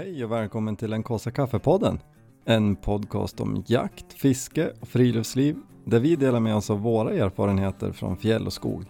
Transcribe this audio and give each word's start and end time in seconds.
Hej 0.00 0.24
och 0.24 0.32
välkommen 0.32 0.76
till 0.76 0.90
den 0.90 1.02
kaffe 1.02 1.30
kaffepodden. 1.30 1.98
En 2.44 2.76
podcast 2.76 3.40
om 3.40 3.64
jakt, 3.66 4.12
fiske 4.12 4.72
och 4.80 4.88
friluftsliv 4.88 5.56
där 5.84 6.00
vi 6.00 6.16
delar 6.16 6.40
med 6.40 6.56
oss 6.56 6.70
av 6.70 6.80
våra 6.80 7.12
erfarenheter 7.12 7.92
från 7.92 8.16
fjäll 8.16 8.46
och 8.46 8.52
skog. 8.52 8.84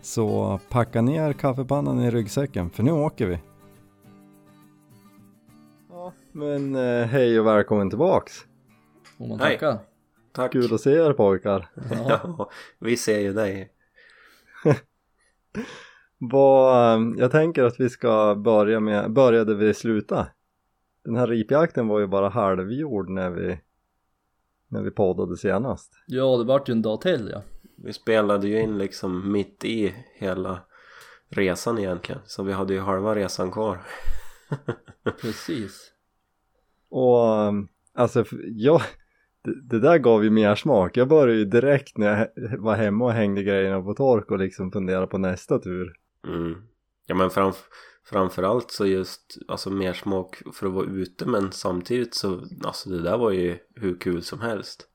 Så 0.00 0.60
packa 0.68 1.02
ner 1.02 1.32
kaffepannan 1.32 2.00
i 2.00 2.10
ryggsäcken 2.10 2.70
för 2.70 2.82
nu 2.82 2.92
åker 2.92 3.26
vi. 3.26 3.38
Ja, 5.90 6.12
men 6.32 6.74
eh, 6.74 7.06
hej 7.06 7.40
och 7.40 7.46
välkommen 7.46 7.90
tillbaks. 7.90 8.32
Får 9.18 9.26
man 9.26 9.40
Hej. 9.40 9.58
tacka? 9.58 9.78
Tack. 10.32 10.52
Kul 10.52 10.74
att 10.74 10.80
se 10.80 10.92
er 10.92 11.12
pojkar. 11.12 11.68
Ja. 12.08 12.50
Vi 12.78 12.96
ser 12.96 13.18
ju 13.18 13.32
dig. 13.32 13.70
Vad, 16.18 16.94
eh, 16.94 17.14
jag 17.18 17.30
tänker 17.30 17.64
att 17.64 17.80
vi 17.80 17.88
ska 17.88 18.34
börja 18.34 18.80
med, 18.80 19.12
börja 19.12 19.44
där 19.44 19.54
vi 19.54 19.74
slutade. 19.74 20.28
Den 21.08 21.16
här 21.16 21.26
ripjakten 21.26 21.88
var 21.88 22.00
ju 22.00 22.06
bara 22.06 22.28
halvgjord 22.28 23.10
när 23.10 23.30
vi, 23.30 23.58
när 24.68 24.82
vi 24.82 24.90
poddade 24.90 25.36
senast. 25.36 25.92
ja, 26.06 26.36
det 26.36 26.44
vart 26.44 26.68
ju 26.68 26.72
en 26.72 26.82
dag 26.82 27.00
till 27.00 27.30
ja. 27.32 27.42
Vi 27.76 27.92
spelade 27.92 28.48
ju 28.48 28.60
in 28.60 28.78
liksom 28.78 29.32
mitt 29.32 29.64
i 29.64 29.94
hela 30.14 30.60
resan 31.28 31.78
egentligen. 31.78 32.20
Så 32.26 32.42
vi 32.42 32.52
hade 32.52 32.74
ju 32.74 32.80
halva 32.80 33.14
resan 33.14 33.50
kvar. 33.50 33.80
Precis. 35.20 35.92
Och 36.88 37.48
um, 37.48 37.68
alltså, 37.94 38.24
jag, 38.44 38.80
det, 39.44 39.62
det 39.62 39.80
där 39.80 39.98
gav 39.98 40.24
ju 40.24 40.30
mer 40.30 40.54
smak. 40.54 40.96
Jag 40.96 41.08
började 41.08 41.38
ju 41.38 41.44
direkt 41.44 41.98
när 41.98 42.28
jag 42.34 42.58
var 42.58 42.74
hemma 42.74 43.04
och 43.04 43.12
hängde 43.12 43.42
grejerna 43.42 43.82
på 43.82 43.94
tork 43.94 44.30
och 44.30 44.38
liksom 44.38 44.72
funderade 44.72 45.06
på 45.06 45.18
nästa 45.18 45.58
tur. 45.58 45.96
Mm. 46.26 46.62
Ja 47.06 47.14
men 47.14 47.30
framf 47.30 47.68
framförallt 48.10 48.70
så 48.70 48.86
just 48.86 49.38
alltså 49.48 49.70
mer 49.70 49.92
smak 49.92 50.42
för 50.54 50.66
att 50.66 50.72
vara 50.72 50.86
ute 50.86 51.26
men 51.26 51.52
samtidigt 51.52 52.14
så 52.14 52.46
alltså 52.64 52.90
det 52.90 53.02
där 53.02 53.18
var 53.18 53.30
ju 53.30 53.58
hur 53.74 54.00
kul 54.00 54.22
som 54.22 54.40
helst. 54.40 54.88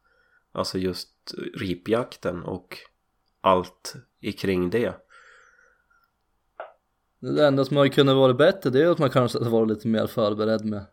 Alltså 0.51 0.77
just 0.77 1.09
ripjakten 1.53 2.43
och 2.43 2.77
allt 3.41 3.95
i 4.19 4.31
kring 4.31 4.69
det. 4.69 4.95
Det 7.19 7.47
enda 7.47 7.65
som 7.65 7.77
hade 7.77 7.89
kunnat 7.89 8.15
vara 8.15 8.33
bättre 8.33 8.69
det 8.69 8.83
är 8.83 8.91
att 8.91 8.99
man 8.99 9.09
kanske 9.09 9.37
hade 9.39 9.49
varit 9.49 9.69
lite 9.69 9.87
mer 9.87 10.07
förberedd 10.07 10.65
med 10.65 10.85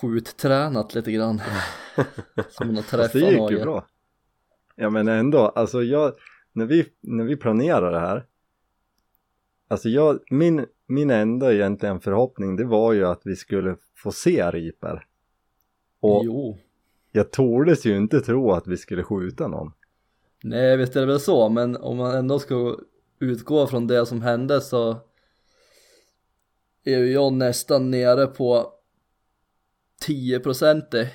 skjuttränat 0.00 0.94
lite 0.94 1.12
grann. 1.12 1.40
Så 2.50 2.64
man 2.64 2.76
har 2.76 2.82
träffat 2.82 3.12
det 3.12 3.18
gick 3.18 3.50
ju 3.50 3.60
bra. 3.60 3.86
Ja 4.74 4.90
men 4.90 5.08
ändå, 5.08 5.38
alltså 5.38 5.82
jag, 5.82 6.12
när 6.52 6.66
vi, 6.66 6.86
när 7.00 7.24
vi 7.24 7.36
planerade 7.36 7.90
det 7.90 8.00
här. 8.00 8.26
Alltså 9.68 9.88
jag, 9.88 10.18
min, 10.30 10.66
min 10.86 11.10
enda 11.10 11.54
egentligen 11.54 12.00
förhoppning 12.00 12.56
det 12.56 12.64
var 12.64 12.92
ju 12.92 13.06
att 13.06 13.20
vi 13.24 13.36
skulle 13.36 13.76
få 13.94 14.12
se 14.12 14.50
riper. 14.50 15.06
Och 16.00 16.22
Jo. 16.24 16.58
jag 17.12 17.30
tordes 17.30 17.86
ju 17.86 17.96
inte 17.96 18.20
tro 18.20 18.52
att 18.52 18.66
vi 18.66 18.76
skulle 18.76 19.02
skjuta 19.02 19.48
någon. 19.48 19.72
Nej 20.42 20.76
visst 20.76 20.96
är 20.96 21.00
det 21.00 21.06
väl 21.06 21.20
så 21.20 21.48
men 21.48 21.76
om 21.76 21.96
man 21.96 22.14
ändå 22.14 22.38
ska 22.38 22.78
utgå 23.18 23.66
från 23.66 23.86
det 23.86 24.06
som 24.06 24.22
hände 24.22 24.60
så 24.60 24.96
är 26.84 26.98
ju 26.98 27.12
jag 27.12 27.32
nästan 27.32 27.90
nere 27.90 28.26
på 28.26 28.72
10% 30.06 30.96
i 30.96 31.10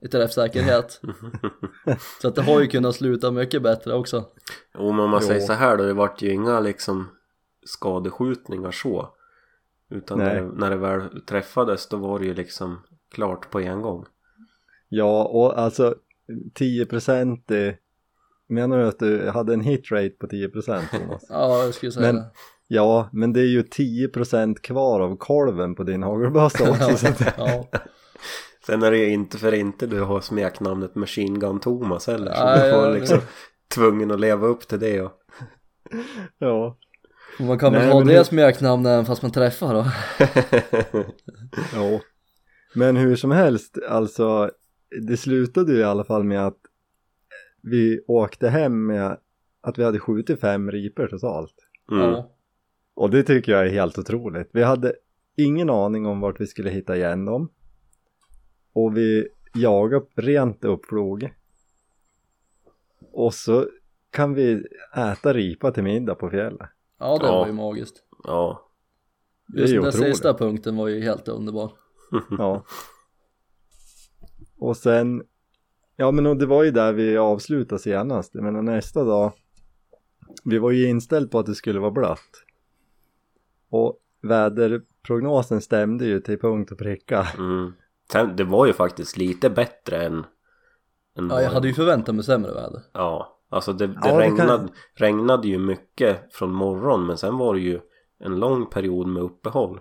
i 0.00 0.08
träffsäkerhet. 0.08 1.00
så 2.22 2.28
att 2.28 2.34
det 2.34 2.42
har 2.42 2.60
ju 2.60 2.66
kunnat 2.66 2.94
sluta 2.94 3.30
mycket 3.30 3.62
bättre 3.62 3.94
också. 3.94 4.24
Jo 4.78 4.92
men 4.92 5.04
om 5.04 5.10
man 5.10 5.20
Jo. 5.22 5.28
säger 5.28 5.40
så 5.40 5.52
här 5.52 5.76
då, 5.76 5.84
det 5.84 5.92
vart 5.94 6.22
ju 6.22 6.32
inga 6.32 6.60
liksom 6.60 7.08
skadeskjutningar 7.64 8.70
så. 8.70 9.14
Utan 9.90 10.18
när 10.18 10.34
det, 10.34 10.50
när 10.54 10.70
det 10.70 10.76
väl 10.76 11.20
träffades 11.20 11.88
då 11.88 11.96
var 11.96 12.18
det 12.18 12.24
ju 12.24 12.34
liksom 12.34 12.82
klart 13.14 13.50
på 13.50 13.60
en 13.60 13.82
gång. 13.82 14.04
Ja, 14.88 15.24
och 15.24 15.58
alltså 15.58 15.94
10% 16.60 17.52
i, 17.52 17.76
menar 18.48 18.78
du 18.78 18.86
att 18.88 18.98
du 18.98 19.28
hade 19.28 19.52
en 19.54 19.60
hit 19.60 19.90
rate 19.92 20.10
på 20.20 20.26
10% 20.26 20.82
Thomas? 20.90 21.24
Ja, 21.28 21.64
jag 21.64 21.74
skulle 21.74 21.92
säga 21.92 22.06
Men- 22.12 22.16
det. 22.16 22.30
Ja, 22.70 23.08
men 23.12 23.32
det 23.32 23.40
är 23.40 23.44
ju 23.46 23.62
10% 23.62 24.54
kvar 24.60 25.00
av 25.00 25.16
kolven 25.16 25.74
på 25.74 25.82
din 25.82 26.02
hagelbössa 26.02 26.70
också. 26.70 27.06
Ja, 27.38 27.64
Sen 28.68 28.82
är 28.82 28.90
det 28.90 28.98
ju 28.98 29.08
inte 29.12 29.38
för 29.38 29.54
inte 29.54 29.86
du 29.86 30.00
har 30.00 30.20
smeknamnet 30.20 30.94
Machine 30.94 31.38
Gun 31.38 31.60
Thomas 31.60 32.06
heller. 32.06 32.32
Så 32.34 32.40
Ja, 32.40 32.54
du 32.64 32.70
får 32.72 32.84
ja, 32.84 32.90
liksom 32.90 33.18
tvungen 33.74 34.10
att 34.10 34.20
leva 34.20 34.46
upp 34.46 34.68
till 34.68 34.78
det 34.80 35.00
och 35.00 35.12
ja, 36.38 36.78
och 37.38 37.44
man 37.44 37.58
kan 37.58 37.72
väl 37.72 37.82
Nej, 37.82 37.92
ha 37.92 38.04
det 38.04 38.16
hur- 38.16 38.24
smeknamnet 38.24 38.90
även 38.90 39.04
fast 39.04 39.22
man 39.22 39.30
träffar 39.32 39.74
då. 39.74 39.84
ja. 41.74 42.00
Men 42.74 42.96
hur 42.96 43.16
som 43.16 43.30
helst, 43.30 43.78
alltså 43.88 44.50
det 45.08 45.16
slutade 45.16 45.72
ju 45.72 45.78
i 45.78 45.84
alla 45.84 46.04
fall 46.04 46.24
med 46.24 46.46
att 46.46 46.58
vi 47.62 48.00
åkte 48.06 48.48
hem 48.48 48.86
med 48.86 49.16
att 49.60 49.78
vi 49.78 49.84
hade 49.84 49.98
skjutit 49.98 50.40
fem 50.40 50.70
riper 50.70 51.06
totalt. 51.06 51.54
mm. 51.92 52.02
Ja. 52.04 52.34
Och 52.94 53.10
det 53.10 53.22
tycker 53.22 53.52
jag 53.52 53.66
är 53.66 53.70
helt 53.70 53.98
otroligt. 53.98 54.50
Vi 54.52 54.62
hade 54.62 54.92
ingen 55.36 55.70
aning 55.70 56.06
om 56.06 56.20
vart 56.20 56.40
vi 56.40 56.46
skulle 56.46 56.70
hitta 56.70 56.96
igen 56.96 57.24
dem. 57.24 57.48
Och 58.72 58.96
vi 58.96 59.28
jagade 59.54 60.06
rent 60.14 60.64
uppflog. 60.64 61.34
Och 63.12 63.34
så 63.34 63.66
kan 64.10 64.34
vi 64.34 64.64
äta 64.96 65.32
ripa 65.32 65.70
till 65.72 65.82
middag 65.82 66.14
på 66.14 66.30
fjället. 66.30 66.68
ja, 66.98 67.18
det 67.18 67.26
Ja. 67.26 67.38
var 67.38 67.46
ju 67.46 67.52
magiskt. 67.52 68.02
ja. 68.24 68.64
Det 69.46 69.58
är 69.58 69.60
Just 69.60 69.72
ju 69.72 69.76
den 69.76 69.82
där 69.84 69.90
otroligt. 69.90 70.14
sista 70.16 70.34
punkten 70.34 70.76
var 70.76 70.88
ju 70.88 71.00
helt 71.00 71.28
underbar. 71.28 71.72
Ja. 72.38 72.64
Och 74.58 74.76
sen, 74.76 75.22
ja 75.96 76.10
men 76.10 76.38
det 76.38 76.46
var 76.46 76.64
ju 76.64 76.70
där 76.70 76.92
vi 76.92 77.16
avslutade 77.16 77.78
senast. 77.78 78.34
Menar 78.34 78.62
nästa 78.62 79.04
dag, 79.04 79.32
vi 80.44 80.58
var 80.58 80.70
ju 80.70 80.88
inställd 80.88 81.30
på 81.30 81.38
att 81.38 81.46
det 81.46 81.54
skulle 81.54 81.80
vara 81.80 81.90
blött. 81.90 82.44
Och 83.70 83.98
väderprognosen 84.22 85.60
stämde 85.60 86.06
ju 86.06 86.20
till 86.20 86.38
punkt 86.38 86.72
och 86.72 86.78
pricka. 86.78 87.26
Mm. 87.38 87.72
Det 88.36 88.44
var 88.44 88.66
ju 88.66 88.72
faktiskt 88.72 89.16
lite 89.16 89.50
bättre 89.50 89.96
än, 90.06 90.26
än 91.18 91.28
Ja, 91.30 91.42
jag 91.42 91.50
hade 91.50 91.68
ju 91.68 91.74
förväntat 91.74 92.14
mig 92.14 92.24
sämre 92.24 92.54
väder. 92.54 92.82
Ja, 92.92 93.38
alltså 93.48 93.72
det, 93.72 93.86
det, 93.86 93.92
Ja, 93.94 94.16
det 94.16 94.26
kan- 94.26 94.36
regnade, 94.38 94.68
regnade 94.94 95.48
ju 95.48 95.58
mycket 95.58 96.34
från 96.34 96.50
morgon 96.52 97.06
men 97.06 97.16
sen 97.16 97.38
var 97.38 97.54
det 97.54 97.60
ju 97.60 97.80
en 98.20 98.36
lång 98.40 98.66
period 98.66 99.06
med 99.08 99.22
uppehåll. 99.22 99.80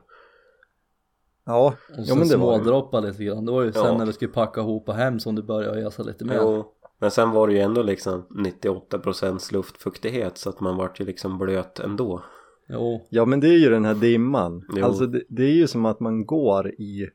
Ja, 1.46 1.74
Och 2.00 2.06
sen 2.06 2.20
men 2.20 2.28
det 2.28 2.38
var 2.38 2.58
det. 2.58 2.64
smådroppa 2.64 3.00
lite 3.00 3.24
grann. 3.24 3.46
Det 3.46 3.52
var 3.52 3.64
ju 3.64 3.72
sen 3.72 3.86
Ja. 3.86 3.98
när 3.98 4.06
vi 4.06 4.14
skulle 4.14 4.32
packa 4.32 4.62
ihop 4.62 4.90
och 4.90 4.96
hem 4.96 5.20
som 5.20 5.36
det 5.36 5.42
började 5.44 5.82
jäsa 5.82 6.04
lite 6.04 6.26
mer. 6.26 6.36
Jo, 6.42 6.66
men 7.00 7.12
sen 7.12 7.32
var 7.32 7.48
det 7.48 7.54
ju 7.54 7.60
ändå 7.60 7.82
liksom 7.84 8.26
98% 8.30 9.52
luftfuktighet 9.54 10.38
så 10.38 10.50
att 10.50 10.60
man 10.60 10.78
vart 10.78 11.00
ju 11.00 11.06
liksom 11.06 11.38
blöt 11.38 11.80
ändå. 11.80 12.24
Jo, 12.70 13.08
Ja 13.10 13.26
men 13.26 13.40
det 13.40 13.48
är 13.48 13.58
ju 13.58 13.70
den 13.70 13.86
här 13.86 13.94
dimman. 13.94 14.66
Jo. 14.76 14.86
Alltså 14.86 15.06
det, 15.06 15.24
det 15.30 15.44
är 15.44 15.54
ju 15.54 15.68
som 15.68 15.86
att 15.86 16.00
man 16.00 16.26
går 16.26 16.70
i 16.70 17.10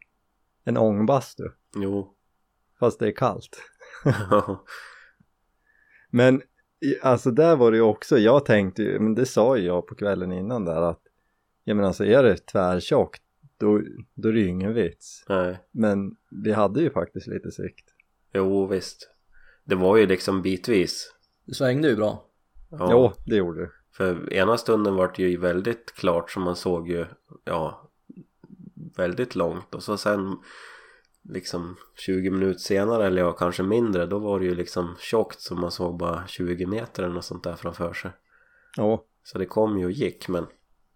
en 0.64 0.76
ångbastu. 0.76 1.48
Jo. 1.74 2.14
Fast 2.78 2.98
det 2.98 3.06
är 3.06 3.12
kallt. 3.12 3.56
Men 6.10 6.42
alltså 7.02 7.30
där 7.30 7.56
var 7.56 7.70
det 7.70 7.76
ju 7.76 7.82
också, 7.82 8.18
jag 8.18 8.44
tänkte 8.44 8.82
ju, 8.82 9.00
men 9.00 9.14
det 9.14 9.26
sa 9.26 9.56
ju 9.56 9.66
jag 9.66 9.86
på 9.86 9.94
kvällen 9.94 10.32
innan 10.32 10.64
där 10.64 10.82
att 10.82 11.00
jag 11.64 11.76
menar 11.76 11.88
alltså 11.88 12.04
är 12.04 12.22
det 12.22 12.36
tvärtjockt 12.36 13.22
då, 13.56 13.80
då 14.14 14.28
är 14.28 14.32
det 14.32 14.40
ju 14.40 14.48
ingen 14.48 14.74
vits. 14.74 15.24
Nej. 15.28 15.58
Men 15.70 16.16
vi 16.30 16.52
hade 16.52 16.80
ju 16.80 16.90
faktiskt 16.90 17.26
lite 17.26 17.50
sikt. 17.50 17.88
Jo, 18.32 18.66
visst. 18.66 19.10
Det 19.64 19.74
var 19.74 19.96
ju 19.96 20.06
liksom 20.06 20.42
bitvis. 20.42 21.14
det 21.44 21.54
svängde 21.54 21.88
ju 21.88 21.96
bra. 21.96 22.24
Ja. 22.70 22.88
Jo, 22.90 23.12
det 23.26 23.36
gjorde 23.36 23.60
det. 23.60 23.70
För 23.92 24.32
ena 24.32 24.58
stunden 24.58 24.94
vart 24.94 25.16
det 25.16 25.22
ju 25.22 25.36
väldigt 25.36 25.92
klart 25.92 26.30
så 26.30 26.40
man 26.40 26.56
såg 26.56 26.88
ju, 26.88 27.06
ja, 27.44 27.90
väldigt 28.96 29.34
långt 29.34 29.74
och 29.74 29.82
så 29.82 29.96
sen 29.96 30.38
liksom 31.22 31.76
20 31.94 32.30
minuter 32.30 32.60
senare 32.60 33.06
eller 33.06 33.22
ja, 33.22 33.32
kanske 33.32 33.62
mindre 33.62 34.06
då 34.06 34.18
var 34.18 34.40
det 34.40 34.44
ju 34.44 34.54
liksom 34.54 34.96
tjockt 34.98 35.40
så 35.40 35.54
man 35.54 35.70
såg 35.70 35.96
bara 35.96 36.26
20 36.26 36.66
meter 36.66 37.02
eller 37.02 37.14
något 37.14 37.24
sånt 37.24 37.44
där 37.44 37.56
framför 37.56 37.92
sig. 37.92 38.10
Ja, 38.76 39.04
Så 39.24 39.38
det 39.38 39.46
kom 39.46 39.78
ju 39.78 39.84
och 39.84 39.92
gick 39.92 40.28
men 40.28 40.46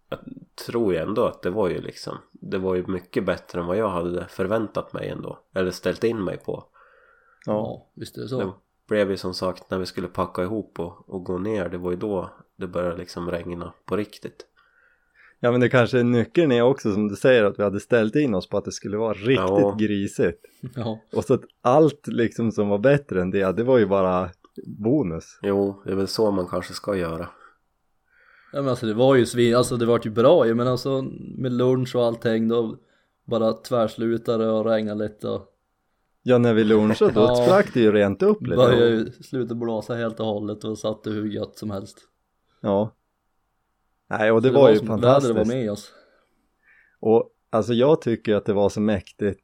jag 0.09 0.19
tror 0.65 0.93
ju 0.93 0.99
ändå 0.99 1.25
att 1.25 1.41
det 1.41 1.49
var 1.49 1.69
ju 1.69 1.81
liksom 1.81 2.17
det 2.31 2.57
var 2.57 2.75
ju 2.75 2.87
mycket 2.87 3.25
bättre 3.25 3.59
än 3.59 3.65
vad 3.65 3.77
jag 3.77 3.89
hade 3.89 4.27
förväntat 4.27 4.93
mig 4.93 5.09
ändå 5.09 5.39
eller 5.53 5.71
ställt 5.71 6.03
in 6.03 6.23
mig 6.23 6.37
på. 6.37 6.65
ja. 7.45 7.53
Ja, 7.53 7.87
visst 7.93 8.17
är 8.17 8.21
det 8.21 8.27
så. 8.27 8.39
Det 8.39 8.53
blev 8.87 9.11
ju 9.11 9.17
som 9.17 9.33
sagt 9.33 9.69
när 9.69 9.77
vi 9.77 9.85
skulle 9.85 10.07
packa 10.07 10.43
ihop 10.43 10.79
och, 10.79 11.09
och 11.09 11.23
gå 11.23 11.37
ner 11.37 11.69
det 11.69 11.77
var 11.77 11.91
ju 11.91 11.97
då 11.97 12.29
det 12.55 12.67
började 12.67 12.97
liksom 12.97 13.31
regna 13.31 13.73
på 13.85 13.97
riktigt. 13.97 14.45
Ja 15.39 15.51
men 15.51 15.59
det 15.59 15.69
kanske 15.69 16.03
nyckeln 16.03 16.51
är 16.51 16.61
också 16.61 16.93
som 16.93 17.07
du 17.07 17.15
säger 17.15 17.43
att 17.43 17.59
vi 17.59 17.63
hade 17.63 17.79
ställt 17.79 18.15
in 18.15 18.35
oss 18.35 18.49
på 18.49 18.57
att 18.57 18.65
det 18.65 18.71
skulle 18.71 18.97
vara 18.97 19.13
riktigt 19.13 19.35
Ja. 19.37 19.75
grisigt. 19.79 20.41
Ja, 20.75 20.99
Och 21.13 21.23
så 21.25 21.33
att 21.33 21.41
allt 21.61 22.07
liksom 22.07 22.51
som 22.51 22.69
var 22.69 22.77
bättre 22.77 23.21
än 23.21 23.31
det, 23.31 23.51
det 23.57 23.63
var 23.63 23.77
ju 23.77 23.85
bara 23.85 24.29
bonus. 24.65 25.39
Jo, 25.41 25.81
det 25.85 25.91
är 25.91 25.95
väl 25.95 26.07
så 26.07 26.31
man 26.31 26.47
kanske 26.47 26.73
ska 26.73 26.95
göra. 26.95 27.27
Ja 28.53 28.61
men 28.61 28.69
alltså 28.69 28.85
det 28.85 28.93
var 28.93 29.15
ju 29.15 29.25
svin, 29.25 29.55
alltså 29.55 29.77
det 29.77 29.85
var 29.85 30.01
ju 30.03 30.09
bra 30.11 30.47
ju 30.47 30.53
men 30.53 30.67
alltså 30.67 31.01
med 31.37 31.51
lunch 31.51 31.95
och 31.95 32.05
allting 32.05 32.47
då 32.47 32.77
bara 33.25 33.53
tvärslutade 33.53 34.49
och 34.51 34.65
regnade 34.65 35.03
lite 35.03 35.27
och 35.29 35.53
Ja 36.23 36.37
när 36.37 36.53
vi 36.53 36.63
lunchade 36.63 37.11
då 37.11 37.21
Ja. 37.21 37.35
sprack 37.35 37.73
det 37.73 37.79
ju 37.79 37.91
rent 37.91 38.23
upp 38.23 38.41
lite. 38.41 38.55
började 38.55 38.87
ju 38.89 39.11
sluta 39.11 39.55
blåsa 39.55 39.95
helt 39.95 40.19
och 40.19 40.25
hållet 40.25 40.63
och 40.63 40.77
satt 40.77 41.03
det 41.03 41.09
hur 41.09 41.25
gött 41.25 41.57
som 41.57 41.71
helst. 41.71 41.97
Ja. 42.61 42.93
Nej 44.07 44.31
och 44.31 44.41
det, 44.41 44.47
Så 44.47 44.53
var 44.53 44.69
ju 44.69 44.77
som 44.77 44.87
fantastiskt. 44.87 45.29
Vädret 45.35 45.47
var 45.47 45.55
med 45.55 45.71
oss. 45.71 45.93
Och 46.99 47.31
alltså 47.49 47.73
jag 47.73 48.01
tycker 48.01 48.35
att 48.35 48.45
det 48.45 48.53
var 48.53 48.69
så 48.69 48.81
mäktigt 48.81 49.43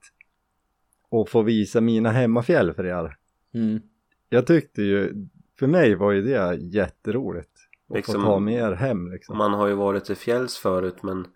att 1.11 1.29
få 1.29 1.41
visa 1.41 1.81
mina 1.81 2.11
hemmafjäll 2.11 2.73
för 2.73 2.85
er. 2.85 3.17
Mm. 3.53 3.81
Jag 4.29 4.47
tyckte 4.47 4.81
ju, 4.81 5.27
för 5.59 5.67
mig 5.67 5.95
var 5.95 6.11
ju 6.11 6.21
det 6.21 6.55
jätteroligt. 6.55 7.49
Att 7.89 7.95
Liksom- 7.95 8.21
få 8.21 8.27
ta 8.27 8.39
med 8.39 8.53
er 8.53 8.71
hem 8.71 9.11
liksom. 9.11 9.37
Man 9.37 9.53
har 9.53 9.67
ju 9.67 9.73
varit 9.73 10.05
till 10.05 10.15
fjälls 10.15 10.57
förut 10.57 11.03
men 11.03 11.27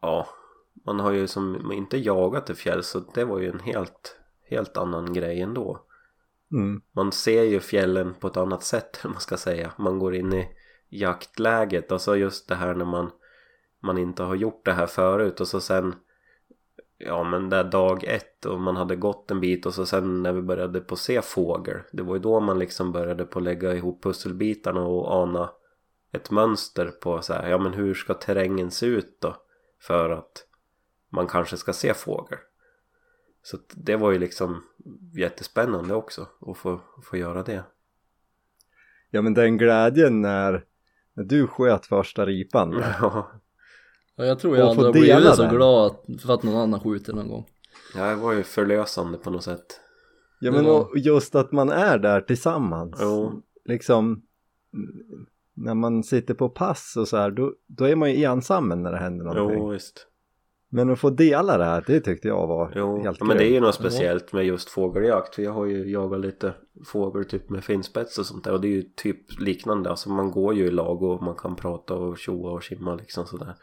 ja, 0.00 0.26
man 0.86 1.00
har 1.00 1.12
ju 1.12 1.26
som 1.26 1.72
inte 1.72 1.98
jagat 1.98 2.46
till 2.46 2.54
fjälls 2.54 2.86
så 2.86 3.00
det 3.14 3.24
var 3.24 3.38
ju 3.40 3.50
en 3.50 3.60
helt, 3.60 4.16
helt 4.50 4.76
annan 4.76 5.12
grej 5.12 5.40
ändå. 5.40 5.80
Mm. 6.52 6.82
Man 6.92 7.12
ser 7.12 7.42
ju 7.42 7.60
fjällen 7.60 8.14
på 8.20 8.26
ett 8.26 8.36
annat 8.36 8.62
sätt 8.62 9.00
man 9.04 9.20
ska 9.20 9.36
säga. 9.36 9.72
Man 9.78 9.98
går 9.98 10.14
in 10.14 10.32
i 10.32 10.48
jaktläget 10.98 11.92
och 11.92 12.00
så 12.00 12.16
just 12.16 12.48
det 12.48 12.54
här 12.54 12.74
när 12.74 12.84
man, 12.84 13.10
man 13.80 13.98
inte 13.98 14.22
har 14.22 14.34
gjort 14.34 14.64
det 14.64 14.72
här 14.72 14.86
förut 14.86 15.40
och 15.40 15.48
så 15.48 15.60
sen 15.60 15.94
Ja 16.98 17.24
men 17.24 17.50
där 17.50 17.64
dag 17.64 18.04
ett 18.04 18.46
och 18.46 18.60
man 18.60 18.76
hade 18.76 18.96
gått 18.96 19.30
en 19.30 19.40
bit 19.40 19.66
och 19.66 19.74
så 19.74 19.86
sen 19.86 20.22
när 20.22 20.32
vi 20.32 20.42
började 20.42 20.80
på 20.80 20.96
se 20.96 21.22
fågel 21.22 21.80
Det 21.92 22.02
var 22.02 22.14
ju 22.14 22.20
då 22.20 22.40
man 22.40 22.58
liksom 22.58 22.92
började 22.92 23.24
på 23.24 23.40
lägga 23.40 23.74
ihop 23.74 24.02
pusselbitarna 24.02 24.82
och 24.82 25.12
ana 25.12 25.50
ett 26.12 26.30
mönster 26.30 26.86
på 26.86 27.22
så 27.22 27.32
här, 27.32 27.50
ja 27.50 27.58
men 27.58 27.72
hur 27.72 27.94
ska 27.94 28.14
terrängen 28.14 28.70
se 28.70 28.86
ut 28.86 29.20
då? 29.20 29.36
För 29.80 30.10
att 30.10 30.46
man 31.08 31.26
kanske 31.26 31.56
ska 31.56 31.72
se 31.72 31.94
fågel. 31.94 32.38
Så 33.42 33.56
att 33.56 33.72
det 33.74 33.96
var 33.96 34.12
ju 34.12 34.18
liksom 34.18 34.64
jättespännande 35.14 35.94
också 35.94 36.28
att 36.40 36.56
få, 36.56 36.80
få 37.02 37.16
göra 37.16 37.42
det. 37.42 37.64
Ja 39.10 39.22
men 39.22 39.34
den 39.34 39.58
glädjen 39.58 40.22
när, 40.22 40.64
när 41.16 41.24
du 41.24 41.46
sköt 41.46 41.86
första 41.86 42.26
ripan. 42.26 42.72
Ja, 43.00 43.30
Ja, 44.18 44.24
jag 44.24 44.38
tror 44.38 44.56
jag 44.56 44.68
aldrig 44.68 44.86
har 44.86 44.92
blivit 44.92 45.34
så 45.34 45.48
glad 45.48 45.86
att, 45.86 46.22
för 46.22 46.34
att 46.34 46.42
någon 46.42 46.56
annan 46.56 46.80
skjuter 46.80 47.12
någon 47.12 47.28
gång. 47.28 47.46
det 47.94 48.14
var 48.14 48.32
ju 48.32 48.42
förlösande 48.42 49.18
på 49.18 49.30
något 49.30 49.44
sätt. 49.44 49.80
Ja 50.40 50.52
men 50.52 50.64
Ja. 50.64 50.90
just 50.96 51.34
att 51.34 51.52
man 51.52 51.68
är 51.70 51.98
där 51.98 52.20
tillsammans. 52.20 52.98
Jo. 53.00 53.42
Liksom 53.64 54.22
när 55.54 55.74
man 55.74 56.02
sitter 56.04 56.34
på 56.34 56.48
pass 56.48 56.94
och 56.98 57.08
så 57.08 57.16
här 57.16 57.30
då, 57.30 57.52
då 57.66 57.84
är 57.84 57.96
man 57.96 58.10
ju 58.10 58.24
ensam 58.24 58.68
när 58.68 58.92
det 58.92 58.98
händer 58.98 59.24
någonting. 59.24 59.58
Jo 59.58 59.68
visst. 59.68 60.06
Men 60.76 60.90
att 60.90 60.98
få 60.98 61.10
dela 61.10 61.58
det 61.58 61.64
här, 61.64 61.84
det 61.86 62.00
tyckte 62.00 62.28
jag 62.28 62.46
var 62.46 62.72
Jo, 62.76 63.02
helt 63.02 63.20
men 63.20 63.36
det 63.36 63.44
är 63.44 63.50
ju 63.52 63.60
något 63.60 63.74
speciellt 63.74 64.32
med 64.32 64.46
just 64.46 64.70
fågeljakt. 64.70 65.34
För 65.34 65.42
jag 65.42 65.52
har 65.52 65.66
ju 65.66 65.90
jagat 65.90 66.20
lite 66.20 66.54
fågel 66.84 67.24
typ 67.24 67.50
med 67.50 67.64
finspets 67.64 68.18
och 68.18 68.26
sånt 68.26 68.44
där. 68.44 68.52
Och 68.52 68.60
det 68.60 68.68
är 68.68 68.72
ju 68.72 68.82
typ 68.82 69.40
liknande. 69.40 69.90
Alltså 69.90 70.10
man 70.10 70.30
går 70.30 70.54
ju 70.54 70.66
i 70.66 70.70
lag 70.70 71.02
och 71.02 71.22
man 71.22 71.34
kan 71.34 71.56
prata 71.56 71.94
och 71.94 72.18
tjoa 72.18 72.50
och 72.50 72.64
simma 72.64 72.94
liksom 72.94 73.26
sådär. 73.26 73.54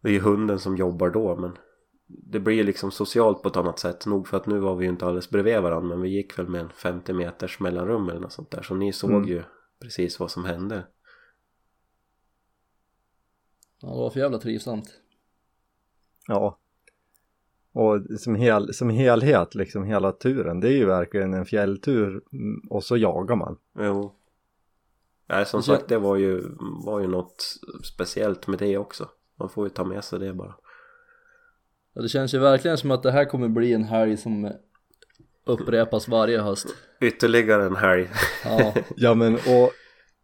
Det 0.00 0.08
är 0.08 0.12
ju 0.12 0.20
hunden 0.20 0.58
som 0.58 0.76
jobbar 0.76 1.10
då 1.10 1.36
men 1.36 1.58
det 2.06 2.40
blir 2.40 2.54
ju 2.54 2.62
liksom 2.62 2.90
socialt 2.90 3.42
på 3.42 3.48
ett 3.48 3.56
annat 3.56 3.78
sätt. 3.78 4.06
Nog 4.06 4.28
för 4.28 4.36
att 4.36 4.46
nu 4.46 4.58
var 4.58 4.76
vi 4.76 4.84
ju 4.84 4.90
inte 4.90 5.06
alldeles 5.06 5.30
bredvid 5.30 5.62
varandra 5.62 5.88
men 5.88 6.00
vi 6.00 6.08
gick 6.08 6.38
väl 6.38 6.48
med 6.48 6.60
en 6.60 6.70
50 6.70 7.12
meters 7.12 7.60
mellanrum 7.60 8.08
eller 8.08 8.20
något 8.20 8.32
sånt 8.32 8.50
där. 8.50 8.62
Så 8.62 8.74
ni 8.74 8.92
såg 8.92 9.10
Mm. 9.10 9.28
ju 9.28 9.42
precis 9.80 10.20
vad 10.20 10.30
som 10.30 10.44
hände. 10.44 10.86
Ja, 13.80 13.88
det 13.88 13.96
var 13.96 14.10
för 14.10 14.20
jävla 14.20 14.38
trivsamt. 14.38 15.00
Ja. 16.26 16.58
Och 17.72 18.02
som, 18.18 18.34
hel, 18.34 18.74
som 18.74 18.90
helhet, 18.90 19.54
liksom 19.54 19.84
hela 19.84 20.12
turen, 20.12 20.60
det 20.60 20.68
är 20.68 20.76
ju 20.76 20.86
verkligen 20.86 21.34
en 21.34 21.46
fjälltur 21.46 22.22
mm, 22.32 22.60
och 22.70 22.84
så 22.84 22.96
jagar 22.96 23.36
man. 23.36 23.58
Jo. 23.78 24.14
Nej 25.28 25.46
som 25.46 25.62
sagt 25.62 25.88
det 25.88 25.98
var 25.98 26.16
ju, 26.16 26.42
var 26.84 27.00
ju 27.00 27.06
något 27.06 27.44
speciellt 27.84 28.46
med 28.46 28.58
det 28.58 28.78
också. 28.78 29.08
Man 29.38 29.48
får 29.48 29.64
ju 29.66 29.70
ta 29.70 29.84
med 29.84 30.04
sig 30.04 30.18
det 30.18 30.34
bara. 30.34 30.54
Ja, 31.92 32.02
det 32.02 32.08
känns 32.08 32.34
ju 32.34 32.38
verkligen 32.38 32.78
som 32.78 32.90
att 32.90 33.02
det 33.02 33.10
här 33.10 33.24
kommer 33.24 33.48
bli 33.48 33.72
en 33.72 33.84
helg 33.84 34.16
som 34.16 34.52
upprepas 35.44 36.08
varje 36.08 36.40
höst. 36.40 36.66
Ytterligare 37.00 37.64
en 37.64 37.76
helg. 37.76 38.08
Ja, 38.44 38.74
Ja 38.96 39.14
men 39.14 39.34
och, 39.34 39.72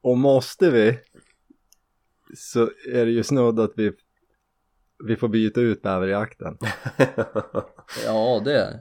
och 0.00 0.19
måste 0.19 0.70
vi 0.70 0.99
så 2.37 2.70
är 2.93 3.06
det 3.06 3.10
ju 3.10 3.22
snudd 3.22 3.60
att 3.60 3.72
vi, 3.76 3.93
vi 5.06 5.16
får 5.16 5.28
byta 5.28 5.60
ut 5.60 5.82
bäverjakten. 5.82 6.58
ja 8.06 8.43
det, 8.44 8.81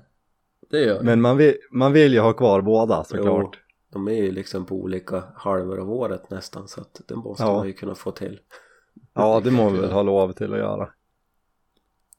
det 0.69 0.79
gör 0.79 0.99
vi. 0.99 1.05
Men 1.05 1.21
man 1.21 1.37
vill, 1.37 1.55
man 1.71 1.93
vill 1.93 2.13
ju 2.13 2.19
ha 2.19 2.33
kvar 2.33 2.61
båda 2.61 3.03
såklart. 3.03 3.59
De 3.89 4.07
är 4.07 4.11
ju 4.23 4.31
liksom 4.31 4.65
på 4.65 4.75
olika 4.75 5.23
halvor 5.35 5.79
av 5.79 5.91
året 5.91 6.29
nästan 6.29 6.67
så 6.67 6.81
att 6.81 7.01
det 7.07 7.15
måste 7.15 7.43
Ja. 7.43 7.53
man 7.53 7.67
ju 7.67 7.73
kunna 7.73 7.95
få 7.95 8.11
till. 8.11 8.39
Ja 9.13 9.41
det 9.43 9.51
må 9.51 9.69
vi 9.69 9.79
väl 9.79 9.91
ha 9.91 10.01
lov 10.03 10.31
till 10.31 10.53
att 10.53 10.59
göra. 10.59 10.89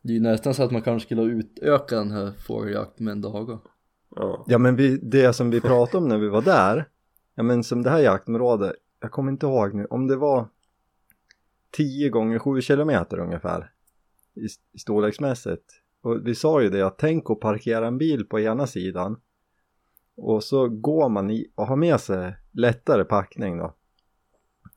Det 0.03 0.13
är 0.13 0.15
ju 0.15 0.21
nästan 0.21 0.55
så 0.55 0.63
att 0.63 0.71
man 0.71 0.83
kanske 0.83 1.07
skulle 1.07 1.23
utöka 1.23 1.97
den 1.97 2.11
här 2.11 2.33
fågeljakten 2.47 3.05
med 3.05 3.13
en 3.13 3.21
dag. 3.21 3.59
Ja. 4.17 4.45
Ja 4.49 4.59
men 4.59 4.77
vi, 4.77 4.97
det 4.97 5.33
som 5.33 5.51
vi 5.51 5.61
pratade 5.61 5.99
om 5.99 6.09
när 6.09 6.19
vi 6.19 6.29
var 6.29 6.43
där, 6.43 6.89
ja 7.35 7.43
men 7.43 7.65
som 7.65 7.83
det 7.83 7.91
här 7.91 7.99
jaktområdet, 7.99 8.73
jag 9.01 9.11
kommer 9.11 9.33
inte 9.33 9.47
ihåg 9.47 9.75
nu, 9.75 9.87
om 9.91 10.07
det 10.07 10.17
var 10.17 10.49
10 11.71 12.09
gånger 12.09 12.39
7 12.39 12.61
kilometer 12.61 13.19
ungefär 13.19 13.71
i, 14.35 14.79
storleksmässigt. 14.79 15.65
Och 16.01 16.27
vi 16.27 16.35
sa 16.35 16.63
ju 16.63 16.71
det 16.71 16.83
att 16.83 16.99
tänk 16.99 17.31
att 17.31 17.41
parkera 17.41 17.87
en 17.87 17.99
bil 17.99 18.27
på 18.27 18.41
ena 18.41 18.67
sidan 18.67 19.21
och 20.17 20.45
så 20.45 20.69
går 20.69 21.09
man 21.09 21.31
i 21.31 21.53
och 21.55 21.67
har 21.67 21.77
med 21.77 22.01
sig 22.01 22.37
lättare 22.53 23.05
packning 23.05 23.59
då 23.59 23.75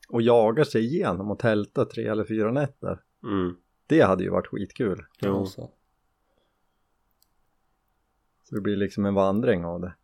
och 0.08 0.22
jagar 0.22 0.64
sig 0.64 0.84
igenom 0.84 1.30
och 1.30 1.38
tälta 1.38 1.84
tre 1.84 2.06
eller 2.06 2.24
fyra 2.24 2.52
nätter. 2.52 3.02
Mm. 3.22 3.56
Det 3.86 4.00
hade 4.00 4.24
ju 4.24 4.30
varit 4.30 4.46
skitkul. 4.46 5.06
Jo. 5.20 5.46
Så 5.46 5.70
det 8.50 8.60
blir 8.60 8.76
liksom 8.76 9.06
en 9.06 9.14
vandring 9.14 9.64
av 9.64 9.80
det. 9.80 9.94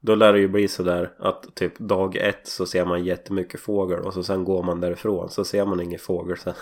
Då 0.00 0.14
lär 0.14 0.32
det 0.32 0.40
ju 0.40 0.48
bli 0.48 0.68
sådär 0.68 1.14
att 1.18 1.54
typ 1.54 1.78
dag 1.78 2.16
ett 2.16 2.46
så 2.46 2.66
ser 2.66 2.84
man 2.84 3.04
jättemycket 3.04 3.60
fågel 3.60 4.00
och 4.00 4.14
så 4.14 4.22
sen 4.22 4.44
går 4.44 4.62
man 4.62 4.80
därifrån 4.80 5.30
så 5.30 5.44
ser 5.44 5.66
man 5.66 5.80
ingen 5.80 5.98
fågel 5.98 6.36
sen. 6.36 6.54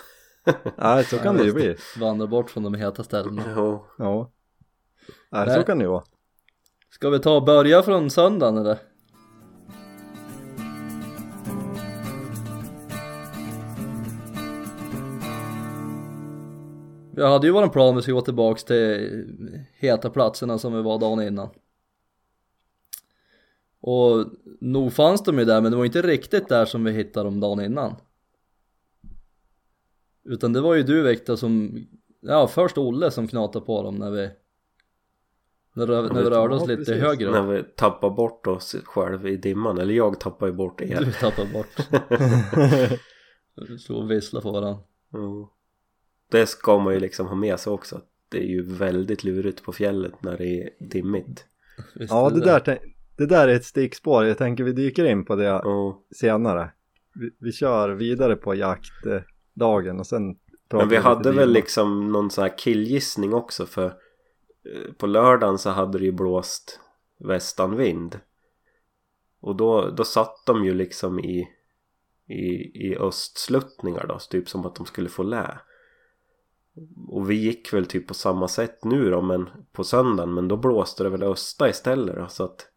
Nej, 0.77 1.03
så 1.03 1.17
kan 1.17 1.37
det 1.37 1.43
ju 1.43 1.53
bli. 1.53 1.75
Vandra 1.99 2.27
bort 2.27 2.49
från 2.49 2.63
de 2.63 2.73
heta 2.73 3.03
ställena. 3.03 3.43
Jo. 3.55 3.85
Ja. 3.97 4.31
Nej, 5.31 5.45
Nej. 5.45 5.55
så 5.55 5.63
kan 5.63 5.77
det 5.77 5.83
ju 5.83 5.89
vara. 5.89 6.03
Ska 6.89 7.09
vi 7.09 7.19
ta 7.19 7.35
och 7.35 7.45
börja 7.45 7.83
från 7.83 8.09
söndagen 8.09 8.57
eller? 8.57 8.77
Vi 17.15 17.23
hade 17.23 17.47
ju 17.47 17.53
våran 17.53 17.69
plan 17.69 17.89
att 17.89 17.97
vi 17.97 18.01
ska 18.01 18.11
gå 18.11 18.21
tillbaks 18.21 18.63
till 18.63 19.25
heta 19.73 20.09
platserna 20.09 20.57
som 20.57 20.73
vi 20.73 20.81
var 20.81 20.99
dagen 20.99 21.21
innan. 21.21 21.49
Och 23.81 24.25
nog 24.59 24.93
fanns 24.93 25.23
de 25.23 25.39
ju 25.39 25.45
där 25.45 25.61
men 25.61 25.71
det 25.71 25.77
var 25.77 25.85
inte 25.85 26.01
riktigt 26.01 26.49
där 26.49 26.65
som 26.65 26.83
vi 26.83 26.91
hittade 26.91 27.27
dem 27.27 27.39
dagen 27.39 27.61
innan. 27.61 27.95
Utan 30.27 30.53
det 30.53 30.61
var 30.61 30.75
ju 30.75 30.83
du 30.83 31.03
Viktor 31.03 31.35
som, 31.35 31.79
ja 32.21 32.47
först 32.47 32.77
Olle 32.77 33.11
som 33.11 33.27
knatade 33.27 33.65
på 33.65 33.83
dem 33.83 33.95
när 33.95 34.11
vi 34.11 34.29
när, 35.73 35.87
när 35.87 36.23
vi 36.23 36.29
rörde 36.29 36.55
oss 36.55 36.61
ja, 36.61 36.67
lite 36.67 36.85
precis. 36.85 37.03
högre 37.03 37.31
När 37.31 37.47
vi 37.47 37.63
tappar 37.63 38.09
bort 38.09 38.47
oss 38.47 38.75
själv 38.85 39.27
i 39.27 39.37
dimman. 39.37 39.77
Eller 39.77 39.93
jag 39.93 40.19
tappar 40.19 40.47
ju 40.47 40.53
bort 40.53 40.81
er. 40.81 41.01
Du 41.05 41.11
tappade 41.11 41.49
bort. 41.53 41.67
Så 43.79 43.95
och 43.95 44.11
vissla 44.11 44.41
på 44.41 44.51
varandra. 44.51 44.79
Jo. 45.13 45.49
Det 46.31 46.45
ska 46.45 46.79
man 46.79 46.93
ju 46.93 46.99
liksom 46.99 47.27
ha 47.27 47.35
med 47.35 47.59
sig 47.59 47.73
också. 47.73 48.01
Det 48.29 48.37
är 48.37 48.47
ju 48.47 48.61
väldigt 48.61 49.23
lurigt 49.23 49.63
på 49.63 49.71
fjället 49.71 50.23
när 50.23 50.37
det 50.37 50.63
är 50.63 50.69
dimmigt. 50.79 51.45
Visst 51.95 52.13
Ja, 52.13 52.29
det 52.29 52.39
där, 52.39 52.59
tän- 52.59 52.93
det 53.17 53.25
där 53.25 53.47
är 53.47 53.55
ett 53.55 53.65
stickspår. 53.65 54.25
Jag 54.25 54.37
tänker 54.37 54.63
vi 54.63 54.71
dyker 54.71 55.05
in 55.05 55.25
på 55.25 55.35
det 55.35 55.43
Ja. 55.43 56.01
senare. 56.15 56.71
Vi, 57.15 57.29
vi 57.39 57.51
kör 57.51 57.89
vidare 57.89 58.35
på 58.35 58.55
jaktdagen 59.57 59.99
och 59.99 60.07
sen 60.07 60.37
Men 60.69 60.89
vi 60.89 60.97
hade 60.97 61.31
väl 61.31 61.51
liksom 61.51 62.11
någon 62.11 62.29
sån 62.29 62.41
här 62.41 62.57
killgissning 62.57 63.33
också 63.33 63.65
för 63.65 63.85
eh, 63.85 64.93
på 64.97 65.07
lördagen 65.07 65.57
så 65.57 65.69
hade 65.69 65.97
det 65.97 66.05
ju 66.05 66.11
blåst 66.11 66.79
västanvind. 67.19 68.19
Och 69.41 69.55
då, 69.55 69.89
då 69.89 70.03
satt 70.03 70.45
de 70.45 70.65
ju 70.65 70.73
liksom 70.73 71.19
i, 71.19 71.47
i, 72.27 72.43
i 72.89 72.97
östsluttningar 72.97 74.07
då, 74.07 74.19
typ 74.19 74.49
som 74.49 74.65
att 74.65 74.75
de 74.75 74.85
skulle 74.85 75.09
få 75.09 75.23
lä. 75.23 75.59
Och 77.07 77.29
vi 77.29 77.35
gick 77.35 77.73
väl 77.73 77.85
typ 77.85 78.07
på 78.07 78.13
samma 78.13 78.47
sätt 78.47 78.83
nu 78.83 79.09
då, 79.09 79.21
men 79.21 79.49
på 79.71 79.83
söndagen, 79.83 80.33
men 80.33 80.47
då 80.47 80.57
blåste 80.57 81.03
det 81.03 81.09
väl 81.09 81.23
östa 81.23 81.69
istället 81.69 82.15
då, 82.15 82.27
så 82.27 82.43
att 82.43 82.67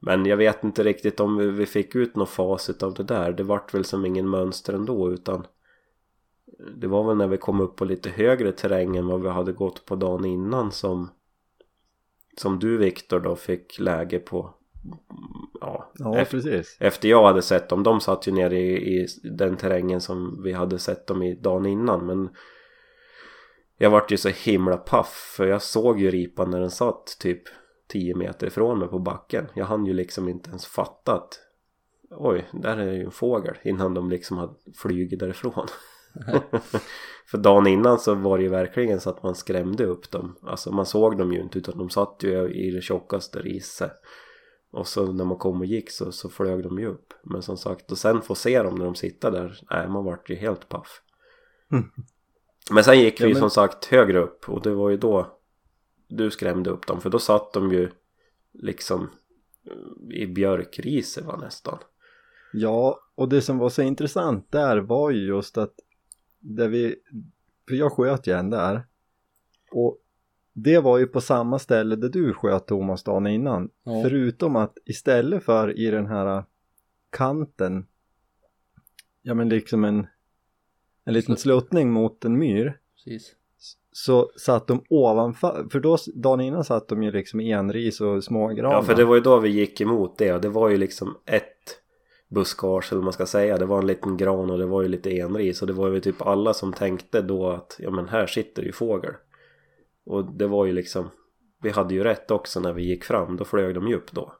Men 0.00 0.26
jag 0.26 0.36
vet 0.36 0.64
inte 0.64 0.82
riktigt 0.84 1.20
om 1.20 1.36
vi, 1.36 1.50
vi 1.50 1.66
fick 1.66 1.94
ut 1.94 2.16
något 2.16 2.28
facit 2.30 2.82
av 2.82 2.94
det 2.94 3.02
där. 3.02 3.32
Det 3.32 3.42
vart 3.42 3.74
väl 3.74 3.84
som 3.84 4.06
ingen 4.06 4.28
mönster 4.28 4.72
ändå 4.72 5.12
utan 5.12 5.46
det 6.76 6.86
var 6.86 7.04
väl 7.04 7.16
när 7.16 7.28
vi 7.28 7.38
kom 7.38 7.60
upp 7.60 7.76
på 7.76 7.84
lite 7.84 8.10
högre 8.10 8.52
terräng 8.52 8.96
än 8.96 9.06
vad 9.06 9.22
vi 9.22 9.28
hade 9.28 9.52
gått 9.52 9.84
på 9.86 9.96
dagen 9.96 10.24
innan 10.24 10.72
som 10.72 11.08
som 12.36 12.58
du 12.58 12.76
Viktor 12.76 13.20
då 13.20 13.36
fick 13.36 13.78
läge 13.78 14.18
på 14.18 14.54
ja, 15.60 15.92
Ja, 15.94 16.18
efter, 16.18 16.36
precis. 16.36 16.76
efter 16.80 17.08
jag 17.08 17.24
hade 17.24 17.42
sett 17.42 17.68
dem. 17.68 17.82
De 17.82 18.00
satt 18.00 18.26
ju 18.28 18.32
nere 18.32 18.58
i, 18.58 19.00
i 19.00 19.06
den 19.22 19.56
terrängen 19.56 20.00
som 20.00 20.42
vi 20.42 20.52
hade 20.52 20.78
sett 20.78 21.06
dem 21.06 21.22
i 21.22 21.34
dagen 21.34 21.66
innan 21.66 22.06
men 22.06 22.28
jag 23.78 23.90
vart 23.90 24.12
ju 24.12 24.16
så 24.16 24.28
himla 24.28 24.76
paff 24.76 25.34
för 25.36 25.46
jag 25.46 25.62
såg 25.62 26.00
ju 26.00 26.10
ripan 26.10 26.50
när 26.50 26.60
den 26.60 26.70
satt 26.70 27.16
typ 27.20 27.42
10 27.90 28.14
meter 28.14 28.46
ifrån 28.46 28.78
mig 28.78 28.88
på 28.88 28.98
backen. 28.98 29.46
Jag 29.54 29.64
hann 29.64 29.86
ju 29.86 29.92
liksom 29.92 30.28
inte 30.28 30.50
ens 30.50 30.66
fatta 30.66 31.14
att 31.14 31.40
oj, 32.10 32.48
där 32.52 32.76
är 32.76 32.92
ju 32.92 33.04
en 33.04 33.10
fågel 33.10 33.54
innan 33.62 33.94
de 33.94 34.10
liksom 34.10 34.38
hade 34.38 34.54
flugit 34.76 35.20
därifrån. 35.20 35.66
för 37.26 37.38
dagen 37.38 37.66
innan 37.66 37.98
så 37.98 38.14
var 38.14 38.38
det 38.38 38.44
ju 38.44 38.50
verkligen 38.50 39.00
så 39.00 39.10
att 39.10 39.22
man 39.22 39.34
skrämde 39.34 39.84
upp 39.84 40.10
dem. 40.10 40.36
Alltså 40.42 40.72
man 40.72 40.86
såg 40.86 41.18
dem 41.18 41.32
ju 41.32 41.40
inte 41.40 41.58
utan 41.58 41.78
de 41.78 41.90
satt 41.90 42.16
ju 42.20 42.48
i 42.48 42.70
det 42.70 42.80
tjockaste 42.82 43.38
riset. 43.38 43.92
Och 44.72 44.86
så 44.86 45.12
när 45.12 45.24
man 45.24 45.38
kom 45.38 45.60
och 45.60 45.66
gick 45.66 45.90
så, 45.90 46.12
så 46.12 46.28
flög 46.28 46.62
de 46.62 46.78
ju 46.78 46.86
upp. 46.86 47.12
Men 47.22 47.42
som 47.42 47.56
sagt, 47.56 47.92
och 47.92 47.98
sen 47.98 48.22
få 48.22 48.34
se 48.34 48.62
dem 48.62 48.74
när 48.74 48.84
de 48.84 48.94
sitter 48.94 49.30
där, 49.30 49.60
nej 49.70 49.88
man 49.88 50.04
vart 50.04 50.30
ju 50.30 50.34
helt 50.34 50.68
paff. 50.68 51.02
Men 52.70 52.84
sen 52.84 53.00
gick 53.00 53.20
vi 53.20 53.24
Ja, 53.24 53.28
men- 53.30 53.40
som 53.40 53.50
sagt 53.50 53.84
högre 53.84 54.18
upp 54.18 54.48
och 54.48 54.62
det 54.62 54.74
var 54.74 54.90
ju 54.90 54.96
då 54.96 55.39
du 56.10 56.30
skrämde 56.30 56.70
upp 56.70 56.86
dem. 56.86 57.00
För 57.00 57.10
då 57.10 57.18
satt 57.18 57.52
de 57.52 57.72
ju 57.72 57.90
liksom 58.52 59.10
i 60.10 60.26
björkriset 60.26 61.24
var 61.24 61.36
nästan. 61.36 61.78
Ja, 62.52 63.00
och 63.14 63.28
det 63.28 63.42
som 63.42 63.58
var 63.58 63.68
så 63.68 63.82
intressant 63.82 64.52
där 64.52 64.78
var 64.78 65.10
ju 65.10 65.26
just 65.26 65.58
att 65.58 65.74
där 66.38 66.68
vi, 66.68 66.96
för 67.68 67.74
jag 67.74 67.92
sköt 67.92 68.26
ju 68.26 68.32
en 68.32 68.50
där 68.50 68.86
och 69.70 69.98
det 70.52 70.78
var 70.78 70.98
ju 70.98 71.06
på 71.06 71.20
samma 71.20 71.58
ställe 71.58 71.96
där 71.96 72.08
du 72.08 72.32
sköt 72.34 72.66
Thomas 72.66 73.02
dagen 73.02 73.26
innan. 73.26 73.70
Ja. 73.82 74.02
Förutom 74.02 74.56
att 74.56 74.78
istället 74.84 75.44
för 75.44 75.78
i 75.78 75.90
den 75.90 76.06
här 76.06 76.44
kanten, 77.10 77.86
ja 79.22 79.34
men 79.34 79.48
liksom 79.48 79.84
en, 79.84 80.06
en 81.04 81.14
liten 81.14 81.36
Slut- 81.36 81.40
sluttning 81.40 81.90
mot 81.90 82.24
en 82.24 82.38
myr, 82.38 82.80
Precis. 82.94 83.34
Så 83.92 84.30
satt 84.36 84.66
de 84.66 84.84
ovanför, 84.88 85.66
för 85.72 85.80
då 85.80 85.96
dagen 86.14 86.40
innan 86.40 86.64
satt 86.64 86.88
de 86.88 87.02
ju 87.02 87.10
liksom 87.10 87.40
i 87.40 87.50
enris 87.50 88.00
och 88.00 88.24
smågranar. 88.24 88.74
Ja 88.74 88.82
för 88.82 88.94
det 88.94 89.04
var 89.04 89.14
ju 89.14 89.20
då 89.20 89.38
vi 89.38 89.48
gick 89.48 89.80
emot 89.80 90.18
det 90.18 90.32
och 90.32 90.40
det 90.40 90.48
var 90.48 90.68
ju 90.68 90.76
liksom 90.76 91.16
ett 91.26 91.46
buskage 92.28 92.88
eller 92.90 92.98
vad 92.98 93.04
man 93.04 93.12
ska 93.12 93.26
säga. 93.26 93.56
Det 93.58 93.66
var 93.66 93.78
en 93.78 93.86
liten 93.86 94.16
gran 94.16 94.50
och 94.50 94.58
det 94.58 94.66
var 94.66 94.82
ju 94.82 94.88
lite 94.88 95.10
enris 95.10 95.60
och 95.60 95.66
det 95.66 95.72
var 95.72 95.88
ju 95.88 96.00
typ 96.00 96.22
alla 96.22 96.54
som 96.54 96.72
tänkte 96.72 97.22
då 97.22 97.50
att 97.50 97.76
ja 97.78 97.90
men 97.90 98.08
här 98.08 98.26
sitter 98.26 98.62
ju 98.62 98.72
fågel. 98.72 99.12
Och 100.06 100.24
det 100.24 100.46
var 100.46 100.66
ju 100.66 100.72
liksom 100.72 101.08
vi 101.62 101.70
hade 101.70 101.94
ju 101.94 102.04
rätt 102.04 102.30
också 102.30 102.60
när 102.60 102.72
vi 102.72 102.82
gick 102.82 103.04
fram, 103.04 103.36
då 103.36 103.44
flög 103.44 103.74
de 103.74 103.88
ju 103.88 103.94
upp 103.94 104.12
då. 104.12 104.32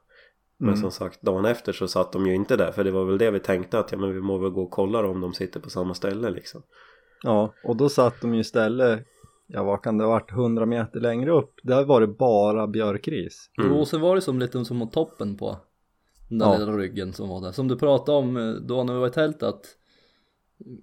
Men 0.57 0.69
Mm. 0.69 0.81
som 0.81 0.91
sagt, 0.91 1.21
dagen 1.21 1.45
efter 1.45 1.73
så 1.73 1.87
satt 1.87 2.11
de 2.11 2.27
ju 2.27 2.35
inte 2.35 2.55
där 2.55 2.71
för 2.71 2.83
det 2.83 2.91
var 2.91 3.05
väl 3.05 3.17
det 3.17 3.31
vi 3.31 3.39
tänkte 3.39 3.79
att 3.79 3.91
ja 3.91 3.97
men 3.97 4.13
vi 4.13 4.21
må 4.21 4.37
väl 4.37 4.51
gå 4.51 4.63
och 4.63 4.71
kolla 4.71 5.07
om 5.07 5.21
de 5.21 5.33
sitter 5.33 5.59
på 5.59 5.69
samma 5.69 5.93
ställe 5.93 6.29
liksom. 6.29 6.61
Ja, 7.23 7.53
och 7.63 7.75
då 7.75 7.89
satt 7.89 8.21
de 8.21 8.33
ju 8.33 8.39
istället, 8.39 8.99
ja 9.53 9.63
vad 9.63 9.81
kan 9.81 9.97
det 9.97 10.03
ha 10.03 10.11
varit, 10.11 10.31
100 10.31 10.65
meter 10.65 10.99
längre 10.99 11.31
upp, 11.31 11.59
där 11.63 11.85
var 11.85 12.01
det 12.01 12.07
bara 12.07 12.67
björkris. 12.67 13.49
Mm. 13.57 13.71
Jo, 13.71 13.79
och 13.79 13.87
sen 13.87 14.01
var 14.01 14.15
det 14.15 14.21
som 14.21 14.39
lite 14.39 14.65
som 14.65 14.77
mot 14.77 14.93
toppen 14.93 15.37
på 15.37 15.57
den 16.29 16.39
där 16.39 16.45
Ja. 16.45 16.57
lilla 16.57 16.77
ryggen 16.77 17.13
som 17.13 17.29
var 17.29 17.41
där. 17.41 17.51
Som 17.51 17.67
du 17.67 17.77
pratade 17.77 18.17
om 18.17 18.37
eh, 18.37 18.53
då 18.53 18.83
när 18.83 18.93
vi 18.93 18.99
var 18.99 19.07
i 19.07 19.11
tältet 19.11 19.43
att 19.43 19.77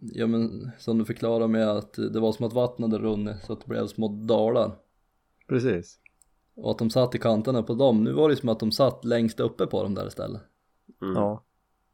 Ja 0.00 0.26
men 0.26 0.70
som 0.78 0.98
du 0.98 1.04
förklarade 1.04 1.48
med 1.48 1.68
att 1.68 1.92
det 1.92 2.20
var 2.20 2.32
som 2.32 2.46
att 2.46 2.52
vattnet 2.52 2.90
hade 2.92 3.04
runnit 3.04 3.36
så 3.46 3.52
att 3.52 3.60
det 3.60 3.68
blev 3.68 3.86
små 3.86 4.08
dalar. 4.08 4.72
Precis. 5.48 5.98
Och 6.56 6.70
att 6.70 6.78
de 6.78 6.90
satt 6.90 7.14
i 7.14 7.18
kanterna 7.18 7.62
på 7.62 7.74
dem. 7.74 8.04
Nu 8.04 8.12
var 8.12 8.28
det 8.28 8.36
som 8.36 8.48
att 8.48 8.60
de 8.60 8.72
satt 8.72 9.04
längst 9.04 9.40
uppe 9.40 9.66
på 9.66 9.82
dem 9.82 9.94
där 9.94 10.06
istället. 10.06 10.42
Mm. 11.02 11.14
Ja. 11.14 11.44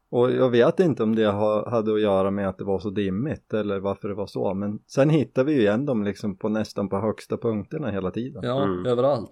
Och 0.09 0.31
jag 0.31 0.49
vet 0.49 0.79
inte 0.79 1.03
om 1.03 1.15
det 1.15 1.25
ha, 1.27 1.69
hade 1.69 1.93
att 1.93 2.01
göra 2.01 2.31
med 2.31 2.49
att 2.49 2.57
det 2.57 2.63
var 2.63 2.79
så 2.79 2.89
dimmigt 2.89 3.53
eller 3.53 3.79
varför 3.79 4.07
det 4.07 4.13
var 4.15 4.27
så, 4.27 4.53
men 4.53 4.79
sen 4.87 5.09
hittade 5.09 5.45
vi 5.47 5.53
ju 5.53 5.59
igen 5.61 5.85
dem 5.85 6.03
liksom 6.03 6.37
på 6.37 6.49
nästan 6.49 6.89
på 6.89 6.97
högsta 6.97 7.37
punkterna 7.37 7.91
hela 7.91 8.11
tiden. 8.11 8.41
Ja, 8.43 8.49
Ja, 8.49 8.63
Mm. 8.63 8.85
överallt. 8.85 9.31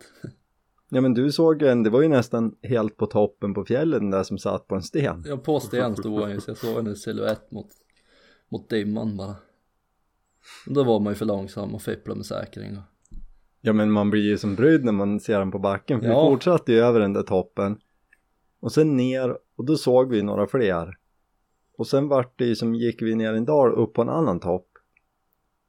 men 0.90 1.14
du 1.14 1.32
såg 1.32 1.62
en, 1.62 1.84
det 1.84 1.90
var 1.90 2.02
ju 2.02 2.08
nästan 2.08 2.56
helt 2.62 2.98
på 2.98 3.06
toppen 3.06 3.54
på 3.54 3.66
fjällen 3.66 4.12
där 4.12 4.24
som 4.24 4.38
satt 4.38 4.68
på 4.68 4.76
en 4.76 4.82
sten. 4.84 5.24
Ja, 5.28 5.38
på 5.38 5.60
sten 5.60 5.96
stod 5.96 6.22
han 6.22 6.32
ju 6.32 6.40
så 6.42 6.50
jag 6.52 6.58
såg 6.58 6.88
en 6.88 6.96
silhuett 6.96 7.52
mot, 7.52 7.68
mot 8.52 8.70
dimman 8.70 9.18
bara. 9.18 9.36
Då 10.68 10.84
var 10.84 11.00
man 11.00 11.12
ju 11.14 11.16
för 11.16 11.26
långsam 11.26 11.76
och 11.76 11.82
fipplade 11.82 12.18
med 12.18 12.26
säkring. 12.26 12.78
och- 12.78 12.84
Ja 13.62 13.74
men 13.74 13.92
man 13.92 14.10
blir 14.10 14.22
ju 14.22 14.38
som 14.38 14.56
brydd 14.56 14.84
när 14.86 14.92
man 14.92 15.20
ser 15.20 15.40
den 15.40 15.52
på 15.52 15.60
backen 15.60 16.00
för 16.02 16.08
Ja. 16.08 16.24
vi 16.24 16.30
fortsatte 16.30 16.72
ju 16.74 16.80
över 16.80 17.00
den 17.00 17.14
där 17.14 17.24
toppen 17.24 17.78
och 18.60 18.72
sen 18.72 18.98
ner 18.98 19.38
och 19.56 19.66
då 19.66 19.76
såg 19.76 20.10
vi 20.10 20.22
några 20.24 20.48
fler. 20.48 20.98
Och 21.78 21.88
sen 21.88 22.08
vart 22.08 22.40
det 22.40 22.46
ju 22.46 22.56
som 22.56 22.76
gick 22.76 23.02
vi 23.02 23.16
ner 23.16 23.34
en 23.34 23.46
dal 23.46 23.72
upp 23.72 23.94
på 23.94 24.02
en 24.02 24.10
annan 24.10 24.40
topp. 24.40 24.68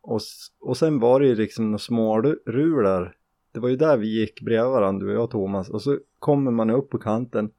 Och, 0.00 0.20
och 0.60 0.76
sen 0.76 0.98
var 0.98 1.20
det 1.20 1.26
ju 1.26 1.34
liksom 1.34 1.64
några 1.64 1.78
små 1.78 2.22
ru- 2.22 2.42
rulor 2.46 3.16
det 3.54 3.60
var 3.60 3.68
ju 3.68 3.76
där 3.76 3.96
vi 3.96 4.20
gick 4.20 4.40
bredvid 4.40 4.70
varandra 4.72 5.06
du 5.06 5.16
och 5.16 5.22
jag 5.22 5.30
Thomas. 5.30 5.70
Och 5.70 5.82
så 5.82 5.98
kommer 6.18 6.50
man 6.50 6.70
upp 6.70 6.90
på 6.90 6.98
kanten. 6.98 7.50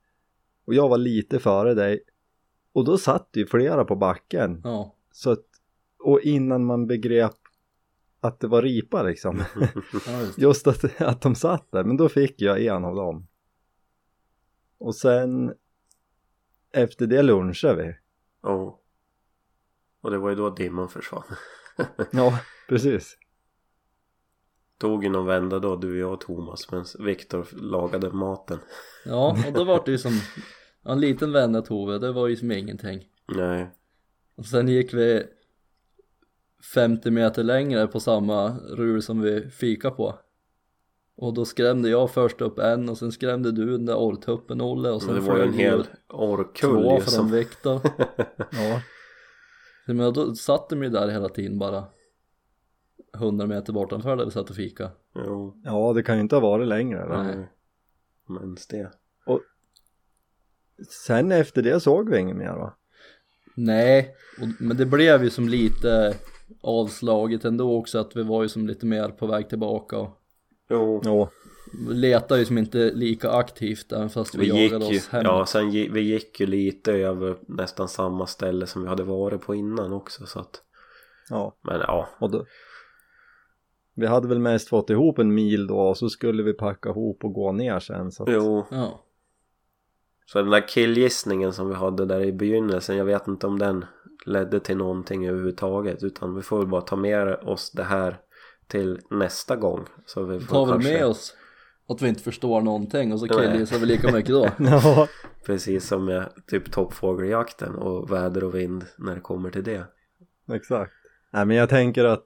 Och 0.66 0.74
jag 0.74 0.90
var 0.90 0.98
lite 0.98 1.40
före 1.40 1.74
dig. 1.74 2.04
Och 2.74 2.86
då 2.86 2.98
satt 2.98 3.30
ju 3.34 3.46
flera 3.46 3.86
på 3.86 3.96
backen. 3.96 4.62
Ja, 4.64 4.96
så 5.12 5.32
att 5.32 5.46
och 6.00 6.22
innan 6.22 6.66
man 6.66 6.88
begrep 6.88 7.36
att 8.20 8.40
det 8.40 8.48
var 8.48 8.62
ripa 8.62 9.04
liksom. 9.04 9.44
Ja 10.08 10.22
just. 10.22 10.38
Just 10.38 10.68
att, 10.68 11.02
att 11.02 11.22
de 11.22 11.36
satt 11.36 11.72
där, 11.72 11.84
men 11.84 11.98
då 11.98 12.10
fick 12.10 12.42
jag 12.42 12.66
en 12.66 12.86
av 12.86 12.96
dem. 12.96 13.28
Och 14.78 14.96
sen 14.96 15.54
efter 16.76 17.08
det 17.08 17.22
lunchade 17.22 17.84
vi. 17.84 17.96
Ja. 18.44 18.82
Och 20.02 20.12
det 20.12 20.18
var 20.18 20.30
ju 20.30 20.36
då 20.36 20.50
dimman 20.50 20.90
försvann. 20.90 21.24
Ja, 22.12 22.40
precis. 22.70 23.18
Tog 24.78 25.04
ju 25.04 25.10
någon 25.10 25.26
vända 25.26 25.60
då, 25.60 25.76
du, 25.76 26.00
jag 26.00 26.14
och 26.14 26.22
Thomas, 26.22 26.72
medan 26.72 26.86
Viktor 27.00 27.48
lagade 27.52 28.12
maten. 28.12 28.60
Ja, 29.06 29.38
och 29.48 29.54
då 29.54 29.64
var 29.64 29.82
det 29.86 29.92
ju 29.92 29.98
som 29.98 30.12
en 30.84 31.00
liten 31.00 31.32
vända 31.32 31.62
tog 31.62 31.92
vi, 31.92 32.00
det 32.00 32.12
var 32.12 32.28
ju 32.28 32.36
som 32.36 32.52
ingenting. 32.52 33.08
Nej. 33.28 33.70
Och 34.36 34.46
sen 34.46 34.68
gick 34.68 34.94
vi 34.94 35.24
50 36.74 37.12
meter 37.12 37.44
längre 37.44 37.88
på 37.88 38.00
samma 38.00 38.58
rul 38.58 39.02
som 39.02 39.22
vi 39.22 39.50
fika 39.50 39.92
på. 39.92 40.20
Och 41.18 41.34
då 41.34 41.46
skrämde 41.46 41.90
jag 41.90 42.12
först 42.12 42.42
upp 42.42 42.60
en 42.60 42.90
och 42.90 42.98
sen 42.98 43.12
skrämde 43.12 43.52
du 43.52 43.72
den 43.72 43.86
där 43.86 43.96
orrtuppen 43.96 44.62
Olle 44.62 44.90
och 44.90 45.02
sen 45.02 45.14
Men 45.14 45.24
det 45.24 45.30
var 45.30 45.38
ju 45.38 45.44
en 45.44 45.54
hel 45.54 45.88
orrkull 46.10 46.84
två 46.84 47.00
från. 47.00 47.32
Viktor. 47.32 47.82
Ja, 48.52 48.82
Men 49.88 50.14
då 50.14 50.36
satt 50.36 50.70
de 50.70 50.84
ju 50.84 50.90
där 50.90 51.08
hela 51.08 51.30
tiden 51.30 51.60
bara 51.60 51.84
100 53.16 53.48
meter 53.48 53.74
bortanför 53.74 54.16
där 54.16 54.26
vi 54.26 54.32
satt 54.32 54.50
och 54.50 54.56
fika. 54.56 54.92
Jo, 55.16 55.62
ja 55.64 55.94
det 55.94 56.04
kan 56.04 56.16
ju 56.16 56.22
inte 56.22 56.36
ha 56.36 56.40
varit 56.40 56.68
längre. 56.68 57.04
Eller? 57.04 57.24
Nej. 57.24 57.50
Men 58.28 58.58
det. 58.70 58.92
Sen 60.90 61.32
efter 61.32 61.62
det 61.62 61.80
såg 61.80 62.10
vi 62.10 62.20
inget 62.20 62.36
mer 62.36 62.54
va? 62.54 62.74
Nej, 63.56 64.16
och, 64.42 64.48
men 64.60 64.78
det 64.78 64.86
blev 64.86 65.24
ju 65.24 65.30
som 65.30 65.50
lite 65.50 66.16
avslaget 66.62 67.46
ändå 67.46 67.78
också 67.78 68.00
att 68.00 68.16
vi 68.16 68.24
var 68.24 68.44
ju 68.44 68.50
som 68.50 68.68
lite 68.68 68.86
mer 68.86 69.10
på 69.10 69.28
väg 69.28 69.50
tillbaka 69.50 69.98
och 69.98 70.22
Jo. 70.70 71.02
Jo, 71.06 71.30
letade 71.90 72.40
ju 72.40 72.46
som 72.46 72.58
inte 72.58 72.92
lika 72.92 73.32
aktivt 73.32 73.92
även 73.92 74.10
fast 74.10 74.36
vi, 74.36 74.52
Vi 74.52 74.64
jagade 74.64 74.86
oss 74.86 75.08
hem. 75.08 75.22
ja 75.26 75.46
sen 75.46 75.72
vi 75.72 76.02
gick 76.02 76.40
ju 76.40 76.46
lite 76.46 76.92
över 76.94 77.36
nästan 77.48 77.88
samma 77.88 78.28
ställe 78.28 78.68
som 78.68 78.82
vi 78.82 78.88
hade 78.88 79.04
varit 79.04 79.42
på 79.42 79.56
innan 79.56 79.94
också 79.94 80.26
så 80.26 80.40
att 80.40 80.62
ja. 81.30 81.56
Men 81.62 81.80
ja, 81.80 82.10
Och 82.20 82.32
då, 82.32 82.46
vi 83.94 84.08
hade 84.08 84.28
väl 84.28 84.40
mest 84.40 84.70
fått 84.70 84.90
ihop 84.90 85.20
en 85.20 85.34
mil 85.34 85.68
då 85.68 85.78
och 85.80 85.98
så 85.98 86.10
skulle 86.10 86.44
vi 86.44 86.54
packa 86.54 86.90
ihop 86.90 87.24
och 87.24 87.34
gå 87.34 87.52
ner 87.52 87.80
sen 87.80 88.12
så 88.12 88.24
att, 88.24 88.30
jo 88.32 88.66
Ja, 88.72 89.04
Så 90.26 90.42
den 90.42 90.50
där 90.52 90.68
killgissningen 90.68 91.54
som 91.54 91.70
vi 91.70 91.76
hade 91.76 92.06
där 92.06 92.22
i 92.22 92.32
begynnelsen 92.32 92.98
Jag 92.98 93.06
vet 93.06 93.28
inte 93.28 93.48
om 93.48 93.60
den 93.60 93.86
ledde 94.26 94.60
till 94.60 94.78
någonting 94.78 95.28
överhuvudtaget 95.28 96.04
Utan 96.04 96.36
vi 96.36 96.42
får 96.42 96.58
väl 96.58 96.68
bara 96.68 96.82
ta 96.82 96.96
med 96.96 97.36
oss 97.36 97.72
det 97.72 97.84
här 97.84 98.18
till 98.68 99.00
nästa 99.10 99.56
gång 99.56 99.86
Så 100.06 100.24
vi 100.24 100.38
vi 100.38 100.46
får 100.46 100.54
tar 100.56 100.66
väl 100.66 100.74
kanske, 100.74 100.94
med 100.94 101.06
oss 101.06 101.38
att 101.88 102.02
vi 102.02 102.10
inte 102.10 102.24
förstår 102.24 102.62
någonting 102.62 103.14
och 103.14 103.20
så 103.20 103.28
killgissar 103.28 103.80
vi 103.80 103.86
lika 103.86 104.12
mycket 104.12 104.32
då. 104.32 104.50
Ja, 104.60 105.08
Precis 105.46 105.88
som 105.88 106.06
med 106.06 106.30
typ 106.48 106.72
toppfågeljakten 106.72 107.76
och 107.76 108.12
väder 108.12 108.44
och 108.44 108.56
vind 108.56 108.86
när 108.98 109.16
det 109.16 109.22
kommer 109.22 109.50
till 109.50 109.64
det 109.64 109.86
exakt. 110.54 110.94
Nej 111.32 111.46
men 111.46 111.58
jag 111.58 111.70
tänker 111.70 112.06
att 112.06 112.26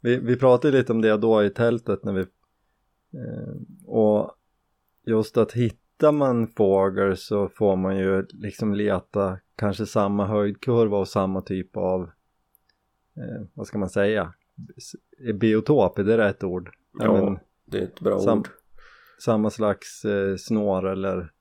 vi, 0.00 0.16
vi 0.16 0.36
pratade 0.36 0.78
lite 0.78 0.92
om 0.92 1.02
det 1.02 1.16
då 1.16 1.44
i 1.44 1.50
tältet 1.50 2.04
när 2.04 2.12
vi 2.12 2.20
eh, 2.20 3.86
och 3.86 4.34
just 5.06 5.36
att 5.36 5.52
hitta 5.52 5.80
hittar 6.00 6.12
man 6.12 6.46
fågel 6.46 7.16
så 7.16 7.48
får 7.48 7.76
man 7.76 7.96
ju 7.96 8.26
liksom 8.32 8.74
leta 8.74 9.38
kanske 9.56 9.86
samma 9.86 10.26
höjdkurva 10.26 10.98
och 10.98 11.08
samma 11.08 11.40
typ 11.40 11.76
av 11.76 12.02
eh, 13.16 13.46
vad 13.54 13.66
ska 13.66 13.78
man 13.78 13.88
säga 13.88 14.34
biotop, 15.34 15.98
är 15.98 16.04
det 16.04 16.18
rätt 16.18 16.44
ord? 16.44 16.70
Ja, 16.98 17.24
men, 17.24 17.38
det 17.66 17.78
är 17.78 17.82
ett 17.82 18.00
bra 18.00 18.18
sam- 18.20 18.38
ord. 18.38 18.48
samma 19.24 19.50
slags 19.50 20.04
eh, 20.04 20.36
snår 20.36 20.88
eller 20.88 21.32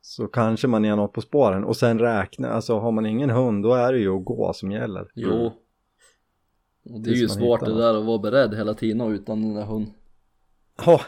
så 0.00 0.26
kanske 0.26 0.68
man 0.68 0.84
är 0.84 0.96
något 0.96 1.12
på 1.12 1.20
spåren 1.20 1.64
och 1.64 1.76
sen 1.76 1.98
räkna, 1.98 2.50
alltså 2.50 2.78
har 2.78 2.92
man 2.92 3.06
ingen 3.06 3.30
hund 3.30 3.62
då 3.62 3.74
är 3.74 3.92
det 3.92 3.98
ju 3.98 4.16
att 4.16 4.24
gå 4.24 4.52
som 4.52 4.70
gäller. 4.70 5.10
Jo. 5.14 5.30
Mm. 5.32 5.52
Och 6.84 7.00
det 7.00 7.10
är 7.10 7.14
ju 7.14 7.18
Tills 7.18 7.34
svårt 7.34 7.60
det 7.60 7.78
där 7.78 7.98
att 7.98 8.06
vara 8.06 8.18
beredd 8.18 8.54
hela 8.54 8.74
tiden 8.74 9.00
och 9.00 9.10
utan 9.10 9.42
den 9.42 9.54
där 9.54 9.64
hunden. 9.64 9.94
Ja, 10.86 11.00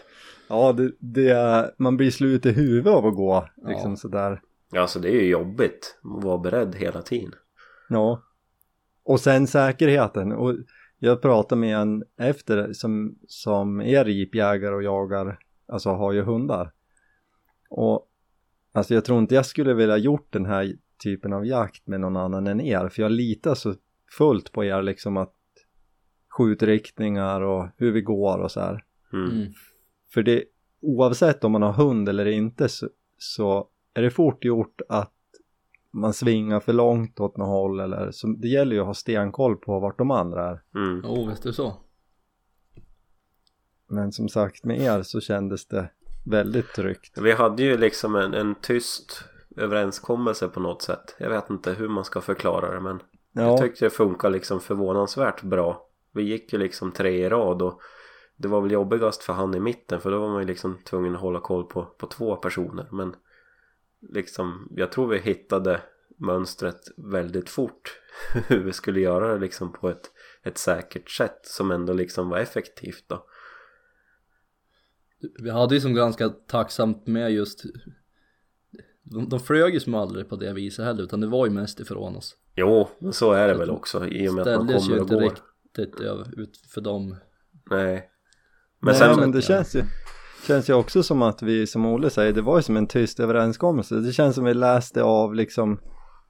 ja 0.49 0.73
det, 0.73 0.93
det 0.99 1.29
är, 1.29 1.75
man 1.79 1.97
blir 1.97 2.11
slut 2.11 2.47
i 2.47 2.51
huvudet 2.51 2.93
av 2.93 3.07
att 3.07 3.15
gå 3.15 3.49
liksom 3.67 3.91
Ja. 3.91 3.97
sådär. 3.97 4.43
Alltså 4.77 4.99
det 4.99 5.09
är 5.09 5.21
ju 5.21 5.29
jobbigt 5.29 5.99
att 6.17 6.25
vara 6.25 6.39
beredd 6.39 6.75
hela 6.75 7.03
tiden. 7.03 7.35
Ja. 7.89 8.23
Och 9.05 9.21
sen 9.21 9.47
säkerheten 9.47 10.33
och 10.33 10.55
jag 11.07 11.23
pratade 11.23 11.61
med 11.61 11.77
en 11.77 12.05
efter 12.17 12.73
som, 12.73 13.19
som 13.29 13.81
är 13.81 14.05
ripjägare 14.05 14.75
och 14.75 14.83
jagar, 14.83 15.39
alltså 15.67 15.91
har 15.91 16.13
ju 16.13 16.23
hundar. 16.23 16.73
Och 17.71 18.09
alltså 18.73 18.95
jag 18.95 19.05
tror 19.05 19.19
inte 19.19 19.35
jag 19.35 19.47
skulle 19.47 19.75
vilja 19.75 19.97
gjort 19.97 20.33
den 20.33 20.47
här 20.47 20.73
typen 21.03 21.33
av 21.33 21.47
jakt 21.47 21.87
med 21.87 22.01
någon 22.01 22.17
annan 22.17 22.47
än 22.47 22.61
er 22.61 22.89
för 22.89 23.03
jag 23.03 23.13
litar 23.13 23.55
så 23.55 23.75
fullt 24.19 24.53
på 24.53 24.65
er 24.65 24.83
liksom 24.83 25.17
att 25.17 25.35
skjutriktningar 26.29 27.41
och 27.41 27.69
hur 27.77 27.93
vi 27.93 28.03
går 28.03 28.39
och 28.39 28.51
så 28.51 28.61
här. 28.61 28.85
Mm. 29.13 29.31
Mm. 29.31 29.53
För 30.15 30.23
det, 30.23 30.45
oavsett 30.81 31.45
om 31.45 31.53
man 31.53 31.63
har 31.63 31.73
hund 31.73 32.09
eller 32.09 32.27
inte 32.27 32.69
så, 32.69 32.89
så 33.19 33.69
är 33.95 34.03
det 34.03 34.11
fort 34.11 34.45
gjort 34.45 34.81
att 34.89 35.13
man 35.93 36.13
svingar 36.13 36.61
för 36.61 36.73
långt 36.73 37.21
åt 37.21 37.37
något 37.37 37.49
håll 37.49 37.81
eller 37.81 38.11
så 38.11 38.27
det 38.27 38.49
gäller 38.49 38.77
ju 38.77 38.81
att 38.81 38.87
ha 38.87 38.95
stenkoll 38.95 39.57
på 39.57 39.81
vart 39.81 39.99
de 39.99 40.11
andra 40.11 40.51
är. 40.51 40.63
Mm. 40.75 41.03
Jo, 41.05 41.27
visst 41.29 41.47
är 41.47 41.53
så. 41.53 41.75
Men 43.89 44.13
som 44.13 44.29
sagt 44.29 44.65
med 44.65 44.81
er 44.81 45.03
så 45.03 45.21
kändes 45.21 45.67
det 45.67 45.91
väldigt 46.25 46.73
tryggt. 46.75 47.19
Vi 47.19 47.33
hade 47.33 47.63
ju 47.63 47.77
liksom 47.77 48.17
en, 48.17 48.35
en 48.35 48.55
tyst 48.55 49.25
överenskommelse 49.57 50.49
på 50.49 50.61
något 50.61 50.83
sätt. 50.83 51.17
Jag 51.19 51.31
vet 51.31 51.51
inte 51.51 51.73
hur 51.73 51.89
man 51.89 52.05
ska 52.05 52.21
förklara 52.21 52.75
det 52.75 52.81
men 52.81 53.01
jag 53.33 53.45
Ja, 53.45 53.59
tyckte 53.59 53.85
det 53.85 53.91
funkar 53.91 54.31
liksom 54.31 54.61
förvånansvärt 54.61 55.43
bra. 55.43 55.87
Vi 56.13 56.23
gick 56.23 56.53
ju 56.53 56.59
liksom 56.59 56.93
tre 56.93 57.27
i 57.27 57.29
rad 57.29 57.63
och 57.63 57.81
det 58.37 58.49
var 58.49 58.61
väl 58.61 58.71
jobbigast 58.71 59.23
för 59.23 59.33
han 59.33 59.55
i 59.55 59.61
mitten 59.61 60.01
för 60.01 60.11
då 60.11 60.19
var 60.19 60.29
man 60.29 60.41
ju 60.43 60.47
liksom 60.47 60.79
tvungen 60.85 61.15
att 61.15 61.21
hålla 61.21 61.41
koll 61.41 61.65
på, 61.65 61.85
på 61.85 62.07
två 62.07 62.37
personer 62.37 62.89
men 62.93 63.15
liksom 64.09 64.69
jag 64.77 64.93
tror 64.93 65.07
vi 65.09 65.19
hittade 65.19 65.81
mönstret 66.19 66.81
väldigt 66.97 67.51
fort 67.51 68.01
hur 68.49 68.65
vi 68.65 68.73
skulle 68.73 69.01
göra 69.01 69.35
det 69.35 69.41
liksom 69.41 69.73
på 69.73 69.89
ett, 69.89 70.11
ett 70.43 70.59
säkert 70.59 71.11
sätt 71.11 71.41
som 71.43 71.71
ändå 71.71 71.93
liksom 71.93 72.29
var 72.29 72.39
effektivt 72.39 73.05
då. 73.09 73.27
Vi 75.43 75.51
hade 75.51 75.75
ju 75.75 75.81
som 75.81 75.95
ganska 75.95 76.29
tacksamt 76.29 77.07
med 77.07 77.33
just 77.33 77.63
de, 79.03 79.29
de 79.29 79.41
flög 79.41 79.75
ju 79.75 79.81
som 79.81 79.95
aldrig 79.95 80.29
på 80.29 80.37
det 80.37 80.53
viset 80.53 80.85
heller 80.85 81.03
utan 81.03 81.21
det 81.21 81.27
var 81.27 81.47
ju 81.47 81.53
mest 81.53 81.81
ifrån 81.81 82.17
oss. 82.17 82.37
Jo, 82.57 82.89
men 82.99 83.13
så 83.13 83.33
är 83.33 83.49
det 83.49 83.55
väl 83.55 83.71
också 83.71 84.07
i 84.07 84.29
och 84.29 84.35
med 84.35 84.49
att 84.49 84.59
man 84.59 84.69
Ställdes 84.69 84.89
ju 84.89 84.99
kommer 84.99 85.03
och 85.03 85.13
inte 85.13 85.15
går. 85.15 85.31
riktigt 85.85 86.01
över, 86.01 86.41
ut 86.41 86.57
för 86.57 86.81
dem. 86.81 87.17
Nej. 87.71 88.11
Men 88.81 88.93
Nej, 88.93 88.95
sen, 88.95 89.21
men 89.21 89.33
det 89.33 89.39
Ja. 89.39 89.43
känns 89.43 89.75
ju, 89.77 89.83
känns 90.47 90.71
ju 90.71 90.75
också 90.75 91.03
som 91.03 91.23
att 91.23 91.43
vi, 91.43 91.67
som 91.67 91.87
Olle 91.87 92.11
säger, 92.11 92.33
det 92.33 92.43
var 92.43 92.57
ju 92.57 92.63
som 92.63 92.77
en 92.77 92.87
tyst 92.87 93.21
överenskommelse. 93.21 93.95
Det 93.95 94.13
känns 94.13 94.35
som 94.35 94.45
vi 94.45 94.55
läste 94.55 95.03
av 95.03 95.35
liksom 95.35 95.81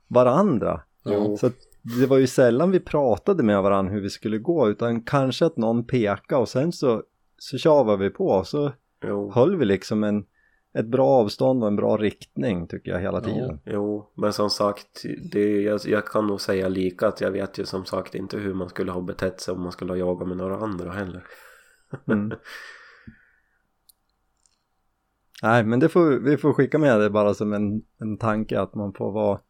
varandra. 0.08 0.80
Jo. 1.04 1.36
Så 1.36 1.50
det 1.82 2.06
var 2.06 2.18
ju 2.18 2.26
sällan 2.26 2.70
vi 2.70 2.80
pratade 2.80 3.42
med 3.42 3.62
varandra 3.62 3.92
hur 3.92 4.00
vi 4.00 4.10
skulle 4.10 4.38
gå 4.38 4.70
utan 4.70 5.02
kanske 5.02 5.46
att 5.46 5.56
någon 5.56 5.86
pekade 5.86 6.40
och 6.40 6.48
sen 6.48 6.72
så, 6.72 7.02
så 7.38 7.58
tjavade 7.58 8.04
vi 8.04 8.10
på 8.10 8.26
och 8.26 8.46
så 8.46 8.72
jo, 9.04 9.32
höll 9.34 9.56
vi 9.56 9.64
liksom 9.64 10.04
en, 10.04 10.24
ett 10.74 10.86
bra 10.86 11.08
avstånd 11.08 11.62
och 11.62 11.68
en 11.68 11.76
bra 11.76 11.96
riktning 11.96 12.66
tycker 12.66 12.90
jag 12.90 13.00
hela 13.00 13.20
tiden. 13.20 13.60
jo, 13.64 14.10
men 14.14 14.32
som 14.32 14.50
sagt 14.50 15.02
det, 15.32 15.62
jag, 15.62 15.80
jag 15.84 16.06
kan 16.06 16.26
nog 16.26 16.40
säga 16.40 16.68
lika 16.68 17.08
att 17.08 17.20
jag 17.20 17.30
vet 17.30 17.58
ju 17.58 17.64
som 17.64 17.84
sagt 17.84 18.14
inte 18.14 18.36
hur 18.36 18.54
man 18.54 18.68
skulle 18.68 18.92
ha 18.92 19.00
betett 19.00 19.40
sig 19.40 19.54
om 19.54 19.60
man 19.60 19.72
skulle 19.72 19.92
ha 19.92 19.96
jagat 19.96 20.28
med 20.28 20.36
några 20.36 20.56
andra 20.56 20.90
heller. 20.90 21.24
Mm. 22.08 22.32
Nej 25.42 25.64
men 25.64 25.80
det 25.80 25.88
får, 25.88 26.10
vi 26.10 26.36
får 26.36 26.52
skicka 26.52 26.78
med 26.78 27.00
det 27.00 27.10
bara 27.10 27.34
som 27.34 27.52
en, 27.52 27.82
en 28.00 28.16
tanke 28.18 28.60
att 28.60 28.74
man 28.74 28.92
får 28.92 29.12
vara 29.12 29.40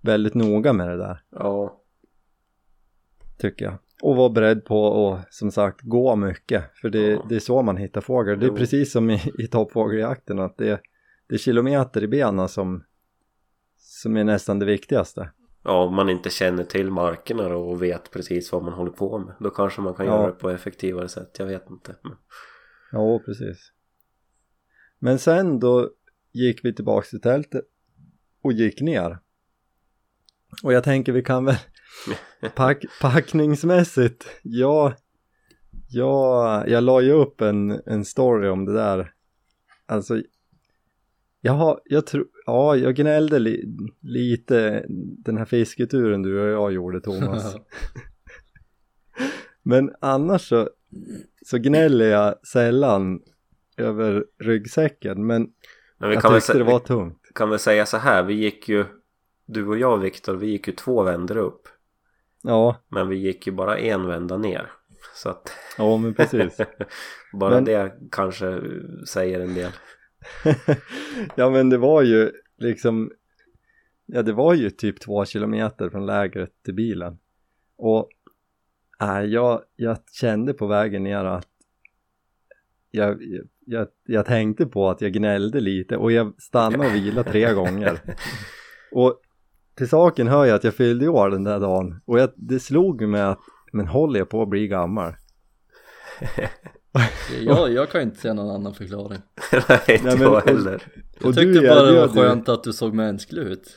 väldigt 0.00 0.34
noga 0.34 0.72
med 0.72 0.88
det 0.88 0.96
där 0.96 1.22
Ja, 1.30 1.80
tycker 3.38 3.64
jag. 3.64 3.74
Och 4.02 4.16
vara 4.16 4.28
beredd 4.30 4.64
på 4.64 5.08
att 5.12 5.34
som 5.34 5.50
sagt 5.50 5.80
gå 5.82 6.16
mycket 6.16 6.64
för 6.80 6.90
det, 6.90 7.10
Ja. 7.10 7.26
det 7.28 7.36
är 7.36 7.40
så 7.40 7.62
man 7.62 7.76
hittar 7.76 8.00
fågel. 8.00 8.38
Det 8.40 8.46
är 8.46 8.48
Jo. 8.50 8.56
precis 8.56 8.92
som 8.92 9.10
i, 9.10 9.20
i 9.38 9.46
toppfågeljakten 9.46 10.38
att 10.38 10.56
det, 10.56 10.80
det 11.28 11.34
är 11.34 11.38
kilometer 11.38 12.02
i 12.04 12.08
benen 12.08 12.48
som, 12.48 12.84
som 13.78 14.16
är 14.16 14.24
nästan 14.24 14.58
det 14.58 14.66
viktigaste. 14.66 15.30
ja 15.64 15.84
om 15.84 15.94
man 15.94 16.08
inte 16.08 16.30
känner 16.30 16.64
till 16.64 16.90
markerna 16.90 17.48
då 17.48 17.68
och 17.70 17.82
vet 17.82 18.10
precis 18.10 18.52
vad 18.52 18.62
man 18.62 18.72
håller 18.72 18.92
på 18.92 19.18
med. 19.18 19.34
Då 19.40 19.50
kanske 19.50 19.80
man 19.80 19.94
kan 19.94 20.06
Ja. 20.06 20.12
göra 20.12 20.26
det 20.26 20.32
på 20.32 20.50
effektivare 20.50 21.08
sätt, 21.08 21.36
jag 21.38 21.46
vet 21.46 21.70
inte. 21.70 21.96
Men, 22.02 22.12
Ja, 22.92 23.18
precis. 23.26 23.72
Men 25.02 25.18
sen 25.18 25.60
då 25.60 25.90
gick 26.32 26.64
vi 26.64 26.74
tillbaka 26.74 27.06
till 27.06 27.20
tältet 27.20 27.64
och 28.42 28.52
gick 28.52 28.80
ner. 28.80 29.18
Och 30.62 30.72
jag 30.72 30.84
tänker 30.84 31.12
vi 31.12 31.22
kan 31.22 31.44
väl 31.44 31.56
pack, 32.54 32.84
packningsmässigt, 33.00 34.26
ja, 34.42 34.96
ja, 35.88 36.64
jag 36.66 36.84
la 36.84 37.00
ju 37.00 37.12
upp 37.12 37.40
en, 37.40 37.70
en 37.86 38.04
story 38.04 38.48
om 38.48 38.64
det 38.64 38.72
där. 38.72 39.12
Alltså, 39.86 40.22
jag 41.40 41.52
har, 41.52 41.80
jag 41.84 42.06
tror, 42.06 42.26
ja, 42.46 42.76
jag 42.76 42.96
gnällde 42.96 43.38
li, 43.38 43.64
lite 44.00 44.84
den 45.24 45.36
här 45.36 45.44
fisketuren 45.44 46.22
du 46.22 46.40
och 46.40 46.48
jag 46.48 46.72
gjorde 46.72 47.00
Thomas. 47.00 47.56
Men 49.62 49.90
annars 50.00 50.48
så, 50.48 50.70
så 51.46 51.58
gnäller 51.58 52.06
jag 52.06 52.46
sällan 52.46 53.20
över 53.80 54.24
ryggsäcken 54.38 55.26
men 55.26 55.52
men 55.98 56.08
vi 56.08 56.14
jag 56.14 56.34
tyckte 56.34 56.58
det 56.58 56.64
var 56.64 56.78
tungt. 56.78 57.30
kan 57.34 57.50
väl 57.50 57.58
säga 57.58 57.86
så 57.86 57.96
här, 57.96 58.22
vi 58.22 58.34
gick 58.34 58.68
ju 58.68 58.84
du 59.46 59.66
och 59.66 59.78
jag 59.78 59.98
Viktor, 59.98 60.34
vi 60.36 60.46
gick 60.46 60.68
ju 60.68 60.74
två 60.74 61.02
vändor 61.02 61.36
upp. 61.36 61.68
Ja, 62.42 62.76
Men 62.88 63.08
vi 63.08 63.16
gick 63.16 63.46
ju 63.46 63.52
bara 63.52 63.78
en 63.78 64.06
vända 64.06 64.36
ner. 64.36 64.70
Så 65.14 65.28
att 65.28 65.52
ja 65.78 65.96
men 65.96 66.14
precis. 66.14 66.56
bara 67.32 67.54
Men- 67.54 67.64
det 67.64 67.92
kanske 68.10 68.60
säger 69.08 69.40
en 69.40 69.54
del. 69.54 69.70
ja 71.34 71.50
men 71.50 71.70
det 71.70 71.78
var 71.78 72.02
ju 72.02 72.32
liksom, 72.58 73.12
ja 74.06 74.22
det 74.22 74.32
var 74.32 74.54
ju 74.54 74.70
typ 74.70 75.00
två 75.00 75.24
kilometer 75.24 75.90
från 75.90 76.06
lägret 76.06 76.62
till 76.64 76.74
bilen. 76.74 77.18
Och 77.76 78.08
äh, 79.00 79.20
jag, 79.20 79.62
jag 79.76 79.98
kände 80.12 80.52
på 80.54 80.66
vägen 80.66 81.02
ner 81.02 81.24
att 81.24 81.48
jag, 82.90 83.18
jag, 83.66 83.86
jag 84.06 84.26
tänkte 84.26 84.66
på 84.66 84.90
att 84.90 85.00
jag 85.00 85.12
gnällde 85.12 85.60
lite 85.60 85.96
och 85.96 86.12
jag 86.12 86.32
stannade 86.42 86.86
och 86.88 86.94
vilade 86.94 87.30
tre 87.30 87.52
gånger. 87.54 88.00
Och 88.92 89.20
till 89.76 89.88
saken 89.88 90.28
hör 90.28 90.44
jag 90.44 90.54
att 90.56 90.64
jag 90.64 90.74
fyllde 90.74 91.08
år 91.08 91.30
den 91.30 91.44
där 91.44 91.60
dagen 91.60 92.00
och 92.06 92.18
jag, 92.20 92.30
det 92.36 92.60
slog 92.60 93.02
mig 93.02 93.22
att 93.22 93.38
men 93.72 93.86
håller 93.86 94.18
jag 94.18 94.28
på 94.28 94.42
att 94.42 94.48
bli 94.48 94.68
gammal? 94.68 95.12
Jag, 97.40 97.72
jag 97.72 97.90
kan 97.90 98.02
inte 98.02 98.20
se 98.20 98.32
någon 98.32 98.50
annan 98.54 98.74
förklaring. 98.74 99.18
Nej, 99.52 99.80
inte 99.88 100.04
Nej, 100.04 100.14
men- 100.16 100.20
jag 100.22 100.32
och- 100.32 100.42
heller. 100.48 100.82
Jag 101.20 101.34
tyckte 101.34 101.60
du 101.60 101.68
bara 101.68 101.82
det 101.82 102.00
var 102.00 102.08
skönt 102.08 102.48
att 102.48 102.64
du 102.64 102.72
såg 102.72 102.94
mänsklig 102.94 103.42
ut. 103.42 103.76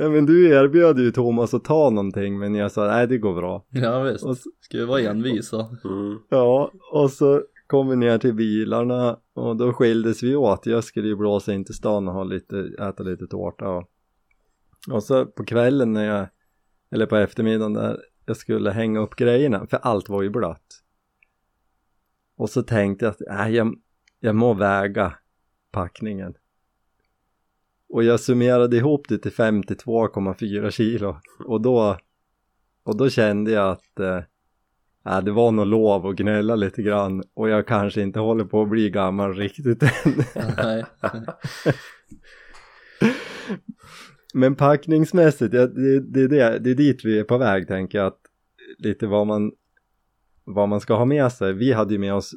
Ja 0.00 0.08
men 0.08 0.26
du 0.26 0.48
erbjöd 0.48 0.98
ju 0.98 1.10
Thomas 1.10 1.54
att 1.54 1.64
ta 1.64 1.90
någonting 1.90 2.38
men 2.38 2.54
jag 2.54 2.72
sa 2.72 2.86
nej 2.86 3.06
det 3.06 3.18
går 3.18 3.34
bra. 3.34 3.66
Ja 3.70 4.02
visst, 4.02 4.24
Och 4.24 4.36
så, 4.36 4.50
ska 4.60 4.78
vi 4.78 4.84
vara 4.84 5.00
envisa. 5.00 5.76
Mm. 5.84 6.18
ja 6.28 6.72
och 6.92 7.10
så 7.10 7.42
kom 7.66 7.88
vi 7.88 7.96
ner 7.96 8.18
till 8.18 8.34
bilarna 8.34 9.18
och 9.34 9.56
då 9.56 9.72
skildes 9.72 10.22
vi 10.22 10.36
åt. 10.36 10.66
Jag 10.66 10.84
skulle 10.84 11.08
ju 11.08 11.16
blåsa 11.16 11.52
in 11.52 11.64
till 11.64 11.74
stan 11.74 12.08
och 12.08 12.14
ha 12.14 12.24
lite, 12.24 12.70
äta 12.78 13.02
lite 13.02 13.26
tårta 13.26 13.68
och, 13.68 13.90
och 14.90 15.02
så 15.02 15.26
på 15.26 15.44
kvällen 15.44 15.92
när 15.92 16.04
jag, 16.04 16.26
eller 16.90 17.06
på 17.06 17.16
eftermiddagen 17.16 17.72
där 17.72 18.00
jag 18.26 18.36
skulle 18.36 18.70
hänga 18.70 19.00
upp 19.00 19.16
grejerna 19.16 19.66
för 19.66 19.76
allt 19.76 20.08
var 20.08 20.22
ju 20.22 20.30
blött. 20.30 20.82
Och 22.36 22.50
så 22.50 22.62
tänkte 22.62 23.04
jag 23.04 23.12
att 23.12 23.22
nej, 23.28 23.54
jag, 23.54 23.74
jag 24.20 24.36
må 24.36 24.54
väga 24.54 25.14
packningen. 25.70 26.34
Och 27.88 28.04
jag 28.04 28.20
summerade 28.20 28.76
ihop 28.76 29.08
det 29.08 29.18
till 29.18 29.32
52,4 29.32 30.70
kilo 30.70 31.16
och 31.46 31.60
då 31.60 31.96
och 32.82 32.96
då 32.96 33.10
kände 33.10 33.50
jag 33.50 33.70
att 33.70 34.00
eh, 34.00 34.22
äh, 35.14 35.24
det 35.24 35.30
var 35.30 35.52
nog 35.52 35.66
lov 35.66 36.06
att 36.06 36.16
gnälla 36.16 36.56
lite 36.56 36.82
grann 36.82 37.22
och 37.34 37.48
jag 37.48 37.66
kanske 37.66 38.00
inte 38.00 38.20
håller 38.20 38.44
på 38.44 38.62
att 38.62 38.68
bli 38.68 38.90
gammal 38.90 39.34
riktigt 39.34 39.82
än. 39.82 40.24
Nej. 40.56 40.84
Men 44.34 44.54
packningsmässigt, 44.54 45.54
ja, 45.54 45.66
det, 45.66 46.00
det, 46.00 46.20
är 46.20 46.28
det, 46.28 46.58
det 46.58 46.70
är 46.70 46.74
dit 46.74 47.04
vi 47.04 47.18
är 47.18 47.24
på 47.24 47.38
väg 47.38 47.68
tänker 47.68 47.98
jag. 47.98 48.06
Att 48.06 48.20
lite 48.78 49.06
vad 49.06 49.26
man, 49.26 49.52
vad 50.44 50.68
man 50.68 50.80
ska 50.80 50.94
ha 50.94 51.04
med 51.04 51.32
sig. 51.32 51.52
Vi 51.52 51.72
hade 51.72 51.92
ju 51.92 51.98
med 51.98 52.14
oss 52.14 52.34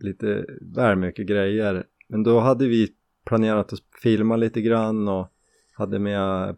lite 0.00 0.44
väl 0.60 0.96
mycket 0.96 1.26
grejer. 1.26 1.84
Men 2.08 2.22
då 2.22 2.40
hade 2.40 2.68
vi 2.68 2.88
planerat 3.26 3.72
att 3.72 3.80
filma 4.02 4.36
lite 4.36 4.60
grann 4.60 5.08
och 5.08 5.26
hade 5.72 5.98
med 5.98 6.56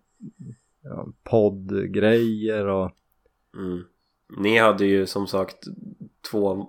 ja, 0.83 1.07
poddgrejer 1.23 2.67
och 2.67 2.91
Mm. 3.57 3.85
Ni 4.37 4.59
hade 4.59 4.85
ju 4.87 5.07
som 5.07 5.27
sagt 5.27 5.65
två, 6.31 6.67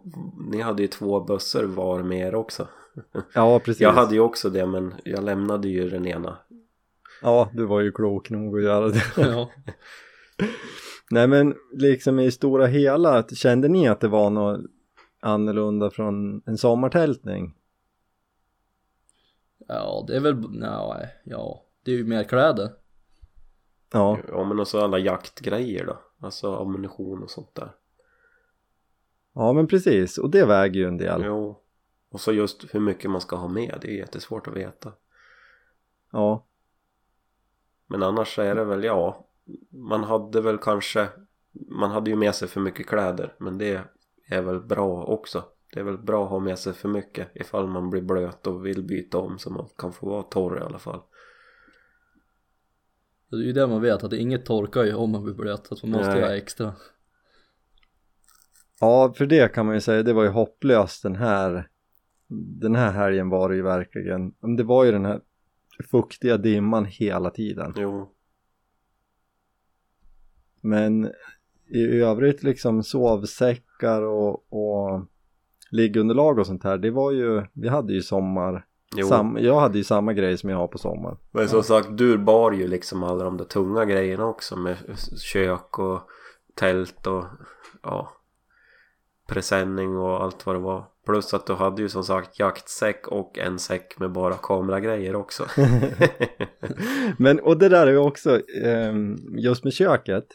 ni 0.52 0.62
hade 0.62 0.82
ju 0.82 0.88
två 0.88 1.20
bussar 1.20 1.64
var 1.64 2.04
med 2.04 2.28
er 2.28 2.36
också. 2.36 2.68
ja 3.34 3.60
precis. 3.60 3.82
Jag 3.82 3.94
hade 3.94 4.14
ju 4.14 4.20
också 4.20 4.50
det 4.50 4.66
men 4.66 4.94
jag 5.04 5.24
lämnade 5.24 5.70
ju 5.70 5.90
den 5.90 6.08
ena. 6.08 6.38
Ja, 7.22 7.50
du 7.54 7.66
var 7.66 7.82
ju 7.82 7.92
klok 7.92 8.30
nog 8.30 8.58
att 8.58 8.64
göra 8.64 8.90
det. 8.90 9.04
Ja. 9.18 9.52
Nej 11.12 11.28
men 11.28 11.56
liksom 11.72 12.20
i 12.20 12.32
stora 12.32 12.66
hela, 12.66 13.24
kände 13.24 13.68
ni 13.68 13.88
att 13.88 14.00
det 14.00 14.08
var 14.08 14.30
något 14.30 14.62
annorlunda 15.20 15.90
från 15.90 16.42
en 16.46 16.58
sommartältning? 16.58 17.56
Ja, 19.70 20.04
det 20.08 20.16
är 20.16 20.20
väl, 20.20 20.50
nej, 20.50 21.16
ja, 21.24 21.66
det 21.84 21.92
är 21.92 21.96
ju 21.96 22.06
mer 22.06 22.24
kläder. 22.24 22.70
Ja, 23.94 24.20
Ja 24.28 24.44
men 24.44 24.60
också 24.60 24.80
alla 24.80 25.00
jaktgrejer 25.00 25.86
då. 25.86 26.00
Alltså 26.20 26.56
ammunition 26.56 27.24
och 27.24 27.32
sånt 27.32 27.56
där. 27.56 27.72
ja 29.34 29.54
men 29.54 29.68
precis 29.68 30.18
och 30.18 30.30
det 30.30 30.46
väger 30.46 30.80
ju 30.80 30.88
en 30.88 30.98
del. 30.98 31.22
Jo. 31.26 31.60
Och 32.10 32.22
så 32.22 32.32
just 32.32 32.76
hur 32.76 32.80
mycket 32.80 33.12
man 33.12 33.22
ska 33.22 33.36
ha 33.36 33.48
med, 33.48 33.78
det 33.82 33.88
är 33.88 33.98
jättesvårt 33.98 34.48
att 34.48 34.54
veta. 34.54 34.94
Ja, 36.12 36.46
Men 37.88 38.04
annars 38.04 38.36
så 38.36 38.42
är 38.42 38.56
det 38.56 38.66
väl, 38.66 38.84
ja. 38.84 39.28
Man 39.70 40.04
hade 40.04 40.42
väl 40.42 40.58
kanske, 40.58 41.10
man 41.52 41.92
hade 41.92 42.10
ju 42.10 42.16
med 42.16 42.36
sig 42.36 42.48
för 42.48 42.62
mycket 42.62 42.88
kläder. 42.88 43.36
Men 43.38 43.58
det 43.58 43.82
är 44.28 44.42
väl 44.42 44.60
bra 44.60 45.04
också. 45.04 45.44
Det 45.74 45.80
är 45.80 45.84
väl 45.84 45.98
bra 45.98 46.24
att 46.24 46.30
ha 46.30 46.40
med 46.40 46.60
sig 46.60 46.74
för 46.74 46.90
mycket 46.90 47.28
ifall 47.34 47.68
man 47.68 47.90
blir 47.90 48.02
blöt 48.02 48.48
och 48.48 48.66
vill 48.66 48.84
byta 48.84 49.18
om 49.18 49.40
så 49.40 49.50
man 49.50 49.70
kan 49.78 49.94
få 49.94 50.10
vara 50.10 50.24
torr 50.24 50.58
i 50.58 50.62
alla 50.62 50.80
fall. 50.80 51.02
Det 53.30 53.36
är 53.36 53.42
ju 53.42 53.54
det 53.54 53.68
man 53.68 53.82
vet, 53.82 54.04
att 54.04 54.14
inget 54.14 54.46
torkar 54.46 54.84
ju 54.84 54.94
om 54.94 55.12
man 55.12 55.24
blir 55.24 55.34
blöt, 55.34 55.68
så 55.68 55.74
att 55.74 55.84
man 55.84 55.92
måste 55.92 56.12
Nej. 56.12 56.20
göra 56.20 56.38
extra. 56.38 56.76
ja 58.80 59.14
för 59.18 59.26
det 59.26 59.54
kan 59.54 59.66
man 59.66 59.76
ju 59.76 59.82
säga, 59.82 60.04
det 60.04 60.14
var 60.14 60.24
ju 60.24 60.30
hopplöst 60.30 61.04
den 61.04 61.16
här 61.16 61.70
den 62.30 62.76
här 62.76 62.92
helgen 62.92 63.30
var 63.30 63.50
det 63.50 63.56
ju 63.56 63.62
verkligen, 63.62 64.34
men 64.40 64.56
det 64.56 64.64
var 64.64 64.84
ju 64.84 64.92
den 64.92 65.06
här 65.06 65.22
fuktiga 65.92 66.38
dimman 66.38 66.86
hela 66.86 67.30
tiden. 67.30 67.74
Jo. 67.78 68.16
Men 70.62 71.12
i 71.70 72.02
övrigt 72.02 72.44
liksom 72.44 72.84
sovsäckar 72.84 74.02
och, 74.02 74.54
och 74.54 75.06
liggunderlag 75.72 76.40
och 76.40 76.48
sånt 76.48 76.64
här, 76.64 76.78
det 76.78 76.92
var 76.92 77.12
ju, 77.12 77.44
vi 77.54 77.68
hade 77.68 77.94
ju 77.94 78.02
sommar, 78.02 78.66
sam, 79.10 79.38
jag 79.42 79.60
hade 79.60 79.78
ju 79.78 79.84
samma 79.84 80.14
grej 80.14 80.38
som 80.38 80.50
jag 80.50 80.58
har 80.58 80.68
på 80.68 80.78
sommaren. 80.78 81.18
Men 81.32 81.50
som 81.50 81.64
sagt, 81.64 81.98
du 81.98 82.18
bar 82.18 82.52
ju 82.52 82.68
liksom 82.68 83.04
alla 83.04 83.24
de 83.24 83.38
där 83.38 83.46
tunga 83.46 83.86
grejerna 83.86 84.26
också 84.26 84.56
med 84.56 84.78
kök 85.18 85.80
och 85.80 86.00
tält 86.56 87.08
och 87.08 87.26
ja 87.84 88.10
presenning 89.30 89.98
och 89.98 90.24
allt 90.24 90.46
vad 90.46 90.56
det 90.56 90.60
var. 90.60 90.86
Plus 91.06 91.34
att 91.34 91.46
du 91.46 91.54
hade 91.54 91.82
ju 91.82 91.90
som 91.90 92.04
sagt 92.04 92.40
jaktsäck 92.40 93.08
och 93.08 93.38
en 93.38 93.60
säck 93.60 94.00
med 94.00 94.12
bara 94.12 94.34
kameragrejer 94.34 95.16
också. 95.16 95.46
Men 97.18 97.40
och 97.40 97.58
det 97.58 97.70
där 97.70 97.88
är 97.88 97.92
ju 97.92 97.98
också, 97.98 98.42
ehm, 98.64 99.18
just 99.38 99.64
med 99.64 99.74
köket, 99.74 100.26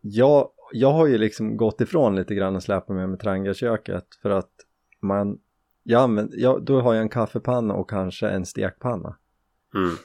jag, 0.00 0.48
jag 0.76 0.92
har 0.92 1.06
ju 1.06 1.18
liksom 1.18 1.56
gått 1.56 1.80
ifrån 1.80 2.16
lite 2.16 2.34
grann 2.34 2.56
och 2.56 2.62
släppa 2.62 2.92
med 2.92 3.08
mig 3.08 3.18
trangaköket 3.18 4.06
för 4.22 4.30
att 4.30 4.52
man, 5.00 5.38
jag 5.82 6.02
använder, 6.02 6.38
jag, 6.38 6.64
då 6.64 6.80
har 6.80 6.94
jag 6.94 7.02
en 7.02 7.08
kaffepanna 7.08 7.74
och 7.74 7.90
kanske 7.90 8.28
en 8.28 8.46
stekpanna. 8.46 9.16
Mm. 9.74 9.96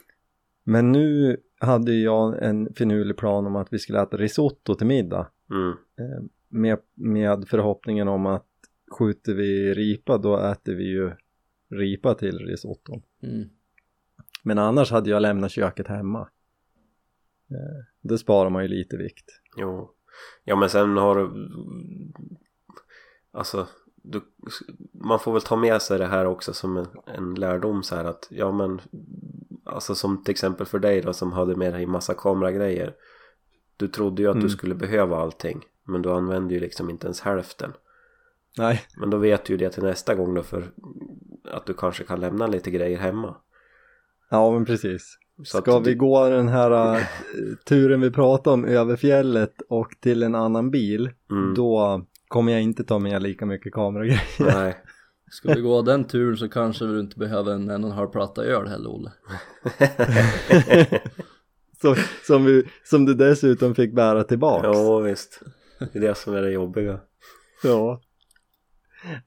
Men 0.63 0.91
nu 0.91 1.38
hade 1.60 1.91
ju 1.91 2.03
jag 2.03 2.43
en 2.43 2.73
finurlig 2.73 3.17
plan 3.17 3.45
om 3.45 3.55
att 3.55 3.73
vi 3.73 3.79
skulle 3.79 4.01
äta 4.01 4.17
risotto 4.17 4.75
till 4.75 4.88
middag. 4.88 5.27
Mm. 5.51 5.69
Eh, 5.69 6.23
med, 6.49 6.79
med 6.93 7.47
förhoppningen 7.47 8.08
om 8.08 8.25
att 8.25 8.47
skjuter 8.91 9.34
vi 9.34 9.73
ripa 9.73 10.17
då 10.17 10.38
äter 10.38 10.73
vi 10.73 10.84
ju 10.84 11.12
ripa 11.69 12.13
till 12.13 12.39
risotton. 12.39 13.01
Mm. 13.23 13.49
Men 14.43 14.58
annars 14.58 14.91
hade 14.91 15.10
jag 15.10 15.21
lämnat 15.21 15.51
köket 15.51 15.88
hemma. 15.88 16.29
Eh, 17.51 17.86
då 18.01 18.17
sparar 18.17 18.49
man 18.49 18.62
ju 18.63 18.67
lite 18.67 18.97
vikt. 18.97 19.41
Jo. 19.58 19.95
Ja 20.43 20.55
men 20.55 20.69
sen 20.69 20.97
har 20.97 21.15
du 21.15 21.29
Alltså 23.32 23.67
du, 23.95 24.21
Man 24.93 25.19
får 25.19 25.34
väl 25.34 25.41
ta 25.41 25.55
med 25.55 25.82
sig 25.82 25.99
det 25.99 26.05
här 26.05 26.25
också 26.25 26.53
som 26.53 26.77
en, 26.77 26.88
en 27.08 27.36
lärdom 27.36 27.84
så 27.84 27.95
här 27.95 28.05
att 28.05 28.27
Ja 28.29 28.51
men 28.51 28.82
Alltså 29.65 29.95
som 29.95 30.23
till 30.23 30.32
exempel 30.32 30.65
för 30.65 30.79
dig 30.79 31.01
då 31.01 31.13
som 31.13 31.32
hade 31.34 31.55
med 31.55 31.73
dig 31.73 31.86
massa 31.86 32.13
kameragrejer 32.13 32.95
Du 33.77 33.88
trodde 33.88 34.21
ju 34.21 34.27
att 34.27 34.36
Mm. 34.36 34.43
du 34.47 34.49
skulle 34.49 34.75
behöva 34.75 35.17
allting 35.17 35.65
Men 35.84 36.01
du 36.01 36.12
använde 36.12 36.53
ju 36.53 36.60
liksom 36.60 36.89
inte 36.89 37.08
ens 37.08 37.21
hälften 37.21 37.73
Nej, 38.58 38.82
Men 38.97 39.10
då 39.10 39.17
vet 39.17 39.45
du 39.45 39.53
ju 39.53 39.58
det 39.58 39.69
till 39.69 39.84
nästa 39.84 40.15
gång 40.15 40.34
då 40.34 40.43
för 40.43 40.71
Att 41.51 41.65
du 41.65 41.73
kanske 41.73 42.03
kan 42.03 42.19
lämna 42.19 42.47
lite 42.47 42.71
grejer 42.71 42.97
hemma 42.99 43.36
ja 44.29 44.51
men 44.51 44.65
precis. 44.65 45.17
Ska 45.43 45.80
du- 45.80 45.89
vi 45.89 45.95
gå 45.95 46.30
den 46.30 46.47
här 46.47 46.95
eh, 46.95 47.04
turen 47.65 48.02
vi 48.02 48.12
pratade 48.12 48.54
om 48.54 48.65
över 48.65 48.95
fjället 48.95 49.62
och 49.69 49.95
till 49.99 50.23
en 50.23 50.36
annan 50.36 50.71
bil, 50.71 51.10
mm. 51.32 51.54
då 51.54 52.02
kommer 52.28 52.52
jag 52.52 52.62
inte 52.62 52.84
ta 52.84 52.99
med 52.99 53.23
lika 53.23 53.45
mycket 53.45 53.73
kameragrejer. 53.73 54.21
Nej 54.39 54.78
Ska 55.32 55.54
vi 55.54 55.62
gå 55.62 55.82
den 55.82 56.04
turen 56.04 56.38
så 56.38 56.49
kanske 56.49 56.86
du 56.86 56.99
inte 56.99 57.19
behöver 57.19 57.54
en 57.54 57.69
en 57.69 57.84
och 57.84 57.89
en 57.89 57.95
halv 57.95 58.08
platta 58.08 58.43
öl 58.43 58.67
heller 58.67 58.89
Olle. 58.89 59.12
Så, 61.82 61.95
som, 62.28 62.45
vi, 62.45 62.63
som 62.84 63.06
du 63.06 63.13
dessutom 63.13 63.75
fick 63.75 63.93
bära 63.93 64.23
tillbaks. 64.23 64.63
Ja 64.63 64.99
visst 64.99 65.41
Det 65.80 65.95
är 65.95 66.02
det 66.02 66.17
som 66.17 66.34
är 66.34 66.41
det 66.41 66.52
jobbiga 66.52 66.99
Ja. 67.63 68.02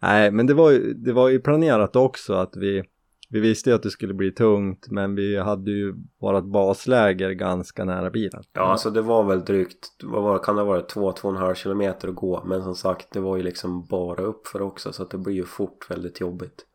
Nej, 0.00 0.30
men 0.30 0.46
det 0.46 0.54
var 0.54 0.70
ju, 0.70 0.92
det 0.94 1.12
var 1.12 1.28
ju 1.28 1.40
planerat 1.40 1.96
också 1.96 2.34
att 2.34 2.56
vi, 2.56 2.84
vi 3.32 3.40
visste 3.40 3.70
ju 3.70 3.76
att 3.76 3.82
det 3.82 3.90
skulle 3.90 4.14
bli 4.14 4.32
tungt, 4.32 4.86
men 4.90 5.14
vi 5.14 5.36
hade 5.38 5.70
ju 5.70 5.94
vårat 6.20 6.44
basläger 6.44 7.30
ganska 7.30 7.84
nära 7.84 8.10
bilen. 8.10 8.42
Ja, 8.52 8.60
alltså 8.62 8.90
det 8.90 9.02
var 9.02 9.24
väl 9.24 9.44
drygt, 9.44 9.88
vad 10.02 10.22
var, 10.22 10.38
kan 10.38 10.56
det 10.56 10.62
ha 10.62 10.66
varit, 10.68 10.88
två, 10.88 11.12
två 11.12 11.28
och 11.28 11.34
en 11.34 11.40
halv 11.40 11.54
kilometer 11.54 12.08
att 12.08 12.14
gå. 12.14 12.44
Men 12.44 12.62
som 12.62 12.74
sagt, 12.74 13.12
det 13.12 13.20
var 13.20 13.36
ju 13.36 13.42
liksom 13.42 13.84
bara 13.84 14.22
uppför 14.22 14.62
också. 14.62 14.92
Så 14.92 15.02
att 15.02 15.10
det 15.10 15.18
blir 15.18 15.34
ju 15.34 15.44
fort 15.44 15.90
väldigt 15.90 16.20
jobbigt. 16.20 16.66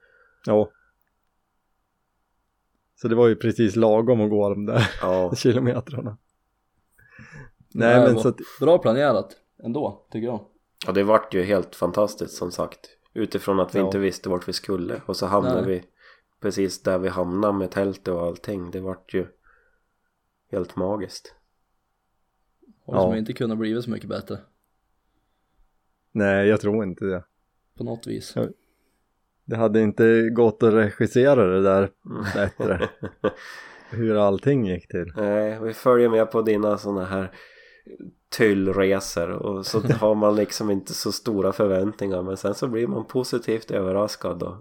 Ja. 0.45 0.69
Så 2.95 3.07
det 3.07 3.15
var 3.15 3.27
ju 3.27 3.35
precis 3.35 3.75
lagom 3.75 4.21
att 4.21 4.29
gå 4.29 4.49
de 4.49 4.65
där 4.65 4.89
Ja, 5.01 5.31
kilometrarna. 5.37 6.17
Nej, 7.73 7.99
men 7.99 8.19
så 8.19 8.27
att, 8.27 8.37
Bra 8.59 8.77
planerat 8.77 9.35
ändå, 9.63 10.05
tycker 10.11 10.27
jag. 10.27 10.39
ja 10.85 10.91
det 10.91 11.03
vart 11.03 11.33
ju 11.33 11.43
helt 11.43 11.75
fantastiskt 11.75 12.33
som 12.33 12.51
sagt. 12.51 12.79
Utifrån 13.13 13.59
att 13.59 13.75
vi 13.75 13.79
Ja. 13.79 13.85
inte 13.85 13.99
visste 13.99 14.29
vart 14.29 14.47
vi 14.47 14.53
skulle. 14.53 15.01
Och 15.05 15.15
så 15.17 15.25
hamnade 15.25 15.61
Nej. 15.61 15.69
vi 15.69 15.83
precis 16.41 16.83
där 16.83 16.97
vi 16.97 17.07
hamnade 17.09 17.53
med 17.57 17.71
tältet 17.71 18.07
och 18.07 18.21
allting. 18.21 18.71
Det 18.71 18.79
vart 18.79 19.13
ju 19.13 19.27
helt 20.51 20.75
magiskt. 20.75 21.33
Och 22.85 22.95
som 22.95 23.11
Ja. 23.11 23.17
inte 23.17 23.33
kunnat 23.33 23.57
blivit 23.57 23.83
så 23.83 23.91
mycket 23.91 24.09
bättre. 24.09 24.37
nej, 26.11 26.47
jag 26.47 26.61
tror 26.61 26.83
inte 26.83 27.05
det. 27.05 27.23
På 27.77 27.83
något 27.83 28.07
vis. 28.07 28.33
Ja. 28.35 28.47
Det 29.45 29.55
hade 29.55 29.81
inte 29.81 30.29
gått 30.29 30.63
att 30.63 30.73
regissera 30.73 31.45
det 31.45 31.61
där 31.61 31.91
bättre. 32.33 32.89
Hur 33.89 34.15
allting 34.15 34.65
gick 34.67 34.87
till. 34.87 35.13
Nej, 35.15 35.59
vi 35.63 35.73
följer 35.73 36.09
med 36.09 36.31
på 36.31 36.41
dina 36.41 36.77
sådana 36.77 37.05
här 37.05 37.31
tyllresor 38.29 39.29
och 39.29 39.65
så 39.65 39.79
har 39.93 40.15
man 40.15 40.35
liksom 40.35 40.71
inte 40.71 40.93
så 40.93 41.11
stora 41.11 41.51
förväntningar 41.53 42.21
men 42.21 42.37
sen 42.37 42.55
så 42.55 42.67
blir 42.67 42.87
man 42.87 43.05
positivt 43.05 43.71
överraskad 43.71 44.43
och 44.43 44.55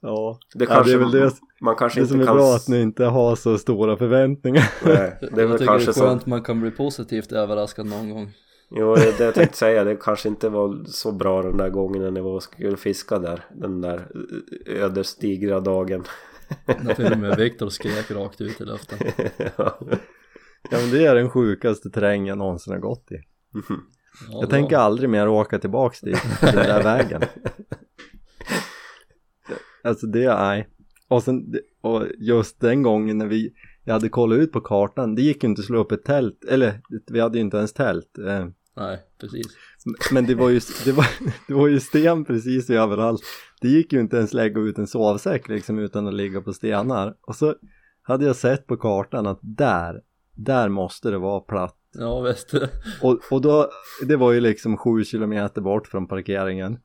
Ja, 0.00 0.38
det 0.54 0.64
ja 0.64 0.70
kanske 0.70 0.90
det 0.90 0.94
är 0.94 0.98
väl 0.98 1.10
det, 1.10 1.32
man 1.60 1.76
kanske 1.76 2.00
det 2.00 2.02
inte 2.02 2.12
som 2.12 2.20
är 2.20 2.26
kan 2.26 2.36
bra 2.36 2.54
att 2.54 2.68
ni 2.68 2.80
inte 2.80 3.04
har 3.04 3.36
så 3.36 3.58
stora 3.58 3.96
förväntningar. 3.96 4.72
Nej, 4.84 5.18
det 5.20 5.26
är 5.26 5.40
jag 5.40 5.48
väl 5.48 5.58
tycker 5.58 5.66
kanske 5.72 5.86
det 5.86 5.90
är 5.90 5.92
så 5.92 6.00
skönt 6.00 6.26
man 6.26 6.42
kan 6.42 6.60
bli 6.60 6.70
positivt 6.70 7.32
överraskad 7.32 7.86
någon 7.86 8.10
gång. 8.10 8.32
Jo, 8.70 8.94
det 8.94 9.20
jag 9.20 9.34
tänkte 9.34 9.56
säga 9.56 9.84
det 9.84 9.96
kanske 9.96 10.28
inte 10.28 10.48
var 10.48 10.84
så 10.84 11.12
bra 11.12 11.42
den 11.42 11.56
där 11.56 11.68
gången 11.68 12.02
när 12.02 12.10
ni 12.10 12.20
var 12.20 12.34
och 12.34 12.42
skulle 12.42 12.76
fiska 12.76 13.18
där 13.18 13.44
den 13.54 13.80
där 13.80 14.08
ödesdigra 14.66 15.60
dagen 15.60 16.04
När 16.80 16.94
till 16.94 17.12
och 17.12 17.18
med 17.18 17.36
Viktor 17.36 17.68
skrek 17.68 18.10
rakt 18.10 18.40
ut 18.40 18.60
i 18.60 18.64
luften. 18.64 18.98
ja. 19.56 19.78
Ja 20.70 20.78
men 20.80 20.90
det 20.90 21.06
är 21.06 21.14
den 21.14 21.30
sjukaste 21.30 21.90
terräng 21.90 22.26
jag 22.26 22.38
någonsin 22.38 22.72
har 22.72 22.80
gått 22.80 23.12
i. 23.12 23.14
Mhm. 23.54 23.80
Ja, 24.30 24.38
Jag 24.40 24.50
tänker 24.50 24.76
aldrig 24.76 25.10
mer 25.10 25.28
åka 25.28 25.58
tillbaks 25.58 26.00
dit, 26.00 26.22
den 26.40 26.54
där 26.54 26.82
vägen. 26.82 27.22
Alltså 29.82 30.06
det, 30.06 30.34
nej. 30.34 30.68
Och, 31.08 31.22
sen, 31.22 31.54
och 31.80 32.06
just 32.18 32.60
den 32.60 32.82
gången 32.82 33.18
när 33.18 33.26
vi, 33.26 33.52
jag 33.84 33.92
hade 33.92 34.08
kollat 34.08 34.38
ut 34.38 34.52
på 34.52 34.60
kartan, 34.60 35.14
det 35.14 35.22
gick 35.22 35.42
ju 35.42 35.48
inte 35.48 35.60
att 35.60 35.66
slå 35.66 35.78
upp 35.78 35.92
ett 35.92 36.04
tält, 36.04 36.44
eller 36.44 36.80
vi 37.10 37.20
hade 37.20 37.38
ju 37.38 37.44
inte 37.44 37.56
ens 37.56 37.72
tält. 37.72 38.18
Eh, 38.18 38.46
Nej, 38.78 38.98
precis. 39.20 39.46
Men 40.12 40.26
det 40.26 40.34
var 40.34 40.48
ju, 40.48 40.60
det 40.84 40.92
var, 40.92 41.06
det 41.48 41.54
var 41.54 41.68
ju 41.68 41.80
sten 41.80 42.24
precis 42.24 42.70
överallt. 42.70 43.20
Det 43.60 43.68
gick 43.68 43.92
ju 43.92 44.00
inte 44.00 44.16
ens 44.16 44.32
lägga 44.32 44.60
ut 44.60 44.78
en 44.78 44.86
sovsäck 44.86 45.48
liksom 45.48 45.78
utan 45.78 46.08
att 46.08 46.14
ligga 46.14 46.40
på 46.40 46.52
stenar. 46.52 47.14
Och 47.20 47.36
så 47.36 47.54
hade 48.02 48.24
jag 48.24 48.36
sett 48.36 48.66
på 48.66 48.76
kartan 48.76 49.26
att 49.26 49.38
där, 49.42 50.02
där 50.34 50.68
måste 50.68 51.10
det 51.10 51.18
vara 51.18 51.40
platt. 51.40 51.76
Ja, 51.92 52.20
visst. 52.20 52.54
Och, 53.02 53.20
och 53.30 53.40
då, 53.40 53.70
det 54.06 54.16
var 54.16 54.32
ju 54.32 54.40
liksom 54.40 54.76
sju 54.76 55.04
kilometer 55.04 55.60
bort 55.60 55.86
från 55.86 56.08
parkeringen. 56.08 56.78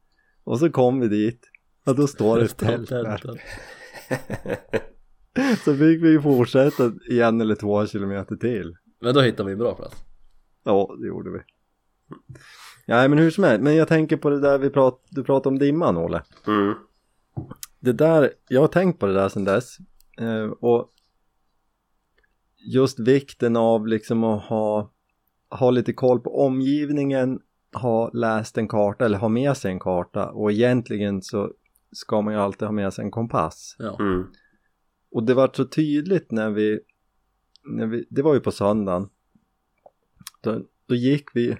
Och 0.43 0.59
så 0.59 0.69
kom 0.69 0.99
vi 0.99 1.07
dit 1.07 1.49
och 1.85 1.95
då 1.95 2.07
står 2.07 2.39
det 2.39 2.47
tält 2.47 2.89
där. 2.89 3.41
Så 5.65 5.73
fick 5.73 6.03
vi 6.03 6.09
ju 6.09 6.21
fortsätta 6.21 6.91
i 7.09 7.21
en 7.21 7.41
eller 7.41 7.55
två 7.55 7.87
kilometer 7.87 8.35
till. 8.35 8.75
Men 9.01 9.13
då 9.13 9.21
hittade 9.21 9.47
vi 9.47 9.53
en 9.53 9.59
bra 9.59 9.75
plats. 9.75 9.95
Ja, 10.63 10.95
det 11.01 11.07
gjorde 11.07 11.29
vi. 11.29 11.39
Nej 12.85 13.09
men 13.09 13.19
hur 13.19 13.31
som 13.31 13.43
helst, 13.43 13.63
men 13.63 13.75
jag 13.75 13.87
tänker 13.87 14.17
på 14.17 14.29
det 14.29 14.39
där 14.39 14.57
vi 14.57 14.69
prat, 14.69 15.01
du 15.09 15.23
pratade 15.23 15.53
om 15.53 15.59
dimman 15.59 15.97
Olle. 15.97 16.23
Mm. 16.47 16.73
Det 17.79 17.93
där, 17.93 18.33
jag 18.47 18.61
har 18.61 18.67
tänkt 18.67 18.99
på 18.99 19.05
det 19.05 19.13
där 19.13 19.29
sedan 19.29 19.43
dess 19.43 19.77
eh, 20.19 20.45
och 20.45 20.89
just 22.65 22.99
vikten 22.99 23.55
av 23.55 23.87
liksom 23.87 24.23
att 24.23 24.43
ha, 24.43 24.91
ha 25.49 25.71
lite 25.71 25.93
koll 25.93 26.19
på 26.19 26.45
omgivningen, 26.45 27.39
ha 27.73 28.09
läst 28.13 28.57
en 28.57 28.67
karta 28.67 29.05
eller 29.05 29.17
ha 29.17 29.29
med 29.29 29.57
sig 29.57 29.71
en 29.71 29.79
karta 29.79 30.29
och 30.29 30.51
egentligen 30.51 31.21
så 31.21 31.51
ska 31.93 32.21
man 32.21 32.33
ju 32.33 32.39
alltid 32.39 32.67
ha 32.67 32.71
med 32.73 32.93
sig 32.93 33.05
en 33.05 33.11
kompass. 33.11 33.75
Ja. 33.79 33.97
Mm. 33.99 34.27
Och 35.11 35.23
det 35.23 35.33
var 35.33 35.51
så 35.53 35.65
tydligt 35.65 36.31
när 36.31 36.51
vi, 36.51 36.79
när 37.63 37.87
vi 37.87 38.07
det 38.09 38.21
var 38.21 38.33
ju 38.33 38.39
på 38.39 38.51
söndagen, 38.51 39.09
då, 40.41 40.61
då 40.85 40.95
gick 40.95 41.29
vi, 41.33 41.57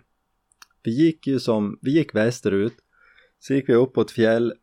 vi 0.84 0.92
gick 0.92 1.28
ju 1.28 1.40
som, 1.40 1.80
vi 1.82 1.92
gick 1.92 2.16
västerut, 2.16 2.76
så 3.40 3.54
gick 3.54 3.70
vi 3.70 3.74
upp 3.74 3.94
på 3.94 4.02
ett 4.02 4.12
fjäll 4.12 4.54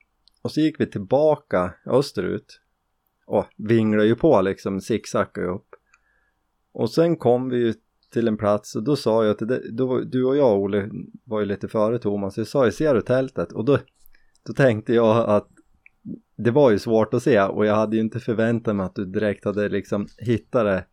och 0.42 0.52
så 0.52 0.60
gick 0.60 0.80
vi 0.80 0.86
tillbaka 0.86 1.74
österut 1.86 2.60
och 3.26 3.46
vinglade 3.56 4.08
ju 4.08 4.14
på 4.14 4.40
liksom, 4.40 4.80
zigzaggade 4.80 5.48
upp. 5.48 5.74
Och 6.72 6.90
sen 6.90 7.16
kom 7.16 7.48
vi 7.48 7.58
ju 7.58 7.74
till 8.10 8.28
en 8.28 8.36
plats 8.36 8.76
och 8.76 8.82
då 8.82 8.96
sa 8.96 9.24
jag 9.24 9.38
till 9.38 9.46
dig, 9.46 9.72
då, 9.72 10.00
du 10.00 10.24
och 10.24 10.36
jag 10.36 10.60
Olle 10.60 10.90
var 11.24 11.40
ju 11.40 11.46
lite 11.46 11.68
före 11.68 11.98
Thomas, 11.98 12.38
jag 12.38 12.46
sa 12.46 12.66
ju 12.66 12.72
ser 12.72 12.94
du 12.94 13.00
tältet? 13.00 13.52
Och 13.52 13.64
då, 13.64 13.78
då 14.46 14.52
tänkte 14.52 14.94
jag 14.94 15.28
att 15.28 15.48
det 16.36 16.50
var 16.50 16.70
ju 16.70 16.78
svårt 16.78 17.14
att 17.14 17.22
se 17.22 17.40
och 17.40 17.66
jag 17.66 17.74
hade 17.74 17.96
ju 17.96 18.02
inte 18.02 18.20
förväntat 18.20 18.76
mig 18.76 18.86
att 18.86 18.94
du 18.94 19.04
direkt 19.04 19.44
hade 19.44 19.68
liksom 19.68 20.06
hittat 20.18 20.64
det 20.64 20.84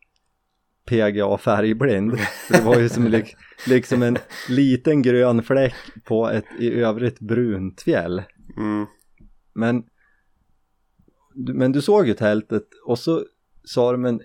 PGA 0.86 1.38
färgblind. 1.38 2.12
Det 2.50 2.60
var 2.64 2.78
ju 2.78 2.88
som 2.88 3.04
lik, 3.06 3.36
liksom 3.66 4.02
en 4.02 4.18
liten 4.48 5.02
grön 5.02 5.42
fläck 5.42 5.74
på 6.04 6.28
ett 6.30 6.44
i 6.58 6.74
övrigt 6.74 7.20
brunt 7.20 7.82
fjäll. 7.82 8.22
Mm. 8.56 8.86
Men 9.52 9.84
men 11.34 11.72
du 11.72 11.82
såg 11.82 12.06
ju 12.06 12.14
tältet 12.14 12.64
och 12.86 12.98
så 12.98 13.24
sa 13.64 13.92
du 13.92 13.98
men 13.98 14.20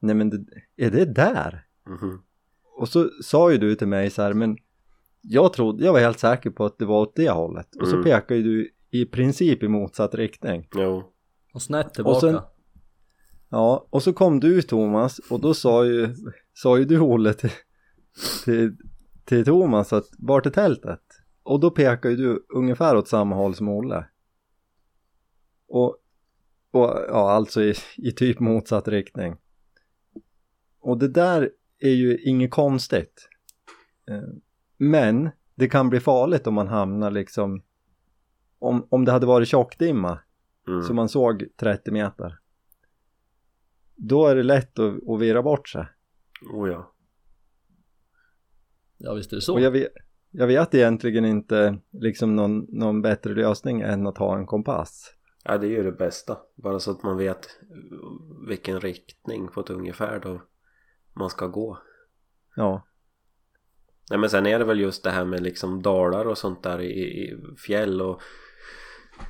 nej 0.00 0.14
men 0.14 0.30
det, 0.30 0.44
är 0.76 0.90
det 0.90 1.04
där? 1.04 1.66
Mhm. 1.88 2.22
Och 2.76 2.88
så 2.88 3.10
sa 3.22 3.52
ju 3.52 3.58
du 3.58 3.74
till 3.74 3.88
mig 3.88 4.10
så 4.10 4.22
här 4.22 4.32
men 4.32 4.56
jag 5.20 5.52
trodde, 5.52 5.84
jag 5.84 5.92
var 5.92 6.00
helt 6.00 6.18
säker 6.18 6.50
på 6.50 6.64
att 6.64 6.78
det 6.78 6.84
var 6.84 7.00
åt 7.00 7.16
det 7.16 7.30
hållet 7.30 7.76
och 7.76 7.88
så 7.88 7.94
Mm. 7.96 8.04
pekade 8.04 8.40
ju 8.40 8.42
du 8.42 8.70
i 8.94 9.06
princip 9.06 9.62
i 9.62 9.68
motsatt 9.68 10.14
riktning. 10.14 10.68
Jo. 10.74 11.12
Och 11.54 11.62
snett 11.62 11.94
tillbaka. 11.94 12.14
Och 12.14 12.20
sen- 12.20 12.40
Ja, 13.48 13.86
och 13.90 14.02
så 14.02 14.12
kom 14.12 14.40
du 14.40 14.62
Thomas 14.62 15.18
och 15.30 15.40
då 15.40 15.54
sa 15.54 15.84
ju, 15.86 16.14
sa 16.54 16.78
ju 16.78 16.84
du 16.84 17.00
Olle 17.00 17.34
till, 17.34 17.50
till, 18.44 18.76
till 19.24 19.44
Thomas 19.44 19.92
att 19.92 20.04
vart 20.18 20.46
är 20.46 20.50
tältet? 20.50 21.00
Och 21.42 21.60
då 21.60 21.70
pekar 21.70 22.10
ju 22.10 22.16
du 22.16 22.46
ungefär 22.54 22.96
åt 22.96 23.08
samma 23.08 23.36
håll 23.36 23.54
som 23.54 23.68
Olle. 23.68 24.06
Och, 25.68 25.96
och 26.70 26.90
ja, 27.08 27.30
alltså 27.30 27.62
i, 27.62 27.74
i 27.96 28.12
typ 28.12 28.40
motsatt 28.40 28.88
riktning. 28.88 29.36
Och 30.80 30.98
det 30.98 31.08
där 31.08 31.50
är 31.78 31.90
ju 31.90 32.18
inget 32.18 32.50
konstigt. 32.50 33.28
Eh, 34.10 34.22
Men 34.76 35.30
det 35.54 35.68
kan 35.68 35.90
bli 35.90 36.00
farligt 36.00 36.46
om 36.46 36.54
man 36.54 36.68
hamnar 36.68 37.10
liksom, 37.10 37.62
om, 38.64 38.86
om 38.90 39.04
det 39.04 39.12
hade 39.12 39.26
varit 39.26 39.48
tjockdimma 39.48 40.18
Mm. 40.68 40.82
så 40.82 40.94
man 40.94 41.08
såg 41.08 41.44
30 41.56 41.90
meter. 41.90 42.38
Då 43.94 44.26
är 44.26 44.36
det 44.36 44.42
lätt 44.42 44.78
att, 44.78 45.08
att 45.08 45.20
virra 45.20 45.42
bort 45.42 45.68
sig. 45.68 45.86
Oh 46.52 46.70
ja. 46.70 46.92
Ja, 48.96 49.14
visst 49.14 49.32
är 49.32 49.36
det 49.36 49.42
så. 49.42 49.54
Och 49.54 49.60
jag 49.60 49.70
vet, 49.70 49.88
jag 50.30 50.46
vet 50.46 50.74
egentligen 50.74 51.24
inte 51.24 51.78
liksom 51.90 52.36
någon, 52.36 52.66
någon 52.68 53.02
bättre 53.02 53.34
lösning 53.34 53.80
än 53.80 54.06
att 54.06 54.18
ha 54.18 54.38
en 54.38 54.46
kompass. 54.46 55.14
Ja, 55.44 55.58
det 55.58 55.66
är 55.66 55.70
ju 55.70 55.82
det 55.82 55.92
bästa. 55.92 56.38
Bara 56.54 56.80
så 56.80 56.90
att 56.90 57.02
man 57.02 57.16
vet 57.16 57.58
vilken 58.48 58.80
riktning 58.80 59.48
på 59.48 59.60
ett 59.60 59.70
ungefär 59.70 60.20
då 60.20 60.42
man 61.12 61.30
ska 61.30 61.46
gå. 61.46 61.78
Ja, 62.56 62.86
Nej 64.10 64.18
men 64.18 64.30
sen 64.30 64.46
är 64.46 64.58
det 64.58 64.64
väl 64.64 64.80
just 64.80 65.04
det 65.04 65.10
här 65.10 65.24
med 65.24 65.42
liksom 65.42 65.82
dalar 65.82 66.24
och 66.24 66.38
sånt 66.38 66.62
där 66.62 66.80
i, 66.80 66.92
i 66.92 67.36
fjäll 67.66 68.02
och 68.02 68.20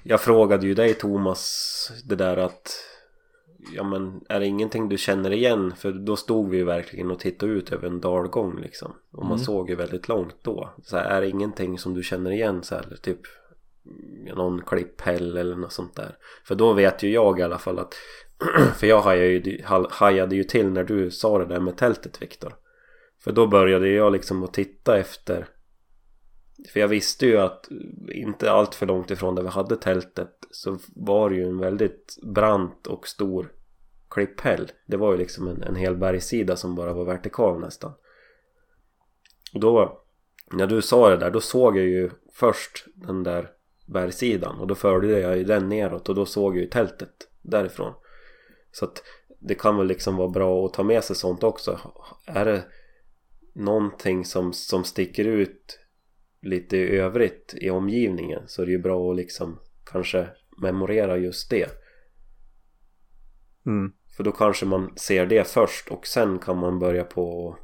jag 0.03 0.21
frågade 0.21 0.67
ju 0.67 0.75
dig 0.75 0.95
Thomas 0.95 1.93
det 2.05 2.17
där 2.17 2.37
att 2.37 2.71
ja 3.75 3.83
men 3.83 4.21
är 4.29 4.41
det 4.41 4.47
ingenting 4.47 4.89
du 4.89 4.99
känner 4.99 5.33
igen? 5.33 5.73
För 5.77 5.93
då 5.93 6.17
stod 6.17 6.51
vi 6.51 6.57
ju 6.57 6.65
verkligen 6.65 7.11
och 7.11 7.19
tittade 7.19 7.53
ut 7.53 7.73
över 7.73 7.89
en 7.89 8.01
dalgång 8.01 8.61
liksom. 8.61 8.93
Och 9.13 9.23
man 9.23 9.33
Mm. 9.33 9.45
såg 9.45 9.71
ju 9.71 9.77
väldigt 9.77 10.09
långt 10.09 10.37
då. 10.43 10.71
Så 10.83 10.97
här, 10.97 11.05
är 11.05 11.21
det 11.21 11.29
ingenting 11.29 11.79
som 11.79 11.95
du 11.95 12.03
känner 12.03 12.31
igen 12.31 12.63
så 12.63 12.75
här 12.75 12.97
typ 13.03 13.21
någon 14.37 14.63
klipphäll 14.63 15.37
eller 15.37 15.57
något 15.57 15.73
sånt 15.73 15.97
där? 15.97 16.17
För 16.45 16.55
då 16.55 16.73
vet 16.73 17.03
ju 17.03 17.11
jag 17.11 17.41
i 17.41 17.43
alla 17.43 17.59
fall 17.59 17.79
att 17.79 17.95
för 18.77 18.87
jag 18.87 19.01
hajade 19.01 19.51
ju, 19.51 19.63
hajade 19.91 20.37
ju 20.37 20.45
till 20.45 20.71
när 20.71 20.85
du 20.85 21.11
sa 21.11 21.39
det 21.39 21.47
där 21.47 21.61
med 21.61 21.77
tältet 21.77 22.23
Viktor. 22.23 22.55
För 23.25 23.33
då 23.33 23.47
började 23.47 23.89
jag 23.89 24.13
liksom 24.13 24.43
att 24.43 24.53
titta 24.53 24.99
efter 24.99 25.47
för 26.73 26.81
jag 26.81 26.89
visste 26.89 27.27
ju 27.27 27.39
att 27.39 27.71
eh, 27.71 27.77
inte 28.21 28.51
allt 28.51 28.75
för 28.75 28.87
långt 28.87 29.11
ifrån 29.11 29.35
där 29.35 29.43
vi 29.43 29.49
hade 29.49 29.77
tältet 29.77 30.31
Så 30.51 30.79
var 30.95 31.31
det 31.31 31.37
ju 31.37 31.49
en 31.49 31.59
väldigt 31.59 32.19
brant 32.23 32.87
och 32.87 33.09
stor 33.09 33.53
klipphäll. 34.11 34.73
Det 34.87 34.97
var 34.97 35.13
ju 35.13 35.19
liksom 35.19 35.49
en, 35.49 35.63
en 35.63 35.77
hel 35.77 35.97
bergssida 35.97 36.57
som 36.57 36.75
bara 36.75 36.93
var 36.93 37.05
vertikal 37.05 37.61
nästan. 37.61 37.93
Och 39.55 39.61
då 39.61 40.01
När 40.53 40.67
du 40.67 40.83
sa 40.83 41.11
det 41.11 41.17
där 41.17 41.31
då 41.31 41.41
såg 41.41 41.77
jag 41.77 41.85
ju 41.85 42.11
först 42.33 42.87
den 42.95 43.23
där 43.23 43.51
bergssidan 43.87 44.61
Och 44.61 44.67
då 44.67 44.75
följde 44.75 45.21
jag 45.21 45.37
ju 45.37 45.45
den 45.45 45.69
neråt 45.69 46.09
och 46.09 46.15
då 46.15 46.27
såg 46.27 46.57
jag 46.57 46.63
ju 46.63 46.69
tältet 46.69 47.29
därifrån. 47.43 47.95
Så 48.71 48.85
att 48.85 49.03
det 49.41 49.55
kan 49.55 49.77
väl 49.77 49.87
liksom 49.87 50.17
vara 50.17 50.29
bra 50.29 50.67
att 50.67 50.73
ta 50.73 50.83
med 50.83 51.05
sig 51.05 51.17
sånt 51.17 51.43
också. 51.43 51.81
Är 52.27 52.45
det 52.45 52.65
någonting 53.53 54.25
som, 54.25 54.53
som 54.53 54.85
sticker 54.85 55.25
ut 55.25 55.81
lite 56.45 56.77
i 56.77 56.97
övrigt 56.97 57.55
i 57.57 57.71
omgivningen 57.71 58.43
så 58.47 58.63
är 58.63 58.67
det 58.67 58.73
ju 58.73 58.79
bra 58.79 59.11
att 59.11 59.17
liksom 59.17 59.59
kanske 59.85 60.29
memorera 60.63 61.17
just 61.17 61.51
det. 61.51 61.71
mm. 63.67 63.93
För 64.17 64.25
då 64.25 64.33
kanske 64.33 64.67
man 64.67 64.93
ser 64.97 65.27
det 65.27 65.49
först 65.49 65.89
och 65.89 66.07
sen 66.07 66.39
kan 66.39 66.59
man 66.59 66.79
börja 66.79 67.05
på 67.05 67.57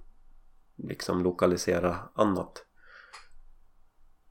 liksom 0.77 1.23
lokalisera 1.23 1.99
annat. 2.15 2.67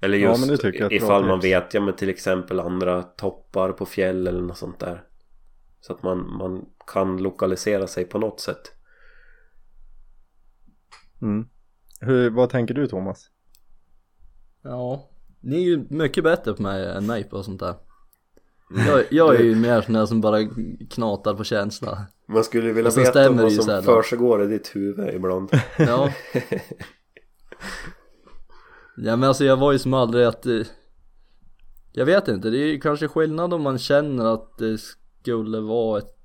Eller 0.01 0.17
Ja, 0.17 0.35
just 0.37 0.61
bra 0.61 0.91
ifall 0.91 1.25
man 1.25 1.39
vet, 1.39 1.73
ja 1.73 1.81
men 1.81 1.95
till 1.95 2.09
exempel 2.09 2.59
andra 2.59 3.03
toppar 3.03 3.71
på 3.71 3.85
fjäll 3.85 4.27
eller 4.27 4.41
något 4.41 4.57
sånt 4.57 4.79
där. 4.79 5.03
Så 5.81 5.93
att 5.93 6.03
man, 6.03 6.37
man 6.37 6.65
kan 6.87 7.17
lokalisera 7.17 7.87
sig 7.87 8.05
på 8.05 8.19
något 8.19 8.39
sätt. 8.39 8.71
Mm. 11.21 11.49
Hur, 11.99 12.29
vad 12.29 12.49
tänker 12.49 12.73
du 12.73 12.87
Thomas? 12.87 13.31
Ja, 14.61 15.09
ni 15.39 15.55
är 15.55 15.65
ju 15.65 15.85
mycket 15.89 16.23
bättre 16.23 16.53
på 16.53 16.61
mig 16.61 16.85
än 16.85 17.05
mig 17.05 17.23
på 17.23 17.43
sånt 17.43 17.59
där. 17.59 17.75
Jag, 18.87 19.03
jag 19.11 19.35
är 19.35 19.43
ju 19.43 19.55
mer 19.55 19.81
sån 19.81 19.93
där 19.93 20.05
som 20.05 20.21
bara 20.21 20.47
knatar 20.89 21.33
på 21.33 21.43
känsla. 21.43 22.05
Man 22.27 22.43
skulle 22.43 22.73
vilja 22.73 22.91
veta 22.91 23.31
vad 23.31 23.53
som 23.53 23.83
försiggår 23.83 24.43
i 24.43 24.47
ditt 24.47 24.75
huvud 24.75 25.15
ibland. 25.15 25.49
Ja. 25.77 26.13
Ja 29.01 29.15
men 29.15 29.23
alltså 29.23 29.45
jag 29.45 29.57
var 29.57 29.71
ju 29.71 29.79
som 29.79 29.93
aldrig 29.93 30.25
att 30.25 30.45
eh, 30.45 30.61
Jag 31.91 32.05
vet 32.05 32.27
inte, 32.27 32.49
det 32.49 32.57
är 32.57 32.67
ju 32.67 32.79
kanske 32.79 33.07
skillnad 33.07 33.53
om 33.53 33.61
man 33.61 33.77
känner 33.77 34.25
att 34.25 34.57
det 34.57 34.77
skulle 34.77 35.59
vara 35.59 35.99
ett 35.99 36.17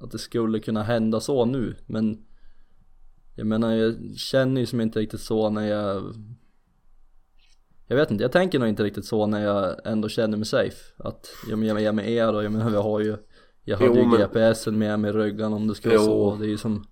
Att 0.00 0.10
det 0.10 0.18
skulle 0.18 0.58
kunna 0.58 0.82
hända 0.82 1.20
så 1.20 1.44
nu 1.44 1.76
men 1.86 2.24
Jag 3.34 3.46
menar 3.46 3.72
jag 3.72 3.94
känner 4.16 4.60
ju 4.60 4.66
som 4.66 4.80
inte 4.80 4.98
riktigt 4.98 5.20
så 5.20 5.50
när 5.50 5.66
jag 5.66 6.14
jag 7.86 7.96
vet 7.96 8.10
inte, 8.10 8.24
jag 8.24 8.32
tänker 8.32 8.58
nog 8.58 8.68
inte 8.68 8.82
riktigt 8.84 9.04
så 9.04 9.26
när 9.26 9.44
jag 9.44 9.76
ändå 9.86 10.08
känner 10.08 10.36
mig 10.36 10.46
safe. 10.46 10.76
Att 10.98 11.26
ja, 11.50 11.56
men 11.56 11.82
jag 11.84 11.94
med 11.94 12.08
er 12.10 12.34
och 12.34 12.44
jag 12.44 12.52
menar 12.52 12.70
vi 12.70 12.76
har 12.76 13.00
ju 13.00 13.16
Jag 13.64 13.76
hade 13.78 13.90
Jo, 13.90 13.96
ju 13.96 14.06
men- 14.06 14.20
GPSen 14.20 14.78
med 14.78 15.00
mig 15.00 15.10
i 15.10 15.12
ryggan 15.12 15.52
om 15.52 15.68
det 15.68 15.74
skulle 15.74 15.94
Jo. 15.94 16.00
vara 16.00 16.36
så. 16.36 16.36
Det 16.42 16.46
är 16.46 16.48
ju 16.48 16.58
som 16.58 16.86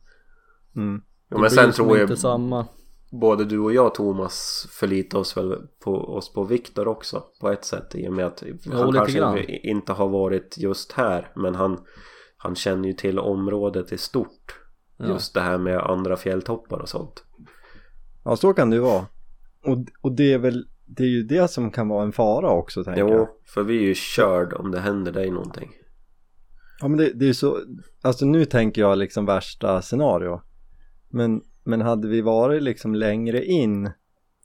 Mm. 0.77 1.03
Det 1.31 1.39
men 1.39 1.51
sen 1.51 1.73
tror 1.73 1.97
jag 1.99 2.05
inte 2.05 2.17
samma. 2.17 2.67
både 3.11 3.45
du 3.45 3.59
och 3.59 3.73
jag 3.73 3.95
Thomas 3.95 4.67
förlitar 4.71 5.19
oss 5.19 5.37
väl 5.37 5.57
på 5.85 5.91
oss 5.97 6.33
på 6.33 6.45
Viktor 6.45 6.89
också 6.89 7.23
på 7.41 7.49
ett 7.51 7.65
sätt 7.65 7.95
i 7.95 8.09
och 8.09 8.13
med 8.13 8.27
att 8.27 8.41
han 8.73 8.87
lite 8.87 8.99
kanske 8.99 9.19
grann. 9.19 9.39
inte 9.49 9.93
har 9.93 10.09
varit 10.09 10.59
just 10.59 10.93
här 10.93 11.33
men 11.37 11.55
han 11.55 11.79
han 12.37 12.55
känner 12.55 12.89
ju 12.89 12.93
till 12.95 13.19
området 13.19 13.93
i 13.93 13.99
stort 13.99 14.59
Ja. 14.97 15.07
just 15.07 15.35
det 15.35 15.41
här 15.41 15.59
med 15.59 15.79
andra 15.79 16.17
fjälltoppar 16.17 16.79
och 16.79 16.89
sånt 16.89 17.25
Ja, 18.25 18.37
så 18.37 18.53
kan 18.55 18.71
det 18.71 18.77
ju 18.77 18.83
vara. 18.83 19.07
Och, 19.65 19.79
och 20.01 20.13
det 20.13 20.33
är 20.33 20.39
väl, 20.39 20.65
det 20.97 21.03
är 21.03 21.09
ju 21.09 21.23
det 21.23 21.51
som 21.51 21.71
kan 21.71 21.89
vara 21.89 22.03
en 22.03 22.13
fara 22.13 22.51
också 22.51 22.85
tänker 22.85 23.01
jag. 23.01 23.11
Jo, 23.11 23.29
för 23.55 23.63
vi 23.63 23.77
är 23.77 23.83
ju 23.83 23.95
körd 23.95 24.53
om 24.53 24.71
det 24.71 24.81
händer 24.81 25.13
dig 25.13 25.31
någonting 25.31 25.71
Ja 26.83 26.89
men 26.89 26.99
det, 26.99 27.13
det 27.13 27.25
är 27.25 27.27
ju 27.27 27.35
så, 27.35 27.59
alltså 28.03 28.27
nu 28.27 28.45
tänker 28.45 28.81
jag 28.83 28.99
liksom 28.99 29.27
värsta 29.27 29.83
scenario. 29.83 30.41
Men, 31.09 31.43
men 31.65 31.81
hade 31.81 32.09
vi 32.09 32.21
varit 32.21 32.63
liksom 32.63 32.95
längre 32.95 33.45
in, 33.45 33.91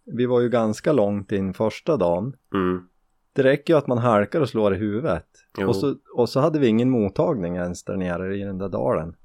vi 0.05 0.25
var 0.25 0.41
ju 0.41 0.49
ganska 0.49 0.93
långt 0.93 1.31
in 1.31 1.53
första 1.53 1.97
dagen. 1.97 2.36
mm. 2.53 2.88
Det 3.33 3.43
räcker 3.43 3.73
ju 3.73 3.77
att 3.77 3.88
man 3.88 3.97
halkar 3.97 4.41
och 4.41 4.49
slår 4.49 4.75
i 4.75 4.77
huvudet. 4.77 5.27
Jo. 5.57 5.67
Och 5.67 5.75
så, 5.75 5.95
och 6.15 6.29
så 6.29 6.39
hade 6.39 6.60
vi 6.60 6.67
ingen 6.67 6.89
mottagning 6.89 7.55
ens 7.55 7.83
där 7.83 7.97
nere 7.97 8.38
i 8.38 8.43
den 8.43 8.57
där 8.57 8.69
dalen. 8.69 9.15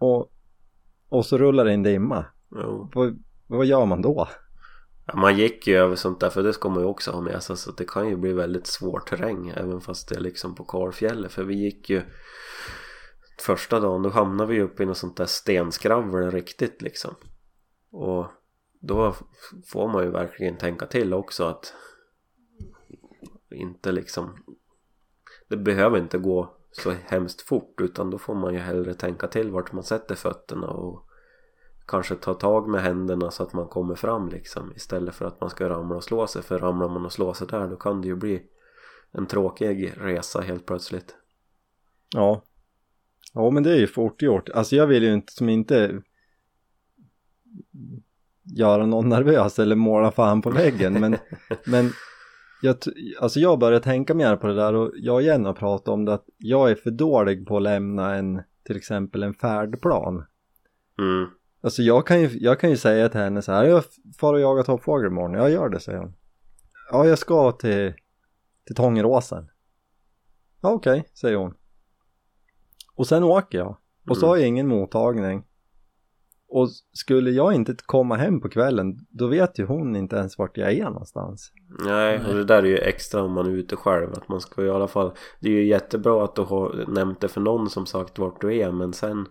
Och, 0.00 0.32
och 1.08 1.26
så 1.26 1.38
rullar 1.38 1.64
det 1.64 1.72
en 1.72 1.82
dimma. 1.82 2.24
Jo. 2.50 2.90
Vad, 2.94 3.18
vad 3.46 3.66
gör 3.66 3.86
man 3.86 4.02
då? 4.02 4.28
Ja, 5.06 5.16
man 5.16 5.38
gick 5.38 5.66
ju 5.66 5.76
över 5.76 5.96
sånt 5.96 6.20
där 6.20 6.30
för 6.30 6.42
det 6.42 6.52
ska 6.52 6.68
man 6.68 6.80
ju 6.80 6.86
också 6.86 7.10
ha 7.10 7.20
med 7.20 7.42
sig 7.42 7.56
så 7.56 7.72
det 7.72 7.88
kan 7.88 8.08
ju 8.08 8.16
bli 8.16 8.32
väldigt 8.32 8.66
svår 8.66 9.00
terräng 9.00 9.48
även 9.48 9.80
fast 9.80 10.08
det 10.08 10.16
är 10.16 10.20
liksom 10.20 10.54
på 10.54 10.64
Karlfjället 10.64 11.32
för 11.32 11.44
vi 11.44 11.54
gick 11.54 11.90
ju 11.90 12.02
första 13.40 13.80
dagen 13.80 14.02
då 14.02 14.10
hamnade 14.10 14.52
vi 14.52 14.62
uppe 14.62 14.82
i 14.82 14.86
något 14.86 14.96
sånt 14.96 15.16
där 15.16 15.26
stenskravel 15.26 16.30
riktigt 16.30 16.82
liksom. 16.82 17.14
Och 17.90 18.26
då 18.80 19.14
får 19.66 19.88
man 19.88 20.04
ju 20.04 20.10
verkligen 20.10 20.58
tänka 20.58 20.86
till 20.86 21.14
också 21.14 21.44
att 21.44 21.74
inte 23.50 23.92
liksom 23.92 24.38
det 25.48 25.56
behöver 25.56 25.98
inte 25.98 26.18
gå 26.18 26.56
så 26.70 26.90
hemskt 26.90 27.42
fort 27.42 27.80
utan 27.80 28.10
då 28.10 28.18
får 28.18 28.34
man 28.34 28.54
ju 28.54 28.60
hellre 28.60 28.94
tänka 28.94 29.26
till 29.26 29.50
vart 29.50 29.72
man 29.72 29.84
sätter 29.84 30.14
fötterna 30.14 30.66
och 30.66 31.08
kanske 31.86 32.14
ta 32.14 32.34
tag 32.34 32.68
med 32.68 32.82
händerna 32.82 33.30
så 33.30 33.42
att 33.42 33.52
man 33.52 33.68
kommer 33.68 33.94
fram 33.94 34.28
liksom 34.28 34.72
istället 34.76 35.14
för 35.14 35.24
att 35.24 35.40
man 35.40 35.50
ska 35.50 35.68
ramla 35.68 35.96
och 35.96 36.04
slå 36.04 36.26
sig 36.26 36.42
för 36.42 36.58
ramlar 36.58 36.88
man 36.88 37.04
och 37.04 37.12
slår 37.12 37.32
sig 37.32 37.46
där 37.46 37.68
då 37.68 37.76
kan 37.76 38.00
det 38.00 38.08
ju 38.08 38.16
bli 38.16 38.42
en 39.12 39.26
tråkig 39.26 39.92
resa 39.96 40.40
helt 40.40 40.66
plötsligt 40.66 41.16
Ja. 42.14 42.42
Ja 43.32 43.50
men 43.50 43.62
det 43.62 43.72
är 43.72 43.76
ju 43.76 43.86
fort 43.86 44.22
gjort. 44.22 44.48
Alltså 44.48 44.76
jag 44.76 44.86
vill 44.86 45.02
ju 45.02 45.14
inte 45.14 45.32
som 45.32 45.48
inte 45.48 46.02
göra 48.42 48.86
någon 48.86 49.08
nervös 49.08 49.58
eller 49.58 49.76
måla 49.76 50.10
fan 50.10 50.42
på 50.42 50.50
väggen 50.50 51.00
men, 51.00 51.16
men 51.66 51.90
jag, 52.62 52.76
alltså 53.20 53.40
jag 53.40 53.58
börjar 53.58 53.80
tänka 53.80 54.14
mer 54.14 54.36
på 54.36 54.46
det 54.46 54.54
där 54.54 54.74
och 54.74 54.92
jag 54.94 55.22
Jenny 55.22 55.44
har 55.44 55.52
pratat 55.52 55.88
om 55.88 56.04
det 56.04 56.14
att 56.14 56.26
jag 56.38 56.70
är 56.70 56.74
för 56.74 56.90
dålig 56.90 57.46
på 57.46 57.56
att 57.56 57.62
lämna 57.62 58.14
en 58.14 58.42
till 58.64 58.76
exempel 58.76 59.22
en 59.22 59.34
färdplan. 59.34 60.24
mm. 60.98 61.28
Alltså 61.64 61.82
jag 61.82 62.06
kan 62.06 62.20
ju, 62.20 62.28
jag 62.40 62.60
kan 62.60 62.70
ju 62.70 62.76
säga 62.76 63.08
till 63.08 63.20
henne 63.20 63.42
så 63.42 63.52
här, 63.52 63.64
jag 63.64 63.84
far 64.20 64.34
och 64.34 64.40
jagar 64.40 64.62
toppfågel 64.62 65.06
imorgon, 65.06 65.34
jag 65.34 65.50
gör 65.50 65.68
det 65.68 65.80
säger 65.80 65.98
hon. 65.98 66.14
Ja 66.90 67.06
jag 67.06 67.18
ska 67.18 67.52
till, 67.52 67.94
till 68.66 68.76
Tångeråsen. 68.76 69.48
Ja 70.60 70.70
okej, 70.72 71.08
säger 71.20 71.36
hon. 71.36 71.54
Och 72.94 73.06
sen 73.06 73.24
åker 73.24 73.58
jag. 73.58 73.76
Och 74.08 74.16
så 74.16 74.26
Mm. 74.26 74.30
har 74.30 74.36
jag 74.36 74.48
ingen 74.48 74.68
mottagning. 74.68 75.44
Och 76.48 76.68
skulle 76.92 77.30
jag 77.30 77.54
inte 77.54 77.76
komma 77.86 78.16
hem 78.16 78.40
på 78.40 78.48
kvällen, 78.48 79.06
då 79.10 79.26
vet 79.26 79.58
ju 79.58 79.66
hon 79.66 79.96
inte 79.96 80.16
ens 80.16 80.38
vart 80.38 80.56
jag 80.56 80.72
är 80.72 80.84
någonstans. 80.84 81.52
Nej, 81.84 82.20
och 82.28 82.34
det 82.34 82.44
där 82.44 82.62
är 82.62 82.66
ju 82.66 82.78
extra 82.78 83.22
om 83.22 83.32
man 83.32 83.46
är 83.46 83.50
ute 83.50 83.76
själv 83.76 84.12
att 84.12 84.28
man 84.28 84.40
ska 84.40 84.64
i 84.64 84.70
alla 84.70 84.88
fall 84.88 85.12
Det 85.40 85.48
är 85.48 85.52
ju 85.52 85.66
jättebra 85.66 86.24
att 86.24 86.34
du 86.36 86.42
har 86.42 86.84
nämnt 86.88 87.20
det 87.20 87.28
för 87.28 87.40
någon 87.40 87.70
som 87.70 87.86
sagt 87.86 88.18
vart 88.18 88.40
du 88.40 88.56
är 88.56 88.72
men 88.72 88.92
sen 88.92 89.26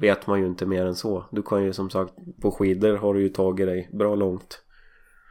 vet 0.00 0.26
man 0.26 0.40
ju 0.40 0.46
inte 0.46 0.66
mer 0.66 0.86
än 0.86 0.94
så 0.94 1.24
Du 1.30 1.42
kan 1.42 1.64
ju 1.64 1.72
som 1.72 1.90
sagt 1.90 2.14
på 2.42 2.50
skidor 2.50 2.96
har 2.96 3.14
du 3.14 3.22
ju 3.22 3.28
tagit 3.28 3.66
dig 3.66 3.90
bra 3.92 4.14
långt 4.14 4.64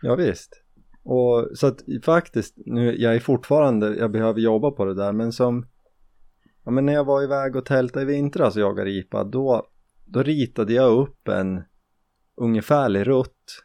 Ja 0.01 0.15
visst. 0.15 0.63
Och 1.03 1.49
så 1.53 1.67
att 1.67 1.81
faktiskt, 2.03 2.55
nu, 2.65 2.95
jag 2.97 3.15
är 3.15 3.19
fortfarande, 3.19 3.95
jag 3.95 4.11
behöver 4.11 4.39
jobba 4.39 4.71
på 4.71 4.85
det 4.85 4.93
där, 4.93 5.11
men 5.11 5.31
som 5.31 5.65
Ja 6.67 6.71
men 6.71 6.85
när 6.85 6.93
jag 6.93 7.05
var 7.05 7.23
iväg 7.23 7.55
och 7.55 7.65
tältade 7.65 8.03
i 8.03 8.05
vintras 8.05 8.55
och 8.55 8.61
jagade 8.61 8.89
ripa, 8.89 9.23
då, 9.23 9.67
då 10.05 10.23
ritade 10.23 10.73
jag 10.73 10.91
upp 10.91 11.27
en 11.27 11.63
ungefärlig 12.35 13.07
rutt 13.07 13.63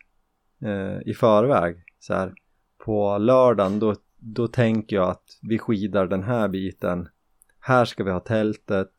eh, 0.65 1.11
i 1.11 1.15
förväg. 1.15 1.85
Så 1.99 2.15
här, 2.15 2.35
på 2.85 3.19
lördagen 3.19 3.79
då, 3.79 3.95
då 4.19 4.49
tänker 4.49 4.97
jag 4.97 5.09
att 5.09 5.25
vi 5.43 5.59
skidar 5.59 6.07
den 6.07 6.23
här 6.23 6.49
biten. 6.49 7.09
Här 7.61 7.85
ska 7.85 8.05
vi 8.05 8.11
ha 8.11 8.21
tältet. 8.21 8.93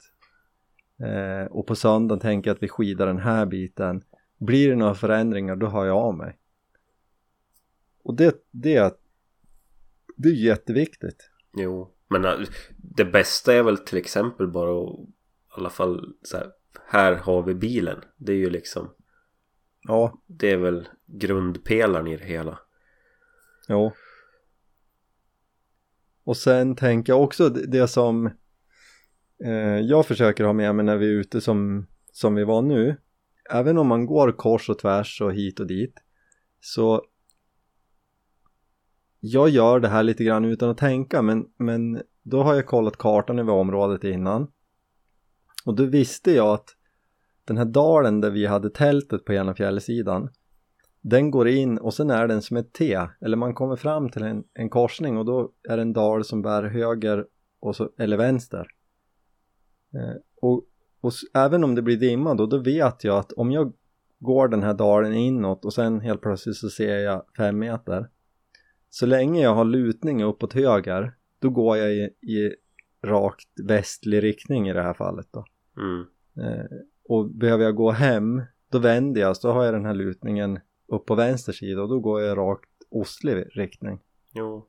Eh, 1.04 1.46
och 1.46 1.68
på 1.68 1.76
söndagen 1.76 2.20
tänker 2.20 2.50
jag 2.50 2.56
att 2.56 2.64
vi 2.64 2.70
skidar 2.70 3.08
den 3.08 3.20
här 3.20 3.46
biten. 3.46 4.04
Blir 4.38 4.70
det 4.70 4.76
några 4.76 4.96
förändringar 4.96 5.56
då 5.56 5.68
hör 5.68 5.86
jag 5.86 5.98
av 5.98 6.18
mig. 6.18 6.38
Och 8.04 8.16
det, 8.16 8.36
det, 8.52 8.98
det 10.16 10.30
är 10.30 10.34
jätteviktigt. 10.34 11.30
Jo, 11.54 11.92
men 12.08 12.26
äh, 12.26 12.32
det 12.78 13.06
bästa 13.06 13.54
är 13.54 13.64
väl 13.64 13.78
till 13.78 13.98
exempel 13.98 14.48
bara 14.48 14.84
att 14.84 15.00
i 15.00 15.14
alla 15.58 15.70
fall 15.70 16.14
så 16.22 16.38
här, 16.38 16.52
här 16.88 17.16
har 17.16 17.44
vi 17.44 17.54
bilen 17.54 18.02
Det 18.18 18.32
är 18.32 18.38
ju 18.38 18.50
liksom 18.50 18.90
Ja, 19.82 20.22
Det 20.28 20.52
är 20.52 20.58
väl 20.58 20.88
grundpelaren 21.06 22.08
i 22.08 22.18
det 22.18 22.26
hela 22.26 22.60
jo. 23.68 23.92
Och 26.24 26.38
sen 26.38 26.76
tänker 26.76 27.14
jag 27.14 27.24
också 27.24 27.50
det, 27.50 27.88
som 27.88 28.30
Eh, 29.44 29.80
jag 29.80 30.06
försöker 30.06 30.44
ha 30.44 30.54
med 30.54 30.76
mig 30.76 30.86
när 30.86 30.98
vi 30.98 31.06
är 31.06 31.12
ute 31.12 31.42
som, 31.42 31.88
som 32.12 32.36
vi 32.36 32.44
var 32.44 32.62
nu. 32.62 32.96
Även 33.52 33.78
om 33.78 33.88
man 33.88 34.06
går 34.06 34.32
kors 34.32 34.70
och 34.70 34.80
tvärs 34.80 35.22
och 35.22 35.34
hit 35.34 35.60
och 35.60 35.68
dit. 35.68 35.94
Så 36.60 37.04
jag 39.20 39.50
gör 39.50 39.80
det 39.80 39.88
här 39.88 40.04
lite 40.04 40.24
grann 40.24 40.46
utan 40.46 40.70
att 40.70 40.78
tänka 40.78 41.22
men, 41.22 41.46
men 41.58 42.02
då 42.24 42.44
har 42.44 42.56
jag 42.56 42.66
kollat 42.66 42.98
kartan 42.98 43.40
över 43.40 43.54
området 43.54 44.04
innan. 44.04 44.52
Och 45.66 45.76
då 45.76 45.86
visste 45.86 46.32
jag 46.32 46.48
att 46.48 46.70
den 47.46 47.58
här 47.58 47.66
dalen 47.66 48.22
där 48.22 48.32
vi 48.32 48.46
hade 48.46 48.70
tältet 48.70 49.26
på 49.26 49.34
ena 49.34 49.54
fjällsidan 49.54 50.30
den 51.02 51.32
går 51.32 51.48
in 51.48 51.78
och 51.78 51.94
sen 51.94 52.10
är 52.10 52.28
den 52.28 52.42
som 52.42 52.58
ett 52.58 52.74
T 52.74 53.00
eller 53.22 53.38
man 53.38 53.54
kommer 53.54 53.76
fram 53.76 54.10
till 54.10 54.24
en, 54.24 54.44
en 54.54 54.70
korsning 54.70 55.18
och 55.18 55.26
då 55.26 55.52
är 55.70 55.78
det 55.78 55.82
en 55.82 55.94
dal 55.94 56.24
som 56.24 56.42
bär 56.42 56.64
höger 56.64 57.26
och 57.60 57.76
så, 57.76 57.90
eller 57.98 58.18
vänster. 58.18 58.68
Eh, 59.94 60.16
och, 60.42 60.64
och 61.02 61.12
även 61.34 61.64
om 61.64 61.76
det 61.76 61.82
blir 61.82 61.98
dimma 61.98 62.34
då, 62.34 62.46
då 62.46 62.58
vet 62.58 63.04
jag 63.04 63.18
att 63.18 63.32
om 63.32 63.52
jag 63.52 63.74
går 64.20 64.48
den 64.48 64.64
här 64.64 64.74
dalen 64.74 65.14
inåt 65.14 65.66
och 65.66 65.74
sen 65.74 66.00
helt 66.00 66.22
plötsligt 66.22 66.56
så 66.56 66.70
ser 66.70 66.98
jag 66.98 67.26
fem 67.38 67.60
meter. 67.60 68.10
Så 68.90 69.06
länge 69.06 69.42
jag 69.42 69.56
har 69.56 69.66
lutning 69.66 70.24
uppåt 70.24 70.54
höger, 70.54 71.14
då 71.40 71.50
går 71.50 71.78
jag 71.78 71.94
i, 71.94 72.02
i 72.22 72.56
rakt 73.04 73.60
västlig 73.64 74.24
riktning 74.24 74.70
i 74.70 74.74
det 74.74 74.84
här 74.84 74.94
fallet 74.94 75.28
då. 75.32 75.46
mm. 75.78 76.06
Eh, 76.38 76.66
och 77.06 77.30
behöver 77.30 77.64
jag 77.64 77.76
gå 77.76 77.92
hem, 77.92 78.42
då 78.70 78.80
vänder 78.80 79.22
jag, 79.22 79.38
så 79.38 79.52
har 79.52 79.64
jag 79.64 79.74
den 79.74 79.86
här 79.86 79.94
lutningen 79.94 80.60
upp 80.88 81.06
på 81.06 81.16
vänster 81.16 81.54
sida 81.54 81.82
och 81.82 81.90
då 81.90 82.00
går 82.00 82.22
jag 82.22 82.32
i 82.32 82.36
rakt 82.36 82.70
ostlig 82.90 83.46
riktning. 83.56 84.00
Jo 84.34 84.68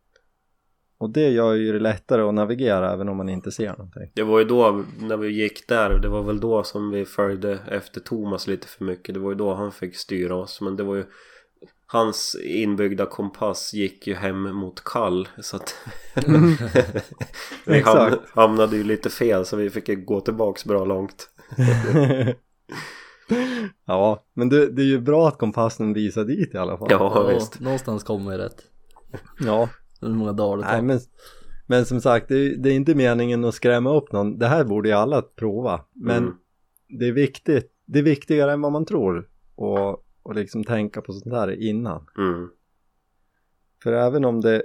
Och 1.05 1.11
det 1.11 1.30
gör 1.30 1.55
ju 1.55 1.72
det 1.72 1.78
lättare 1.78 2.22
att 2.22 2.34
navigera 2.34 2.92
även 2.92 3.09
om 3.09 3.16
man 3.16 3.28
inte 3.28 3.52
ser 3.52 3.68
någonting. 3.68 4.11
Det 4.14 4.22
var 4.22 4.38
ju 4.38 4.44
då 4.44 4.84
när 5.00 5.16
vi 5.16 5.28
gick 5.28 5.68
där 5.68 5.98
Det 5.98 6.09
var 6.09 6.22
väl 6.22 6.40
då 6.40 6.62
som 6.62 6.90
vi 6.90 7.05
följde 7.05 7.59
efter 7.68 8.00
Thomas 8.00 8.46
lite 8.46 8.66
för 8.66 8.84
mycket 8.84 9.14
Det 9.14 9.20
var 9.20 9.30
ju 9.30 9.36
då 9.36 9.55
han 9.55 9.72
fick 9.72 9.96
styra 9.96 10.36
oss 10.36 10.61
Men 10.61 10.76
det 10.76 10.82
var 10.82 10.94
ju 10.94 11.05
Hans 11.86 12.36
inbyggda 12.44 13.07
kompass 13.07 13.74
gick 13.74 14.07
ju 14.07 14.14
hem 14.14 14.42
mot 14.42 14.84
kall 14.84 15.28
Så 15.42 15.57
att 15.57 15.74
Vi 17.64 17.80
ham 17.80 18.07
Exakt. 18.07 18.30
hamnade 18.30 18.76
ju 18.76 18.84
lite 18.84 19.11
fel 19.11 19.44
så 19.44 19.57
vi 19.57 19.70
fick 19.70 20.07
gå 20.07 20.20
tillbaks 20.20 20.64
bra 20.64 20.84
långt 20.84 21.28
ja, 23.86 24.24
men 24.34 24.48
det, 24.48 24.70
det 24.70 24.82
är 24.82 24.86
ju 24.86 25.00
bra 25.00 25.28
att 25.28 25.38
kompassen 25.38 25.92
visar 25.92 26.24
dit 26.24 26.55
i 26.55 26.59
alla 26.59 26.78
fall. 26.78 26.88
Ja 26.90 27.26
visst 27.34 27.61
någonstans 27.61 28.05
kommer 28.05 28.30
vi 28.30 28.38
rätt. 28.38 28.62
Ja, 29.40 29.68
Hur 30.01 30.09
många 30.09 30.32
dagar 30.32 30.57
det 30.57 30.62
tar. 30.62 30.72
nej 30.72 30.82
men, 30.82 30.99
men 31.66 31.84
som 31.86 32.01
sagt 32.01 32.28
det, 32.28 32.34
är- 32.36 32.57
det 32.57 32.68
är 32.70 32.74
inte 32.74 32.95
meningen 32.95 33.45
att 33.45 33.55
skrämma 33.55 33.97
upp 33.97 34.12
någon. 34.12 34.38
Det 34.38 34.47
här 34.47 34.64
borde 34.64 34.88
ju 34.88 34.95
alla 34.95 35.22
prova. 35.22 35.84
Men 35.92 36.16
Mm. 36.24 36.34
det 36.88 37.09
är 37.09 37.12
viktigt, 37.12 37.72
det 37.86 37.99
är 37.99 38.03
viktigare 38.03 38.53
än 38.53 38.61
vad 38.61 38.72
man 38.72 38.84
tror. 38.86 39.28
Och 39.55 40.01
och 40.22 40.34
liksom 40.34 40.64
tänka 40.64 41.01
på 41.03 41.12
sånt 41.12 41.34
här 41.34 41.51
innan. 41.62 42.07
Mm. 42.18 42.49
För 43.82 43.92
även 43.92 44.24
om 44.24 44.40
det 44.40 44.62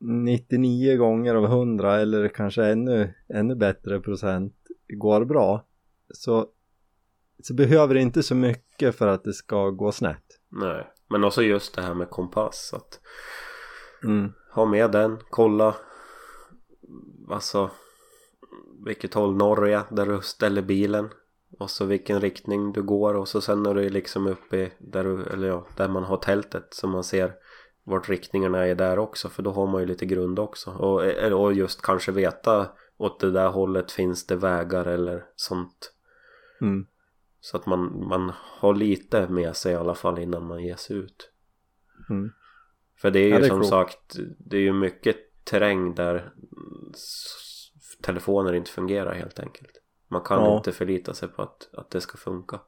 99 0.00 0.96
gånger 0.96 1.34
av 1.34 1.44
100 1.44 2.00
eller 2.00 2.28
kanske 2.28 2.64
ännu, 2.64 3.14
ännu 3.28 3.54
bättre 3.54 4.00
procent 4.00 4.54
går 4.88 5.24
bra 5.24 5.66
så, 6.14 6.46
så 7.42 7.54
behöver 7.54 7.94
det 7.94 8.00
inte 8.00 8.22
så 8.22 8.34
mycket 8.34 8.94
för 8.96 9.06
att 9.06 9.24
det 9.24 9.32
ska 9.32 9.70
gå 9.70 9.92
snett. 9.92 10.24
Nej, 10.48 10.86
men 11.10 11.24
också 11.24 11.42
just 11.42 11.74
det 11.74 11.82
här 11.82 11.94
med 11.94 12.10
kompass 12.10 12.74
att 12.76 13.00
Mm. 14.04 14.32
Ha 14.54 14.64
med 14.64 14.90
den, 14.90 15.18
kolla 15.30 15.74
alltså 17.30 17.70
vilket 18.84 19.14
håll 19.14 19.36
norr 19.36 19.68
är 19.68 19.82
där 19.90 20.06
du 20.06 20.20
ställer 20.22 20.62
bilen 20.62 21.08
och 21.58 21.70
så 21.70 21.84
vilken 21.84 22.20
riktning 22.20 22.72
du 22.72 22.82
går 22.82 23.14
och 23.14 23.28
så 23.28 23.40
sen 23.40 23.62
när 23.62 23.74
du 23.74 23.84
är 23.86 23.90
liksom 23.90 24.26
uppe 24.26 24.56
i 24.56 24.72
där, 24.78 25.04
du, 25.04 25.22
eller 25.22 25.48
ja, 25.48 25.66
där 25.76 25.88
man 25.88 26.04
har 26.04 26.16
tältet 26.16 26.74
så 26.74 26.86
man 26.86 27.04
ser 27.04 27.34
vart 27.84 28.08
riktningarna 28.08 28.66
är 28.66 28.74
där 28.74 28.98
också 28.98 29.28
för 29.28 29.42
då 29.42 29.50
har 29.50 29.66
man 29.66 29.80
ju 29.80 29.86
lite 29.86 30.06
grund 30.06 30.38
också 30.38 30.70
och, 30.70 31.04
eller- 31.04 31.32
och 31.36 31.52
just 31.52 31.82
kanske 31.82 32.12
veta 32.12 32.68
åt 32.96 33.20
det 33.20 33.30
där 33.30 33.48
hållet 33.48 33.92
finns 33.92 34.26
det 34.26 34.36
vägar 34.36 34.84
eller 34.86 35.24
sånt 35.36 35.92
Mm. 36.60 36.86
så 37.40 37.56
att 37.56 37.66
man, 37.66 38.08
man 38.08 38.32
har 38.60 38.74
lite 38.74 39.28
med 39.28 39.56
sig 39.56 39.72
i 39.72 39.76
alla 39.76 39.94
fall 39.94 40.18
innan 40.18 40.46
man 40.46 40.62
ger 40.64 40.76
sig 40.76 40.96
ut 40.96 41.30
Mm. 42.10 42.30
För 43.02 43.10
det 43.10 43.18
är 43.18 43.24
ju 43.24 43.28
Ja, 43.30 43.38
det 43.38 43.44
är 43.46 43.48
som 43.48 43.58
klokt. 43.58 43.70
sagt 43.70 44.16
Det 44.38 44.56
är 44.56 44.60
ju 44.60 44.72
mycket 44.72 45.16
terräng 45.44 45.94
där 45.94 46.32
Telefoner 48.02 48.52
inte 48.52 48.70
fungerar 48.70 49.14
helt 49.14 49.40
enkelt. 49.40 49.70
Man 50.08 50.20
kan 50.22 50.40
Ja. 50.44 50.56
inte 50.56 50.72
förlita 50.72 51.14
sig 51.14 51.28
på 51.28 51.42
att, 51.42 51.68
att 51.72 51.90
det 51.90 52.00
ska 52.00 52.18
funka. 52.18 52.60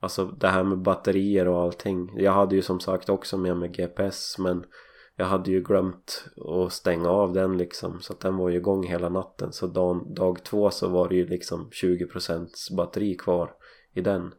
Alltså 0.00 0.24
det 0.24 0.48
här 0.48 0.64
med 0.64 0.78
batterier 0.78 1.48
och 1.48 1.62
allting. 1.62 2.10
Jag 2.16 2.32
hade 2.32 2.54
ju 2.56 2.62
som 2.62 2.80
sagt 2.80 3.08
också 3.08 3.36
med 3.38 3.56
mig 3.56 3.68
GPS 3.68 4.38
men 4.38 4.64
Jag 5.18 5.26
hade 5.26 5.50
ju 5.50 5.60
glömt 5.62 6.24
att 6.36 6.72
stänga 6.72 7.08
av 7.08 7.32
den 7.32 7.58
liksom. 7.58 8.00
Så 8.00 8.12
att 8.12 8.20
den 8.20 8.36
var 8.36 8.48
ju 8.48 8.56
igång 8.56 8.86
hela 8.86 9.08
natten. 9.08 9.52
Så 9.52 9.66
dag, 9.66 10.14
dag 10.14 10.44
två 10.44 10.70
så 10.70 10.88
var 10.88 11.08
det 11.08 11.14
ju 11.14 11.26
liksom 11.26 11.70
20% 11.70 12.76
batteri 12.76 13.14
kvar 13.14 13.54
i 13.92 14.00
den 14.00 14.34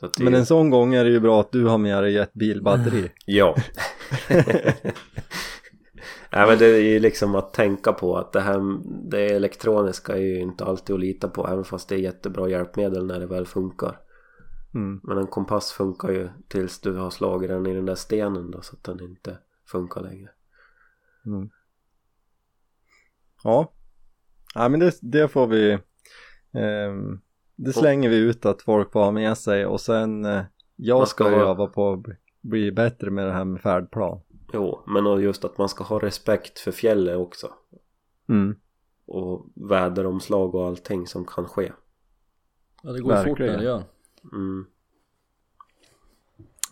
det 0.00 0.24
Men 0.24 0.34
en 0.34 0.46
sån 0.46 0.70
gång 0.70 0.94
är 0.94 1.04
det 1.04 1.10
ju 1.10 1.20
bra 1.20 1.40
att 1.40 1.52
du 1.52 1.64
har 1.64 1.78
med 1.78 2.02
dig 2.02 2.18
ett 2.18 2.32
bilbatteri. 2.32 3.10
Ja 3.26 3.56
Nej 6.32 6.46
men 6.46 6.58
det 6.58 6.66
är 6.66 6.80
ju 6.80 6.98
liksom 6.98 7.34
att 7.34 7.54
tänka 7.54 7.92
på 7.92 8.16
att 8.16 8.32
det 8.32 8.40
här 8.40 8.60
Det 9.10 9.26
elektroniska 9.26 10.12
är 10.12 10.20
ju 10.20 10.40
inte 10.40 10.64
alltid 10.64 10.94
att 10.94 11.00
lita 11.00 11.28
på 11.28 11.48
Även 11.48 11.64
fast 11.64 11.88
det 11.88 11.94
är 11.94 11.98
jättebra 11.98 12.48
hjälpmedel 12.48 13.06
när 13.06 13.20
det 13.20 13.26
väl 13.26 13.46
funkar 13.46 13.96
Mm. 14.74 15.00
Men 15.02 15.18
en 15.18 15.26
kompass 15.26 15.72
funkar 15.72 16.08
ju 16.10 16.28
tills 16.48 16.80
du 16.80 16.96
har 16.96 17.10
slagit 17.10 17.50
den 17.50 17.66
i 17.66 17.74
den 17.74 17.86
där 17.86 17.94
stenen 17.94 18.50
då 18.50 18.60
Så 18.62 18.76
att 18.76 18.84
den 18.84 19.00
inte 19.00 19.38
funkar 19.66 20.00
längre 20.00 20.30
Mm. 21.26 21.50
Ja. 23.44 23.72
Ja 24.54 24.68
men 24.68 24.80
det, 24.80 24.98
det 25.02 25.28
får 25.28 25.46
vi 25.46 25.78
ehm, 26.52 27.20
Det 27.64 27.72
slänger 27.72 28.08
vi 28.08 28.16
ut 28.16 28.46
att 28.46 28.62
folk 28.62 28.92
får 28.92 29.00
ha 29.00 29.10
med 29.10 29.38
sig 29.38 29.66
och 29.66 29.80
sen 29.80 30.24
eh, 30.24 30.42
Jag 30.76 31.08
ska 31.08 31.24
vara- 31.24 31.34
öva 31.50 31.66
på 31.66 31.92
att 31.92 32.00
bli- 32.40 32.72
bättre 32.72 33.10
med 33.10 33.26
det 33.26 33.32
här 33.32 33.44
med 33.44 33.60
färdplan 33.60 34.20
Jo 34.52 34.80
men 34.86 35.20
just 35.20 35.44
att 35.44 35.58
man 35.58 35.68
ska 35.68 35.84
ha 35.84 35.98
respekt 35.98 36.58
för 36.58 36.72
fjället 36.72 37.16
också 37.16 37.50
mm. 38.28 38.56
Och 39.06 39.46
väderomslag 39.54 40.54
och 40.54 40.66
allting 40.66 41.06
som 41.06 41.24
kan 41.24 41.44
ske 41.48 41.72
Ja 42.82 42.92
det 42.92 43.00
går 43.00 43.12
ju 43.16 43.24
fort 43.24 43.38
när 43.38 43.46
Verkligen. 43.46 43.58
det 43.58 43.64
gör. 43.64 43.82
mm. 44.32 44.66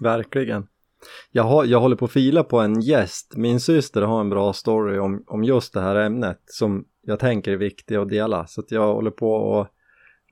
Verkligen 0.00 0.66
jag, 1.30 1.42
har, 1.42 1.64
jag 1.64 1.80
håller 1.80 1.96
på 1.96 2.04
att 2.04 2.12
fila 2.12 2.44
på 2.44 2.60
en 2.60 2.80
gäst 2.80 3.36
Min 3.36 3.60
syster 3.60 4.02
har 4.02 4.20
en 4.20 4.30
bra 4.30 4.52
story 4.52 4.98
om, 4.98 5.24
om 5.26 5.44
just 5.44 5.72
det 5.74 5.80
här 5.80 5.96
ämnet 5.96 6.40
Som 6.46 6.84
jag 7.02 7.18
tänker 7.18 7.52
är 7.52 7.56
viktig 7.56 7.94
att 7.96 8.08
dela 8.08 8.46
Så 8.46 8.60
att 8.60 8.70
jag 8.70 8.94
håller 8.94 9.10
på 9.10 9.32
och, 9.32 9.66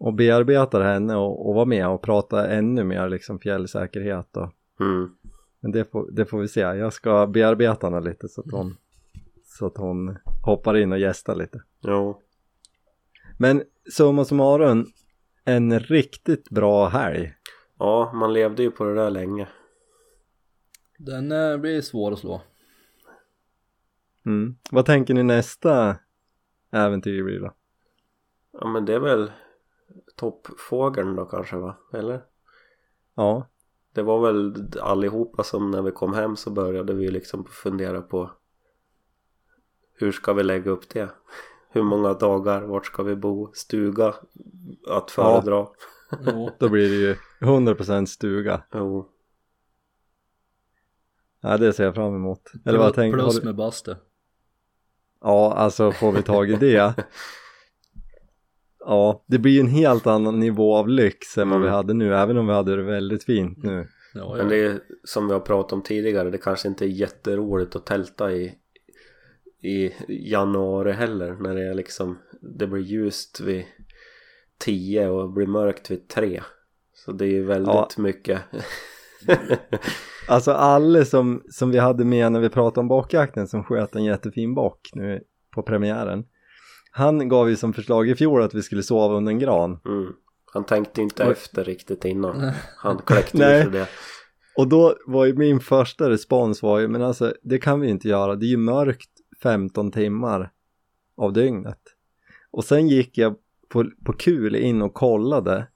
och 0.01 0.15
bearbetar 0.15 0.81
henne 0.81 1.17
och, 1.17 1.49
och 1.49 1.55
vara 1.55 1.65
med 1.65 1.89
och 1.89 2.03
prata 2.03 2.49
ännu 2.49 2.85
mer 2.85 3.09
liksom 3.09 3.39
fjällsäkerhet 3.39 4.37
och 4.37 4.53
Mm. 4.81 5.17
Men 5.61 5.73
det 5.73 5.85
får, 5.85 6.11
det 6.11 6.27
får 6.27 6.39
vi 6.41 6.49
se. 6.49 6.61
Jag 6.61 6.93
ska 6.93 7.27
bearbeta 7.27 7.87
henne 7.87 8.01
lite 8.01 8.29
så 8.29 8.41
att 8.41 8.53
hon, 8.53 8.77
så 9.45 9.67
att 9.67 9.77
hon 9.77 10.19
hoppar 10.45 10.77
in 10.77 10.93
och 10.93 10.99
gästar 10.99 11.35
lite. 11.35 11.63
Jo 11.81 12.23
Men 13.39 13.63
summa 13.93 14.25
summarum, 14.25 14.87
en 15.45 15.81
riktigt 15.81 16.51
bra 16.51 16.89
helg. 16.89 17.35
Ja 17.79 18.13
man 18.15 18.33
levde 18.33 18.63
ju 18.63 18.71
på 18.71 18.85
det 18.85 18.95
där 18.95 19.11
länge 19.11 19.49
Den 20.99 21.33
eh, 21.33 21.57
blir 21.57 21.81
svår 21.81 22.13
att 22.13 22.19
slå. 22.19 22.43
Mm. 24.27 24.57
Vad 24.71 24.87
tänker 24.87 25.15
ni 25.15 25.23
nästa 25.23 25.97
äventyr 26.71 27.23
blir 27.23 27.41
då? 27.41 27.53
Ja 28.53 28.69
men 28.69 28.85
det 28.85 28.95
är 28.95 29.01
väl 29.01 29.31
toppfågeln 30.17 31.17
då 31.17 31.25
kanske 31.25 31.57
va? 31.57 31.77
Eller? 31.93 32.25
Ja, 33.15 33.49
Det 33.95 34.03
var 34.03 34.21
väl 34.21 34.55
allihopa 34.81 35.43
som 35.43 35.71
när 35.71 35.83
vi 35.83 35.91
kom 35.91 36.15
hem 36.15 36.37
så 36.37 36.51
började 36.51 36.95
vi 36.95 37.11
liksom 37.11 37.45
fundera 37.45 38.03
på 38.03 38.31
Hur 39.95 40.13
ska 40.13 40.33
vi 40.33 40.43
lägga 40.43 40.71
upp 40.71 40.89
det? 40.89 41.09
Hur 41.69 41.83
många 41.83 42.15
dagar? 42.15 42.63
Vart 42.63 42.87
ska 42.87 43.03
vi 43.03 43.17
bo? 43.17 43.51
Stuga? 43.55 44.15
Att 44.89 45.11
föredra? 45.11 45.67
Jo. 46.27 46.51
då 46.59 46.69
blir 46.69 46.89
det 46.91 46.97
ju 46.97 47.17
100% 47.41 48.07
stuga. 48.07 48.63
Jo. 48.73 49.09
Ja, 51.41 51.57
det 51.59 51.73
ser 51.73 51.85
jag 51.85 51.95
fram 51.95 52.15
emot. 52.15 52.53
Eller 52.65 52.79
vad 52.79 52.95
tänker 52.95 53.19
Plus 53.19 53.41
du? 53.41 53.47
med 53.47 53.55
bastu. 53.57 53.95
Ja, 55.21 55.53
alltså 55.55 55.93
får 55.93 56.13
vi 56.13 56.23
tag 56.23 56.51
i 56.51 56.55
det. 56.57 56.95
Ja, 58.89 59.25
det 59.27 59.39
blir 59.39 59.53
ju 59.53 59.61
en 59.61 59.67
helt 59.69 60.07
annan 60.07 60.41
nivå 60.41 60.77
av 60.77 60.89
lyx 60.89 61.39
än 61.39 61.51
vad 61.51 61.61
vi 61.61 61.67
Mm. 61.67 61.75
hade 61.77 61.95
nu, 61.95 62.15
även 62.15 62.37
om 62.39 62.47
vi 62.47 62.53
hade 62.53 62.77
det 62.77 62.83
väldigt 62.83 63.25
fint 63.25 63.59
nu. 63.63 63.89
Ja, 64.15 64.29
Men 64.37 64.39
ja. 64.39 64.45
det 64.45 64.57
är 64.67 64.81
som 65.05 65.27
vi 65.27 65.33
har 65.33 65.41
pratat 65.41 65.73
om 65.73 65.83
tidigare 65.83 66.31
Det 66.31 66.39
kanske 66.39 66.69
inte 66.69 66.85
är 66.85 66.89
jätteroligt 66.89 67.77
att 67.77 67.87
tälta 67.87 68.33
i 68.33 68.55
I 69.63 69.91
januari 70.09 70.93
heller 70.93 71.35
när 71.41 71.55
det 71.55 71.71
är 71.71 71.75
liksom 71.75 72.19
Det 72.41 72.67
blir 72.67 72.83
ljust 72.83 73.41
vid 73.41 73.65
10 74.59 75.09
och 75.09 75.31
blir 75.33 75.47
mörkt 75.47 75.91
vid 75.91 76.09
3 76.09 76.43
Så 76.95 77.13
det 77.13 77.25
är 77.25 77.31
ju 77.31 77.45
väldigt 77.45 77.75
Ja. 77.75 77.89
mycket 77.99 78.41
Alltså 80.29 80.53
alla 80.53 81.05
som, 81.05 81.43
som 81.49 81.71
vi 81.71 81.79
hade 81.79 82.05
med 82.05 82.33
när 82.33 82.41
vi 82.41 82.49
pratade 82.49 82.81
om 82.81 82.89
bockjakten 82.89 83.49
som 83.49 83.65
sköt 83.65 83.95
en 83.97 84.05
jättefin 84.05 84.55
bock 84.55 84.91
nu 84.95 85.23
på 85.55 85.63
premiären 85.63 86.25
Han 86.97 87.29
gav 87.29 87.51
ju 87.51 87.57
som 87.57 87.73
förslag 87.73 88.09
i 88.09 88.15
fjol 88.15 88.43
att 88.43 88.55
vi 88.55 88.63
skulle 88.63 88.83
sova 88.83 89.15
under 89.15 89.33
en 89.33 89.39
gran 89.39 89.79
mm. 89.85 90.13
Han 90.53 90.65
tänkte 90.65 91.03
inte 91.03 91.25
Oj. 91.27 91.33
efter 91.33 91.65
riktigt 91.65 92.05
innan 92.05 92.53
Han 92.77 92.99
kläckte 92.99 93.39
Nej. 93.39 93.59
ur 93.59 93.63
sig 93.63 93.73
det 93.73 93.89
Och 94.57 94.69
då 94.69 94.95
var 95.07 95.25
ju 95.25 95.35
min 95.35 95.61
första 95.61 96.11
respons 96.11 96.63
var 96.63 96.79
ju 96.79 96.89
men 96.89 97.03
alltså 97.03 97.35
det 97.43 97.59
kan 97.59 97.81
vi 97.81 97.89
inte 97.89 98.09
göra, 98.09 98.37
det 98.37 98.47
är 98.47 98.51
ju 98.51 98.57
mörkt 98.57 99.11
15 99.43 99.91
timmar 99.91 100.51
av 101.17 101.33
dygnet 101.33 101.81
Och 102.51 102.65
sen 102.65 102.89
gick 102.89 103.19
jag 103.19 103.35
på, 103.69 103.85
på 104.05 104.13
kul 104.13 104.57
in 104.57 104.83
och 104.83 104.95
kollade 104.95 105.67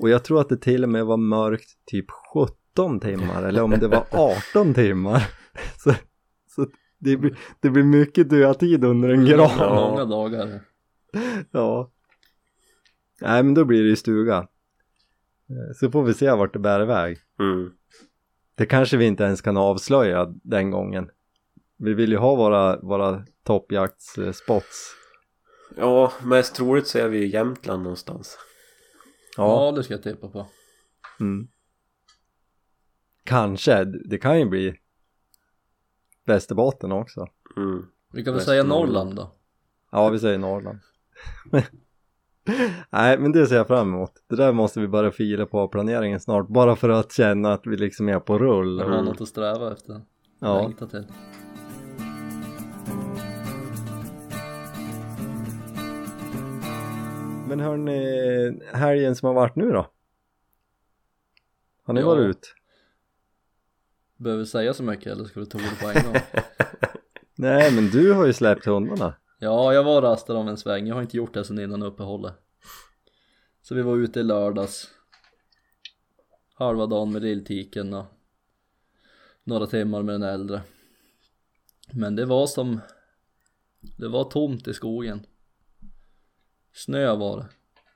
och 0.00 0.08
jag 0.08 0.24
tror 0.24 0.40
att 0.40 0.48
det 0.48 0.56
till 0.56 0.82
och 0.82 0.90
med 0.90 1.06
var 1.06 1.16
mörkt 1.16 1.68
typ 1.86 2.06
17 2.74 3.00
timmar 3.00 3.42
eller 3.42 3.62
om 3.62 3.70
det 3.70 3.88
var 3.88 4.04
18 4.54 4.74
timmar 4.74 5.22
Så, 5.78 5.94
så 6.46 6.66
det, 6.98 7.16
blir, 7.16 7.38
det 7.60 7.70
blir 7.70 7.84
mycket 7.84 8.30
dödtid 8.30 8.84
under 8.84 9.08
en 9.08 9.24
gran 9.24 9.50
Ja. 9.58 9.90
Många 9.90 10.04
dagar. 10.04 10.60
Ja. 11.50 11.90
Nej 13.20 13.42
men 13.42 13.54
då 13.54 13.64
blir 13.64 13.82
det 13.82 13.88
ju 13.88 13.96
stuga. 13.96 14.36
Eh, 15.48 15.74
Så 15.76 15.90
får 15.90 16.02
vi 16.02 16.14
se 16.14 16.30
vart 16.30 16.52
det 16.52 16.58
bär 16.58 16.82
iväg. 16.82 17.18
mm. 17.38 17.72
Det 18.54 18.66
kanske 18.66 18.96
vi 18.96 19.04
inte 19.06 19.24
ens 19.24 19.40
kan 19.40 19.56
avslöja 19.56 20.34
den 20.42 20.70
gången. 20.70 21.10
Vi 21.76 21.94
vill 21.94 22.10
ju 22.12 22.16
ha 22.18 22.34
våra, 22.34 22.80
våra 22.80 23.24
toppjaktsspots. 23.42 24.94
Ja, 25.76 26.12
mest 26.24 26.54
troligt 26.54 26.86
så 26.86 26.98
är 26.98 27.08
vi 27.08 27.18
i 27.18 27.26
Jämtland 27.28 27.82
någonstans 27.82 28.38
Ja. 29.36 29.66
Ja. 29.66 29.72
det 29.72 29.82
ska 29.84 29.94
jag 29.94 30.02
tippa 30.02 30.28
på. 30.28 30.46
Mm. 31.20 31.48
Kanske, 33.24 33.84
det 33.84 34.18
kan 34.18 34.38
ju 34.38 34.44
bli 34.44 34.78
Västerbotten 36.24 36.92
också. 36.92 37.26
mm. 37.56 37.86
Vi 38.12 38.24
kan 38.24 38.34
väl 38.34 38.42
säga 38.42 38.62
Norrland 38.62 39.16
då. 39.16 39.34
Ja, 39.90 40.08
vi 40.08 40.18
säger 40.18 40.38
Norrland. 40.38 40.78
Nej, 42.90 43.18
men 43.18 43.32
det 43.32 43.46
ser 43.46 43.56
jag 43.56 43.66
fram 43.66 43.88
emot. 43.94 44.12
Det 44.28 44.36
där 44.36 44.52
måste 44.52 44.80
vi 44.80 44.88
börja 44.88 45.10
fila 45.10 45.46
på 45.46 45.68
planeringen 45.68 46.20
snart, 46.20 46.48
bara 46.48 46.76
för 46.76 46.88
att 46.88 47.12
känna 47.12 47.52
att 47.52 47.66
vi 47.66 47.76
liksom 47.76 48.08
är 48.08 48.20
på 48.20 48.38
rull. 48.38 48.78
Jag 48.78 48.88
har 48.88 49.02
något 49.02 49.20
att 49.20 49.28
sträva 49.28 49.72
efter. 49.72 50.00
Ja. 50.40 50.62
Längta 50.62 50.86
till. 50.86 51.04
Men 57.48 57.60
hörni, 57.60 58.60
helgen 58.72 59.16
som 59.16 59.26
har 59.26 59.34
varit 59.34 59.56
nu 59.56 59.70
då? 59.70 59.86
Har 61.84 61.94
ni 61.94 62.00
Ja. 62.00 62.06
varit 62.06 62.26
ut? 62.26 62.54
Behöver 64.16 64.44
säga 64.44 64.74
så 64.74 64.82
mycket 64.82 65.06
eller 65.06 65.24
ska 65.24 65.40
du 65.40 65.46
ta 65.46 65.58
det 65.58 65.80
på 65.82 65.88
en 65.88 66.04
gång? 66.04 66.22
Nej 67.34 67.72
men 67.74 67.90
du 67.90 68.12
har 68.12 68.26
ju 68.26 68.32
släppt 68.32 68.64
hundarna. 68.64 69.14
Ja, 69.40 69.74
jag 69.74 69.84
var 69.84 69.96
och 69.96 70.02
rastade 70.02 70.38
om 70.38 70.48
en 70.48 70.56
sväng. 70.56 70.86
Jag 70.86 70.94
har 70.94 71.02
inte 71.02 71.16
gjort 71.16 71.34
det 71.34 71.44
sedan 71.44 71.58
innan 71.58 71.82
uppehållet. 71.82 72.34
Så 73.62 73.74
vi 73.74 73.82
var 73.82 73.96
ute 73.96 74.20
i 74.20 74.22
lördags. 74.22 74.90
Halva 76.54 76.86
dagen 76.86 77.12
med 77.12 77.22
lilltiken 77.22 77.94
och 77.94 78.04
några 79.44 79.66
timmar 79.66 80.02
med 80.02 80.14
den 80.14 80.22
äldre. 80.22 80.62
Men 81.92 82.16
det 82.16 82.26
var 82.26 82.46
som, 82.46 82.80
det 83.98 84.08
var 84.08 84.24
tomt 84.24 84.68
i 84.68 84.74
skogen. 84.74 85.26
Snö 86.72 87.16
var 87.16 87.38
det. 87.38 87.48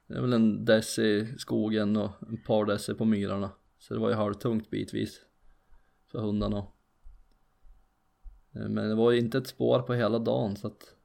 Det 0.07 0.14
är 0.14 0.20
väl 0.20 0.32
en 0.32 0.64
dess 0.64 0.99
i 0.99 1.34
skogen 1.38 1.97
och 1.97 2.11
ett 2.32 2.45
par 2.47 2.64
dess 2.64 2.86
på 2.99 3.05
myrarna. 3.05 3.51
Så 3.78 3.95
det 3.95 4.01
var 4.01 4.09
ju 4.09 4.14
halvtungt 4.14 4.70
bitvis 4.70 5.20
för 6.11 6.18
hundarna. 6.18 6.66
Eh, 8.55 8.68
men 8.68 8.88
det 8.88 8.95
var 8.95 9.11
ju 9.11 9.18
inte 9.18 9.38
ett 9.38 9.47
spår 9.47 9.82
på 9.82 9.95
hela 9.95 10.18
dagen 10.18 10.57
så 10.57 10.66
att 10.66 10.97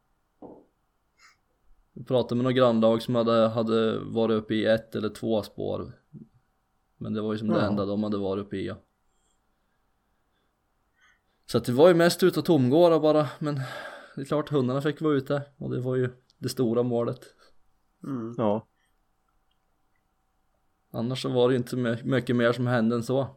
vi 1.98 2.04
pratade 2.04 2.36
med 2.36 2.44
några 2.44 2.54
grannlag 2.54 3.02
som 3.02 3.16
hade, 3.16 3.48
hade 3.48 4.00
varit 4.00 4.34
uppe 4.44 4.56
i 4.56 4.66
ett 4.66 4.96
eller 4.96 5.10
två 5.10 5.44
spår 5.44 5.92
Men 6.98 7.14
det 7.14 7.22
var 7.22 7.34
ju 7.34 7.40
som 7.40 7.48
det 7.48 7.56
Ja. 7.60 7.68
enda 7.68 7.86
de 7.86 8.04
hade 8.04 8.18
varit 8.18 8.46
uppe 8.46 8.58
i 8.58 8.66
ja. 8.66 8.76
Så 11.46 11.58
att 11.58 11.66
det 11.66 11.72
var 11.72 11.88
ju 11.88 11.94
mest 11.94 12.24
ute 12.24 12.40
och 12.40 12.46
tomgåra 12.46 13.00
bara 13.00 13.30
men 13.40 13.56
det 14.16 14.22
är 14.22 14.26
klart 14.26 14.50
hundarna 14.50 14.82
fick 14.82 15.02
vara 15.02 15.14
ute 15.14 15.42
och 15.58 15.72
det 15.72 15.80
var 15.82 15.96
ju 15.96 16.10
det 16.38 16.50
stora 16.50 16.84
målet 16.84 17.20
Mm. 18.04 18.34
Ja. 18.38 18.68
Annars 20.92 21.22
så 21.22 21.30
var 21.30 21.48
det 21.50 21.54
ju 21.54 21.58
inte 21.58 21.76
my- 21.76 22.04
mycket 22.04 22.36
mer 22.36 22.52
som 22.52 22.68
hände 22.68 22.96
än 22.96 23.04
så 23.04 23.28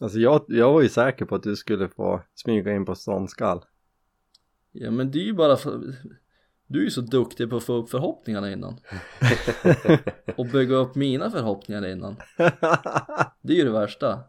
Alltså 0.00 0.18
jag, 0.18 0.44
jag 0.48 0.72
var 0.72 0.82
ju 0.82 0.88
säker 0.88 1.24
på 1.24 1.34
att 1.34 1.42
du 1.42 1.56
skulle 1.56 1.88
få 1.88 2.22
smyga 2.34 2.74
in 2.74 2.84
på 2.84 2.94
ståndskall. 2.94 3.64
Ja 4.72 4.90
men 4.90 5.10
det 5.10 5.18
är 5.18 5.24
ju 5.24 5.32
bara 5.32 5.56
för 5.56 5.94
Du 6.66 6.80
är 6.80 6.84
ju 6.84 6.90
så 6.90 7.00
duktig 7.00 7.50
på 7.50 7.56
att 7.56 7.64
få 7.64 7.72
upp 7.72 7.90
förhoppningarna 7.90 8.52
innan 8.52 8.80
Och 10.36 10.46
bygga 10.46 10.76
upp 10.76 10.94
mina 10.94 11.30
förhoppningar 11.30 11.86
innan 11.86 12.16
Det 13.42 13.52
är 13.52 13.56
ju 13.56 13.64
det 13.64 13.70
värsta 13.70 14.20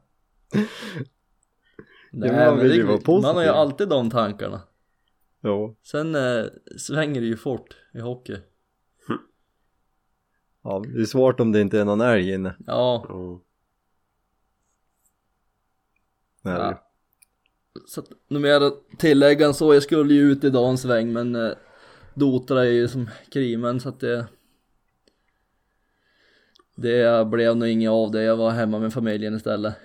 Nej, 2.12 2.32
men 2.32 2.56
man 2.56 2.60
vill 2.60 2.76
ju 2.76 2.84
vara 2.84 2.98
man 3.22 3.36
har 3.36 3.44
ju 3.44 3.50
alltid 3.50 3.90
de 3.90 4.10
tankarna 4.10 4.62
jo. 5.42 5.76
Sen 5.84 6.16
eh, 6.16 6.46
svänger 6.78 7.22
det 7.22 7.28
ju 7.28 7.38
fort 7.38 7.76
i 7.94 8.00
hockey 8.00 8.38
Ja, 10.64 10.84
det 10.94 11.02
är 11.02 11.06
svårt 11.06 11.40
om 11.40 11.52
det 11.52 11.62
inte 11.62 11.80
är 11.80 11.86
någon 11.86 12.02
älg 12.02 12.34
inne. 12.34 12.56
Ja, 12.68 13.06
Mm. 13.10 13.40
Ju. 16.44 16.62
ja. 16.62 16.82
Så 17.88 18.02
att, 18.02 18.08
att 18.62 19.00
tillägga 19.00 19.54
så, 19.54 19.74
jag 19.74 19.84
skulle 19.84 20.14
ju 20.14 20.32
ut 20.32 20.44
idag 20.44 20.70
en 20.70 20.78
sväng 20.78 21.14
men 21.14 21.36
eh, 21.36 21.52
Dotra 22.16 22.66
är 22.66 22.72
ju 22.72 22.88
som 22.88 23.10
krimen 23.32 23.80
så 23.80 23.90
att 23.90 24.00
det 24.00 24.28
Det 26.76 27.28
blev 27.28 27.58
nog 27.58 27.70
inget 27.70 27.90
av 27.90 28.12
det, 28.12 28.24
jag 28.24 28.38
var 28.38 28.52
hemma 28.52 28.80
med 28.80 28.94
familjen 28.94 29.36
istället 29.36 29.76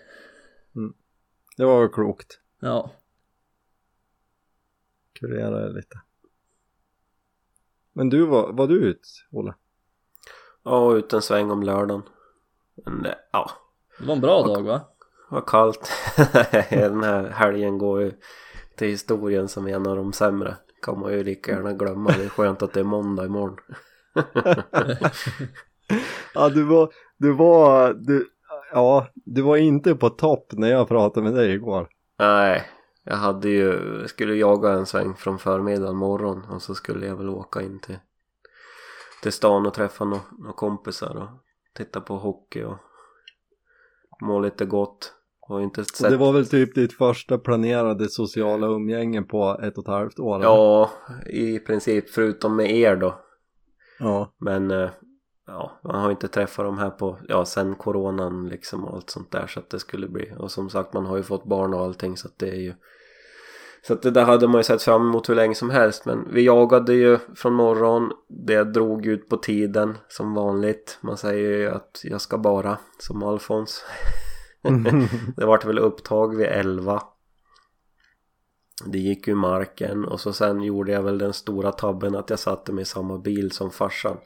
Det 1.57 1.65
var 1.65 1.89
klokt. 1.89 2.41
Ja, 2.61 2.91
Kurera 5.21 5.69
lite. 5.69 6.01
Men 7.93 8.11
du 8.11 8.27
var, 8.27 8.53
var 8.53 8.67
du 8.67 8.75
ut, 8.75 9.27
Olle? 9.31 9.55
Ja, 10.63 10.97
ut 10.97 11.13
en 11.13 11.23
sväng 11.23 11.51
om 11.51 11.63
lördagen. 11.63 12.03
Men 12.75 13.03
det, 13.03 13.19
ja, 13.33 13.51
det 13.99 14.07
var 14.07 14.15
en 14.15 14.21
bra 14.21 14.43
dag 14.43 14.63
va? 14.63 14.81
var 15.29 15.41
kallt. 15.47 15.91
Den 16.71 17.03
här 17.03 17.31
helgen 17.31 17.79
går 17.79 18.03
ju 18.03 18.13
till 18.77 18.89
historien 18.89 19.49
som 19.49 19.67
en 19.67 19.87
av 19.87 19.97
de 19.97 20.13
sämre. 20.13 20.57
Kan 20.83 21.01
man 21.01 21.13
ju 21.13 21.25
lika 21.25 21.53
gärna 21.53 21.73
glömma. 21.73 22.11
Det 22.11 22.25
är 22.25 22.29
skönt 22.29 22.63
att 22.63 22.73
det 22.73 22.81
är 22.81 22.85
måndag 22.85 23.27
imorgon. 23.27 23.57
Ja, 26.35 26.49
du 26.49 26.65
var, 26.65 26.93
du 27.19 27.33
var, 27.33 27.95
du, 27.95 28.31
ja, 28.73 29.09
du 29.15 29.43
var 29.43 29.57
inte 29.57 29.95
på 29.95 30.11
topp 30.11 30.53
när 30.53 30.71
jag 30.71 30.89
pratade 30.89 31.25
med 31.25 31.35
dig 31.35 31.55
igår. 31.55 31.89
Nej, 32.19 32.63
jag 33.05 33.17
hade 33.17 33.49
ju, 33.49 33.99
jag 34.01 34.11
skulle 34.11 34.35
jaga 34.35 34.73
en 34.73 34.87
sväng 34.87 35.15
från 35.15 35.39
förmiddagen 35.39 35.97
morgon 35.97 36.45
och 36.45 36.63
så 36.63 36.75
skulle 36.75 37.07
jag 37.07 37.17
väl 37.17 37.29
åka 37.29 37.63
in 37.63 37.81
till, 37.81 37.99
till 39.23 39.33
stan 39.33 39.67
och 39.67 39.75
träffa 39.75 40.05
några 40.05 40.23
nå 40.39 40.53
kompisar 40.53 41.17
och 41.17 41.29
titta 41.77 42.01
på 42.01 42.17
hockey 42.17 42.65
och 42.65 42.77
må 44.21 44.41
lite 44.41 44.65
gott. 44.65 45.15
Och 45.51 45.63
inte 45.63 45.81
Och 45.81 45.87
sett... 45.87 46.11
det 46.11 46.17
var 46.17 46.33
väl 46.33 46.47
typ 46.47 46.75
ditt 46.75 46.93
första 46.93 47.39
planerade 47.39 48.09
sociala 48.09 48.67
umgänge 48.67 49.23
på 49.23 49.61
ett 49.63 49.79
och 49.79 49.85
ett 49.85 49.89
halvt 49.89 50.19
år? 50.19 50.37
eller? 50.37 50.45
Ja, 50.45 50.91
i 51.27 51.59
princip 51.59 52.11
förutom 52.11 52.57
med 52.57 52.71
er 52.71 52.97
då. 52.97 53.15
Ja. 53.99 54.33
Men 54.39 54.71
eh, 54.71 54.91
ja, 55.47 55.81
man 55.85 56.03
har 56.03 56.11
inte 56.11 56.29
träffat 56.29 56.65
dem 56.65 56.79
här 56.79 56.91
på, 56.91 57.19
ja 57.29 57.45
sen 57.45 57.75
coronan 57.75 58.49
liksom 58.49 58.85
och 58.85 58.95
allt 58.95 59.11
sånt 59.11 59.31
där 59.31 59.47
så 59.47 59.61
att 59.61 59.71
det 59.71 59.79
skulle 59.79 60.09
bli. 60.09 60.33
Och 60.39 60.51
som 60.51 60.71
sagt 60.71 60.93
man 60.93 61.07
har 61.07 61.17
ju 61.17 61.23
fått 61.23 61.45
barn 61.45 61.75
och 61.75 61.81
allting 61.81 62.17
så 62.17 62.29
att 62.29 62.39
det 62.39 62.49
är 62.49 62.61
ju 62.61 62.75
så 63.83 63.93
att 63.93 64.03
det 64.03 64.11
där 64.11 64.25
hade 64.25 64.49
man 64.49 64.59
ju 64.59 64.63
sett 64.63 64.83
fram 64.83 65.09
emot 65.09 65.29
hur 65.29 65.35
länge 65.35 65.55
som 65.55 65.71
helst 65.71 66.07
men 66.07 66.29
vi 66.33 66.43
jagade 66.43 66.95
ju 66.95 67.19
från 67.35 67.53
morgon 67.53 68.13
Det 68.29 68.65
drog 68.65 69.07
ut 69.07 69.29
på 69.29 69.37
tiden 69.37 69.99
som 70.09 70.35
vanligt 70.35 70.99
Man 71.01 71.17
säger 71.17 71.59
ju 71.59 71.71
att 71.71 72.01
jag 72.05 72.21
ska 72.21 72.39
bara 72.39 72.79
som 72.99 73.23
Alfons 73.23 73.85
Det 75.37 75.45
vart 75.45 75.65
väl 75.65 75.79
upptag 75.79 76.37
vid 76.37 76.47
11 76.47 77.03
Det 78.85 78.99
gick 78.99 79.29
ju 79.29 79.35
marken 79.35 80.05
och 80.05 80.21
så 80.21 80.33
sen 80.33 80.63
gjorde 80.63 80.93
jag 80.93 81.03
väl 81.03 81.19
den 81.19 81.33
stora 81.33 81.73
tabben 81.73 82.17
att 82.17 82.31
jag 82.31 82.39
satte 82.39 82.73
mig 82.73 82.83
i 82.83 82.85
samma 82.85 83.19
bil 83.19 83.51
som 83.51 83.71
farsan 83.71 84.17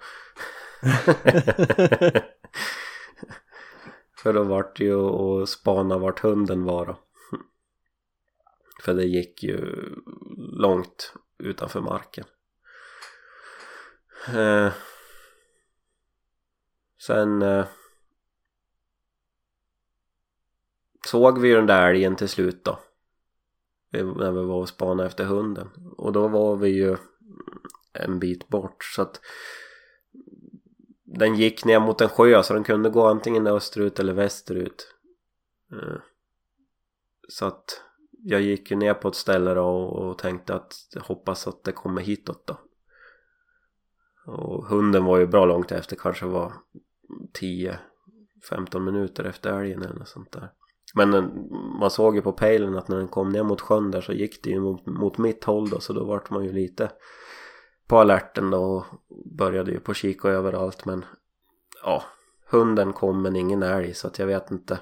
För 4.24 4.32
då 4.32 4.42
vart 4.44 4.76
det 4.76 4.84
ju 4.84 5.00
att 5.00 5.48
spana 5.48 5.98
vart 5.98 6.20
hunden 6.20 6.64
var 6.64 6.86
då. 6.86 6.98
För 8.82 8.94
det 8.94 9.04
gick 9.04 9.42
ju 9.42 9.90
långt 10.36 11.12
utanför 11.38 11.80
marken. 11.80 12.24
Eh, 14.34 14.72
sen 17.06 17.42
eh, 17.42 17.66
såg 21.06 21.40
vi 21.40 21.48
ju 21.48 21.54
den 21.54 21.66
där 21.66 21.90
älgen 21.90 22.16
till 22.16 22.28
slut 22.28 22.64
då. 22.64 22.78
När 23.92 24.32
vi 24.32 24.44
var 24.44 24.54
och 24.54 24.68
spanade 24.68 25.08
efter 25.08 25.24
hunden. 25.24 25.68
Och 25.96 26.12
då 26.12 26.28
var 26.28 26.56
vi 26.56 26.68
ju 26.68 26.96
en 27.92 28.18
bit 28.18 28.48
bort 28.48 28.84
så 28.84 29.02
att 29.02 29.20
den 31.04 31.34
gick 31.34 31.64
ner 31.64 31.80
mot 31.80 32.00
en 32.00 32.08
sjö 32.08 32.42
så 32.42 32.54
den 32.54 32.64
kunde 32.64 32.90
gå 32.90 33.06
antingen 33.06 33.46
österut 33.46 33.98
eller 33.98 34.12
västerut. 34.12 34.94
Eh, 35.72 35.96
så 37.28 37.46
att 37.46 37.82
jag 38.26 38.40
gick 38.40 38.70
ju 38.70 38.76
ner 38.76 38.94
på 38.94 39.08
ett 39.08 39.14
ställe 39.14 39.54
då 39.54 39.66
och 39.66 40.18
tänkte 40.18 40.54
att 40.54 40.74
jag 40.92 41.02
hoppas 41.02 41.46
att 41.46 41.64
det 41.64 41.72
kommer 41.72 42.02
hitåt 42.02 42.46
då. 42.46 42.58
Och 44.26 44.66
hunden 44.66 45.04
var 45.04 45.18
ju 45.18 45.26
bra 45.26 45.44
långt 45.44 45.72
efter, 45.72 45.96
kanske 45.96 46.26
var 46.26 46.52
10-15 47.40 48.78
minuter 48.78 49.24
efter 49.24 49.60
älgen 49.60 49.82
eller 49.82 49.94
något 49.94 50.08
sånt 50.08 50.32
där. 50.32 50.52
Men 50.96 51.10
den, 51.10 51.48
man 51.80 51.90
såg 51.90 52.16
ju 52.16 52.22
på 52.22 52.32
pejlen 52.32 52.76
att 52.76 52.88
när 52.88 52.96
den 52.96 53.08
kom 53.08 53.28
ner 53.28 53.42
mot 53.42 53.60
sjön 53.60 53.90
där 53.90 54.00
så 54.00 54.12
gick 54.12 54.42
det 54.42 54.50
ju 54.50 54.60
mot, 54.60 54.86
mot 54.86 55.18
mitt 55.18 55.44
håll 55.44 55.68
då 55.68 55.80
så 55.80 55.92
då 55.92 56.04
vart 56.04 56.30
man 56.30 56.44
ju 56.44 56.52
lite 56.52 56.90
på 57.88 57.98
alerten 57.98 58.50
då 58.50 58.62
och 58.62 58.84
började 59.38 59.70
ju 59.70 59.80
på 59.80 59.94
kika 59.94 60.28
överallt 60.28 60.84
men 60.84 61.04
ja, 61.84 62.02
hunden 62.50 62.92
kom 62.92 63.22
men 63.22 63.36
ingen 63.36 63.62
älg 63.62 63.94
så 63.94 64.06
att 64.06 64.18
jag 64.18 64.26
vet 64.26 64.50
inte. 64.50 64.78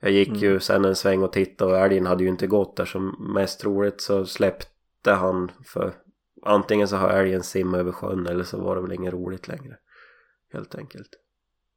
Jag 0.00 0.12
gick 0.12 0.42
ju 0.42 0.60
sen 0.60 0.84
en 0.84 0.96
sväng 0.96 1.22
och 1.22 1.32
tittade 1.32 1.72
och 1.72 1.78
älgen 1.78 2.06
hade 2.06 2.22
ju 2.22 2.28
inte 2.28 2.46
gått 2.46 2.76
där 2.76 2.84
så 2.84 2.98
mest 3.34 3.60
troligt 3.60 4.00
så 4.00 4.26
släppte 4.26 5.12
han 5.12 5.50
för 5.64 5.94
antingen 6.42 6.88
så 6.88 6.96
har 6.96 7.08
älgen 7.08 7.42
simmat 7.42 7.80
över 7.80 7.92
sjön 7.92 8.26
eller 8.26 8.44
så 8.44 8.60
var 8.60 8.76
det 8.76 8.82
väl 8.82 8.92
inget 8.92 9.12
roligt 9.12 9.48
längre. 9.48 9.76
Helt 10.52 10.74
enkelt. 10.74 11.08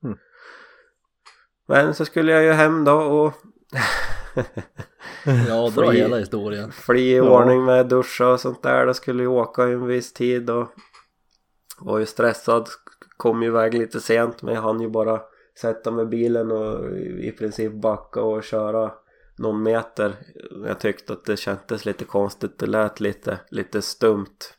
Mm. 0.03 0.17
Men 1.67 1.93
så 1.93 2.05
skulle 2.05 2.31
jag 2.31 2.43
ju 2.43 2.51
hem 2.51 2.83
då 2.83 2.93
och 2.93 3.33
Ja, 5.47 5.69
dra 5.75 5.87
Fri- 5.87 5.97
hela 5.97 6.17
historien 6.17 6.71
fly 6.71 7.01
i 7.01 7.15
Ja. 7.15 7.23
ordning 7.41 7.65
med 7.65 7.87
duscha 7.87 8.27
och 8.27 8.39
sånt 8.39 8.63
där. 8.63 8.85
Då 8.85 8.93
skulle 8.93 9.23
jag 9.23 9.31
åka 9.31 9.67
i 9.69 9.71
en 9.73 9.85
viss 9.85 10.13
tid 10.13 10.49
och 10.49 10.67
var 11.79 11.99
ju 11.99 12.05
stressad. 12.05 12.67
Kom 13.17 13.41
ju 13.41 13.47
iväg 13.47 13.73
lite 13.73 14.01
sent 14.01 14.41
men 14.41 14.53
jag 14.53 14.61
hann 14.61 14.81
ju 14.81 14.89
bara 14.89 15.21
sätta 15.61 15.91
mig 15.91 16.03
i 16.03 16.07
bilen 16.07 16.51
och 16.51 16.97
i 16.97 17.27
i 17.27 17.31
princip 17.31 17.73
backa 17.73 18.21
och 18.21 18.43
köra 18.43 18.91
någon 19.37 19.63
meter. 19.63 20.15
Jag 20.65 20.79
tyckte 20.79 21.13
att 21.13 21.25
det 21.25 21.37
kändes 21.37 21.85
lite 21.85 22.05
konstigt. 22.05 22.59
Det 22.59 22.65
lät 22.65 22.99
lite, 22.99 23.39
lite 23.49 23.81
stumt. 23.81 24.55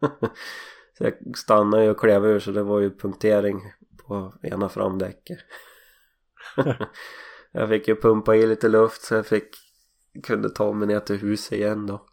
så 0.98 1.04
jag 1.04 1.14
stannade 1.36 1.84
ju 1.84 1.90
och 1.90 2.00
klev 2.00 2.26
ur 2.26 2.38
så 2.40 2.50
det 2.50 2.62
var 2.62 2.80
ju 2.80 2.90
punktering 2.96 3.60
på 4.06 4.34
ena 4.42 4.68
framdäcket. 4.68 5.38
jag 7.54 7.68
fick 7.68 7.88
ju 7.88 7.96
pumpa 7.96 8.36
i 8.36 8.46
lite 8.46 8.68
luft 8.68 9.02
så 9.02 9.14
jag 9.14 9.26
fick 9.26 9.56
kunde 10.22 10.50
ta 10.50 10.72
mig 10.72 10.88
ner 10.88 11.00
till 11.00 11.16
huset 11.16 11.52
igen 11.52 11.86
då. 11.86 12.06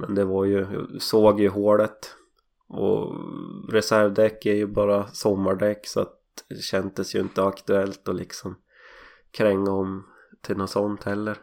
Men 0.00 0.14
det 0.14 0.24
var 0.24 0.44
ju, 0.44 0.58
jag 0.58 1.02
såg 1.02 1.40
ju 1.40 1.48
hålet 1.48 2.14
och 2.68 3.14
reservdäck 3.72 4.46
är 4.46 4.54
ju 4.54 4.66
bara 4.66 5.06
sommardäck 5.06 5.86
så 5.86 6.00
att 6.00 6.14
det 6.48 6.62
kändes 6.62 7.14
ju 7.14 7.20
inte 7.20 7.42
aktuellt 7.42 8.08
att 8.08 8.16
liksom 8.16 8.56
kränga 9.30 9.70
om 9.70 10.06
till 10.40 10.56
något 10.56 10.70
sånt 10.70 11.04
heller. 11.04 11.36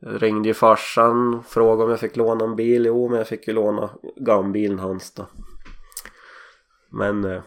Jag 0.00 0.22
ringde 0.22 0.48
ju 0.48 0.54
farsan 0.54 1.42
frågade 1.42 1.84
om 1.84 1.90
jag 1.90 2.00
fick 2.00 2.16
låna 2.16 2.44
en 2.44 2.56
bil. 2.56 2.86
Jo, 2.86 3.08
men 3.08 3.18
jag 3.18 3.28
fick 3.28 3.48
ju 3.48 3.54
låna 3.54 3.90
gambilen 4.16 4.78
hans 4.78 5.14
då. 5.14 5.26
Men 6.90 7.24
eh, 7.24 7.42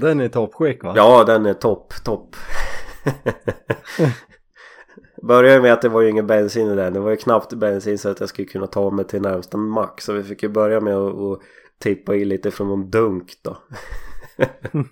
Den 0.00 0.20
är 0.20 0.28
toppskick 0.28 0.84
va? 0.84 0.92
ja, 0.96 1.24
den 1.24 1.46
är 1.46 1.54
topp, 1.54 1.94
topp. 2.04 2.36
Började 5.22 5.62
med 5.62 5.72
att 5.72 5.82
det 5.82 5.88
var 5.88 6.00
ju 6.00 6.08
ingen 6.08 6.26
bensin 6.26 6.70
i 6.70 6.76
den. 6.76 6.92
Det 6.92 7.00
var 7.00 7.10
ju 7.10 7.16
knappt 7.16 7.52
bensin 7.52 7.98
så 7.98 8.08
att 8.08 8.20
jag 8.20 8.28
skulle 8.28 8.48
kunna 8.48 8.66
ta 8.66 8.90
mig 8.90 9.04
till 9.04 9.22
närmsta 9.22 9.56
mack. 9.56 10.00
Så 10.00 10.12
vi 10.12 10.22
fick 10.22 10.42
ju 10.42 10.48
börja 10.48 10.80
med 10.80 10.96
att, 10.96 11.14
att 11.14 11.40
tippa 11.78 12.14
i 12.14 12.24
lite 12.24 12.50
från 12.50 12.68
någon 12.68 12.90
dunk 12.90 13.32
då. 13.42 13.56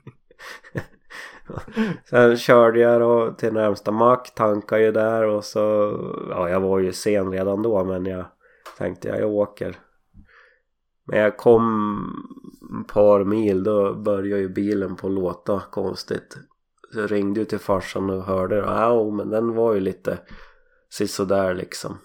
Sen 2.05 2.37
körde 2.37 2.81
jag 2.81 3.01
då 3.01 3.35
till 3.39 3.53
närmsta 3.53 3.91
mack, 3.91 4.35
tankade 4.35 4.83
ju 4.83 4.93
där 4.93 5.25
och 5.25 5.45
så... 5.45 5.61
Ja, 6.31 6.49
jag 6.49 6.61
var 6.61 6.79
ju 6.79 6.93
sen 6.93 7.33
redan 7.33 7.63
då 7.63 7.85
men 7.85 8.07
jag 8.07 8.25
tänkte 8.79 9.09
jag, 9.09 9.21
jag 9.21 9.31
åker. 9.31 9.77
Men 11.05 11.19
jag 11.19 11.37
kom 11.37 11.99
ett 12.83 12.95
par 12.95 13.25
mil 13.25 13.65
då 13.65 13.95
började 13.95 14.43
ju 14.43 14.49
bilen 14.49 14.97
på 14.97 15.07
att 15.07 15.13
låta 15.13 15.63
konstigt. 15.71 16.37
Så 16.93 16.99
jag 16.99 17.13
ringde 17.13 17.41
ju 17.41 17.47
till 17.47 17.59
farsan 17.59 18.11
och 18.11 18.25
hörde 18.25 18.57
ja 18.57 19.11
men 19.11 19.31
den 19.31 19.55
var 19.55 19.75
ju 19.75 19.81
lite 19.81 20.19
sisådär 20.91 21.55
liksom. 21.55 21.99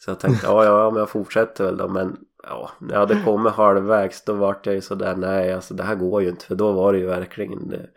Så 0.00 0.10
jag 0.10 0.20
tänkte 0.20 0.46
ja 0.46 0.64
ja 0.64 0.90
men 0.90 0.98
jag 0.98 1.10
fortsätter 1.10 1.64
väl 1.64 1.76
då 1.76 1.88
men 1.88 2.16
ja 2.42 2.70
när 2.80 2.94
jag 2.94 3.00
hade 3.00 3.22
kommit 3.24 3.52
halvvägs 3.52 4.24
då 4.24 4.32
vart 4.32 4.66
jag 4.66 4.74
ju 4.74 4.80
sådär 4.80 5.16
nej 5.16 5.52
alltså 5.52 5.74
det 5.74 5.82
här 5.82 5.94
går 5.94 6.22
ju 6.22 6.28
inte 6.28 6.44
för 6.44 6.54
då 6.54 6.72
var 6.72 6.92
det 6.92 6.98
ju 6.98 7.06
verkligen 7.06 7.68
det, 7.68 7.90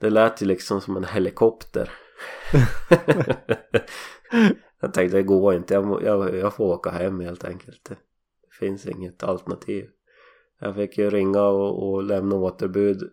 det 0.00 0.10
lät 0.10 0.42
ju 0.42 0.46
liksom 0.46 0.80
som 0.80 0.96
en 0.96 1.04
helikopter. 1.04 1.90
jag 4.80 4.92
tänkte 4.94 5.16
det 5.16 5.22
går 5.22 5.54
inte 5.54 5.74
jag, 5.74 6.02
jag, 6.02 6.36
jag 6.36 6.54
får 6.54 6.64
åka 6.64 6.90
hem 6.90 7.20
helt 7.20 7.44
enkelt. 7.44 7.84
Det 7.84 7.96
finns 8.58 8.86
inget 8.86 9.22
alternativ. 9.22 9.88
Jag 10.60 10.74
fick 10.74 10.98
ju 10.98 11.10
ringa 11.10 11.42
och, 11.42 11.88
och 11.88 12.02
lämna 12.02 12.36
återbud 12.36 13.10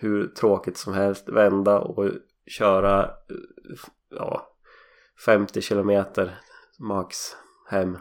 hur 0.00 0.26
tråkigt 0.26 0.76
som 0.76 0.94
helst 0.94 1.28
vända 1.28 1.78
och 1.78 2.10
köra 2.46 3.10
ja 4.10 4.46
50 5.24 5.60
kilometer 5.60 6.40
max 6.78 7.16
hem. 7.68 7.98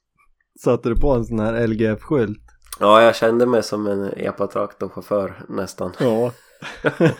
Satte 0.64 0.88
du 0.88 1.00
på 1.00 1.12
en 1.12 1.24
sån 1.24 1.40
här 1.40 1.66
LGF-skylt? 1.66 2.42
Ja, 2.80 3.02
jag 3.02 3.16
kände 3.16 3.46
mig 3.46 3.62
som 3.62 3.86
en 3.86 4.12
epatraktorchaufför 4.16 5.44
nästan. 5.48 5.92
Ja. 5.98 6.32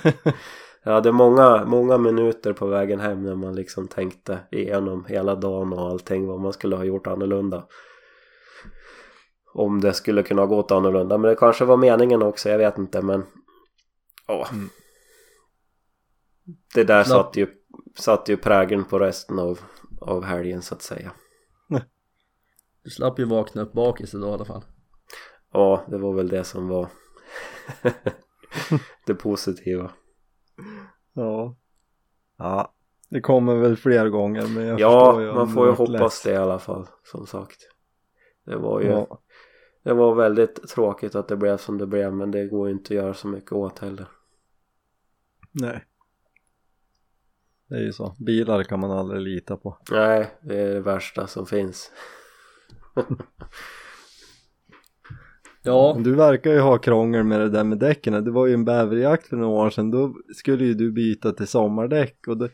Jag 0.83 0.93
hade 0.93 1.13
många, 1.13 1.65
många 1.65 1.99
minuter 1.99 2.53
på 2.53 2.67
vägen 2.67 3.01
hem 3.01 3.23
när 3.23 3.35
man 3.35 3.55
liksom 3.55 3.89
tänkte 3.89 4.39
igenom 4.51 5.05
hela 5.05 5.35
dagen 5.35 5.73
och 5.73 5.91
allting 5.91 6.27
vad 6.27 6.41
man 6.41 6.53
skulle 6.53 6.77
ha 6.77 6.85
gjort 6.85 7.07
annorlunda. 7.07 7.65
Om 9.55 9.81
det 9.81 9.93
skulle 9.93 10.23
kunna 10.23 10.47
gått 10.47 10.71
annorlunda. 10.71 11.19
Men 11.19 11.31
det 11.31 11.37
kanske 11.37 11.65
var 11.65 11.77
meningen 11.77 12.23
också, 12.23 12.49
jag 12.49 12.59
vet 12.59 12.79
inte 12.79 13.03
men... 13.03 13.25
Ja. 14.29 14.49
Mm. 14.53 14.69
Det 16.75 16.85
där 16.85 17.05
satt 17.05 17.37
ju, 17.37 17.47
satt 17.97 18.29
ju 18.29 18.37
prägeln 18.37 18.85
på 18.85 18.99
resten 18.99 19.39
av, 19.39 19.61
av 20.01 20.25
helgen 20.25 20.63
så 20.63 20.75
att 20.75 20.83
säga. 20.83 21.13
Du 22.83 22.91
slapp 22.91 23.19
ju 23.19 23.25
vakna 23.25 23.63
upp 23.63 23.73
bakis 23.73 24.15
idag 24.15 24.31
i 24.31 24.33
alla 24.33 24.45
fall. 24.45 24.65
Ja, 25.53 25.85
det 25.89 25.99
var 25.99 26.13
väl 26.15 26.29
det 26.29 26.45
som 26.45 26.69
var 26.69 26.89
det 29.07 29.15
positiva. 29.15 29.91
Ja. 31.13 31.57
Ja. 32.39 32.75
Det 33.11 33.21
kommer 33.21 33.55
väl 33.55 33.77
fler 33.77 34.09
gånger 34.09 34.47
men 34.47 34.67
jag 34.67 34.81
Ja, 34.81 35.21
ju 35.21 35.33
man 35.33 35.49
får 35.49 35.67
ju 35.67 35.73
hoppas 35.73 36.01
less. 36.01 36.23
det 36.23 36.33
i 36.33 36.37
alla 36.37 36.59
fall 36.59 36.87
som 37.03 37.27
sagt. 37.27 37.59
Det 38.45 38.57
var 38.57 38.81
ju 38.81 38.87
Ja. 38.89 39.21
Det 39.83 39.93
var 39.95 40.15
väldigt 40.15 40.69
tråkigt 40.69 41.15
att 41.15 41.29
det 41.29 41.37
blev 41.37 41.57
som 41.57 41.79
det 41.79 41.87
blev 41.87 42.13
men 42.13 42.31
det 42.31 42.47
går 42.47 42.69
ju 42.69 42.75
inte 42.75 42.95
att 42.95 43.05
göra 43.05 43.15
så 43.15 43.29
mycket 43.29 43.53
åt 43.53 43.79
heller. 43.79 44.09
Nej. 45.61 45.85
Det 47.69 47.75
är 47.77 47.83
ju 47.83 47.93
så. 47.93 48.17
Bilar 48.19 48.63
kan 48.63 48.81
man 48.81 48.91
aldrig 48.91 49.21
lita 49.23 49.57
på. 49.57 49.79
Nej, 49.91 50.31
det 50.41 50.59
är 50.59 50.75
det 50.75 50.81
värsta 50.81 51.27
som 51.27 51.47
finns. 51.47 51.91
Ja, 55.63 55.97
Du 56.05 56.15
verkar 56.15 56.53
ju 56.53 56.61
ha 56.61 56.79
krångel 56.79 57.25
med 57.25 57.41
det 57.41 57.49
där 57.49 57.65
med 57.65 57.79
däcken. 57.79 58.25
Det 58.25 58.31
var 58.31 58.47
ju 58.47 58.55
en 58.55 58.65
bäverjakt 58.65 59.27
för 59.27 59.37
några 59.37 59.65
år 59.65 59.71
sedan. 59.71 59.91
Då 59.91 60.15
skulle 60.37 60.65
ju 60.65 60.75
du 60.75 60.93
byta 60.93 61.33
till 61.33 61.47
sommardäck 61.47 62.29
och 62.29 62.37
då, 62.37 62.49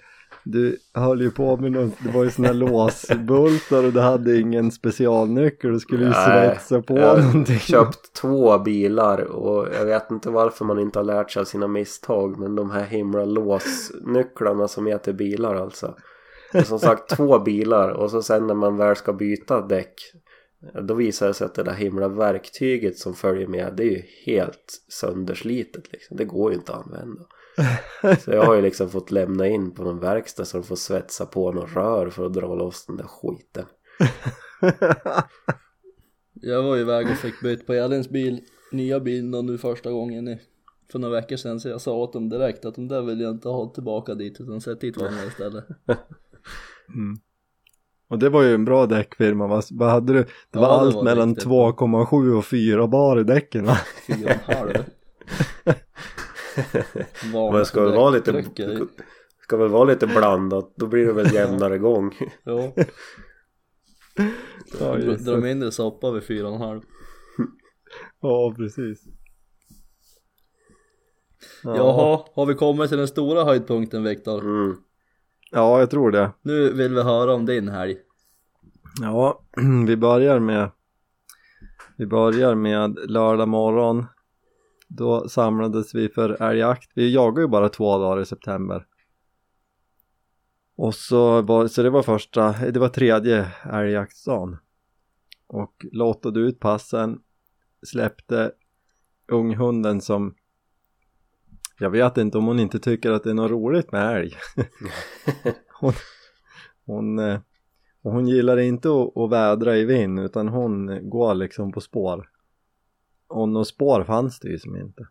du 0.44 0.78
höll 0.94 1.22
ju 1.22 1.30
på 1.30 1.56
med 1.56 1.72
någon, 1.72 1.92
det 1.98 2.10
var 2.10 2.24
ju 2.24 2.30
här 2.44 2.54
låsbultar 2.54 3.84
och 3.84 3.92
du 3.92 4.00
hade 4.00 4.40
ingen 4.40 4.70
specialnyckel. 4.70 5.72
Du 5.72 5.80
skulle 5.80 6.04
ju 6.04 6.12
svetsa 6.12 6.82
på 6.82 6.98
jag 6.98 7.24
någonting. 7.24 7.58
köpt 7.58 8.12
två 8.12 8.58
bilar 8.58 9.20
och 9.20 9.68
jag 9.74 9.84
vet 9.84 10.10
inte 10.10 10.30
varför 10.30 10.64
man 10.64 10.78
inte 10.78 10.98
har 10.98 11.04
lärt 11.04 11.30
sig 11.30 11.40
av 11.40 11.44
sina 11.44 11.68
misstag 11.68 12.38
men 12.38 12.56
de 12.56 12.70
här 12.70 12.84
himla 12.84 13.24
låsnycklarna 13.24 14.68
som 14.68 14.98
till 15.02 15.14
bilar 15.14 15.54
alltså. 15.54 15.94
Och 16.54 16.66
som 16.66 16.78
sagt 16.78 17.16
två 17.16 17.38
bilar 17.44 17.88
och 17.88 18.10
så 18.10 18.22
sen 18.22 18.46
när 18.46 18.54
man 18.54 18.76
väl 18.76 18.96
ska 18.96 19.12
byta 19.12 19.60
däck 19.60 19.94
då 20.82 20.94
visar 20.94 21.26
det 21.26 21.34
sig 21.34 21.44
att 21.44 21.54
det 21.54 21.62
där 21.62 21.72
himla 21.72 22.08
verktyget 22.08 22.98
som 22.98 23.14
följer 23.14 23.46
med 23.46 23.74
det 23.76 23.82
är 23.82 23.90
ju 23.90 24.02
helt 24.26 24.82
sönderslitet 24.88 25.92
liksom. 25.92 26.16
Det 26.16 26.24
går 26.24 26.52
ju 26.52 26.58
inte 26.58 26.72
att 26.72 26.86
använda. 26.86 27.22
Så 28.24 28.30
jag 28.30 28.44
har 28.44 28.54
ju 28.54 28.62
liksom 28.62 28.88
fått 28.88 29.10
lämna 29.10 29.48
in 29.48 29.70
på 29.70 29.84
någon 29.84 30.00
verkstad 30.00 30.44
så 30.44 30.58
de 30.58 30.64
får 30.64 30.76
svetsa 30.76 31.26
på 31.26 31.52
någon 31.52 31.66
rör 31.66 32.10
för 32.10 32.26
att 32.26 32.34
dra 32.34 32.54
loss 32.54 32.86
den 32.86 32.96
där 32.96 33.04
skiten. 33.04 33.64
jag 36.32 36.62
var 36.62 36.74
ju 36.76 36.80
iväg 36.80 37.10
och 37.10 37.16
fick 37.16 37.40
byta 37.40 37.64
på 37.64 37.72
Elins 37.72 38.08
bil, 38.08 38.40
nya 38.72 39.00
bil 39.00 39.30
då 39.30 39.42
nu 39.42 39.58
första 39.58 39.90
gången 39.90 40.28
i, 40.28 40.40
för 40.92 40.98
några 40.98 41.14
veckor 41.14 41.36
sedan 41.36 41.60
så 41.60 41.68
jag 41.68 41.80
sa 41.80 41.92
åt 41.92 42.12
dem 42.12 42.28
direkt 42.28 42.64
att 42.64 42.74
de 42.74 42.88
där 42.88 43.02
vill 43.02 43.20
jag 43.20 43.30
inte 43.30 43.48
ha 43.48 43.68
tillbaka 43.68 44.14
dit 44.14 44.40
utan 44.40 44.60
sätt 44.60 44.80
dit 44.80 44.96
varandra 44.96 45.24
istället. 45.24 45.64
Mm. 46.88 47.16
Och 48.08 48.18
det 48.18 48.28
var 48.28 48.42
ju 48.42 48.54
en 48.54 48.64
bra 48.64 48.86
däckfirma. 48.86 49.46
Vad, 49.46 49.64
vad 49.70 49.90
hade 49.90 50.12
du? 50.12 50.22
Det 50.22 50.28
Ja, 50.50 50.60
var 50.60 50.68
det 50.68 50.74
allt 50.74 50.94
var 50.94 51.02
mellan 51.02 51.28
riktigt 51.28 51.46
2,7 51.48 52.38
och 52.38 52.44
4 52.44 52.86
bar 52.86 53.20
i 53.20 53.24
däcken 53.24 53.64
va? 53.64 53.78
Fyra 54.06 54.34
och 54.46 54.48
en 54.48 54.56
halv. 54.56 54.84
Men 57.52 57.66
ska 57.66 57.82
väl 57.82 57.92
vara 57.92 58.10
lite, 58.10 58.44
ska 59.42 59.56
väl 59.56 59.68
vara 59.68 59.84
lite 59.84 60.06
blandat, 60.06 60.72
då 60.76 60.86
blir 60.86 61.06
det 61.06 61.12
väl 61.12 61.34
jämnare 61.34 61.78
gång. 61.78 62.14
Ja, 64.80 64.96
dra 65.18 65.34
det. 65.34 65.40
mindre 65.40 65.72
soppa 65.72 66.10
vid 66.10 66.24
fyra 66.24 66.48
och 66.48 66.54
en 66.54 66.60
halv. 66.60 66.80
Ja, 68.20 68.54
precis. 68.56 69.04
Ja. 71.62 71.76
Jaha, 71.76 72.24
har 72.34 72.46
vi 72.46 72.54
kommit 72.54 72.88
till 72.88 72.98
den 72.98 73.08
stora 73.08 73.44
höjdpunkten 73.44 74.02
Viktor? 74.02 74.40
Mm. 74.40 74.76
Ja, 75.50 75.80
jag 75.80 75.90
tror 75.90 76.10
det. 76.10 76.30
Nu 76.42 76.72
vill 76.72 76.94
vi 76.94 77.02
höra 77.02 77.34
om 77.34 77.46
din 77.46 77.68
helg. 77.68 77.96
Ja, 79.00 79.42
vi 79.86 79.96
börjar 79.96 80.38
med 80.38 80.70
Vi 81.96 82.06
börjar 82.06 82.54
med 82.54 82.98
lördag 83.10 83.48
morgon 83.48 84.06
Då 84.86 85.28
samlades 85.28 85.94
vi 85.94 86.08
för 86.08 86.42
älgjakt. 86.42 86.90
Vi 86.94 87.14
jagar 87.14 87.42
ju 87.42 87.48
bara 87.48 87.68
två 87.68 87.98
dagar 87.98 88.22
i 88.22 88.26
september. 88.26 88.86
Och 90.76 90.94
så 90.94 91.42
var, 91.42 91.66
så 91.66 91.82
det 91.82 91.90
var 91.90 92.02
första, 92.02 92.52
det 92.52 92.80
var 92.80 92.88
tredje 92.88 93.48
älgjaktsdagen. 93.72 94.56
Och 95.46 95.86
lottade 95.92 96.40
ut 96.40 96.60
passen 96.60 97.20
Släppte 97.82 98.52
unghunden 99.28 100.00
som 100.00 100.34
Jag 101.78 101.90
vet 101.90 102.16
inte 102.16 102.38
om 102.38 102.46
hon 102.46 102.60
inte 102.60 102.78
tycker 102.78 103.10
att 103.10 103.24
det 103.24 103.30
är 103.30 103.34
något 103.34 103.50
roligt 103.50 103.92
med 103.92 104.16
älg. 104.16 104.36
Hon, 105.80 105.92
hon 106.86 107.18
eh, 107.18 107.40
hon 108.02 108.28
gillar 108.28 108.56
inte 108.56 108.88
att, 108.88 109.16
att 109.16 109.30
vädra 109.30 109.76
i 109.76 109.84
vind 109.84 110.20
utan 110.20 110.48
hon 110.48 111.00
går 111.10 111.34
liksom 111.34 111.72
på 111.72 111.80
spår. 111.80 112.30
Och 113.34 113.48
några 113.48 113.64
spår 113.64 114.04
fanns 114.04 114.40
det 114.40 114.48
ju 114.48 114.58
som 114.58 114.76
inte. 114.76 115.08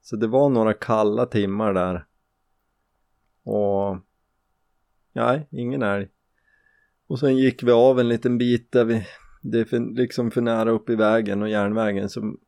Så 0.00 0.16
det 0.16 0.26
var 0.26 0.48
några 0.48 0.74
kalla 0.74 1.26
timmar 1.26 1.74
där. 1.74 2.06
Och 3.42 3.98
nej, 5.12 5.48
ingen 5.50 5.82
älg. 5.82 6.08
Och 7.06 7.18
sen 7.18 7.36
gick 7.36 7.62
vi 7.62 7.72
av 7.72 8.00
en 8.00 8.08
liten 8.08 8.38
bit 8.38 8.72
där 8.72 8.84
vi, 8.84 9.06
det 9.42 9.60
är 9.60 9.64
för, 9.64 9.80
liksom 9.80 10.30
för 10.30 10.40
nära 10.40 10.70
upp 10.70 10.90
i 10.90 10.96
vägen 10.96 11.42
och 11.42 11.48
järnvägen 11.48 12.08
som, 12.08 12.40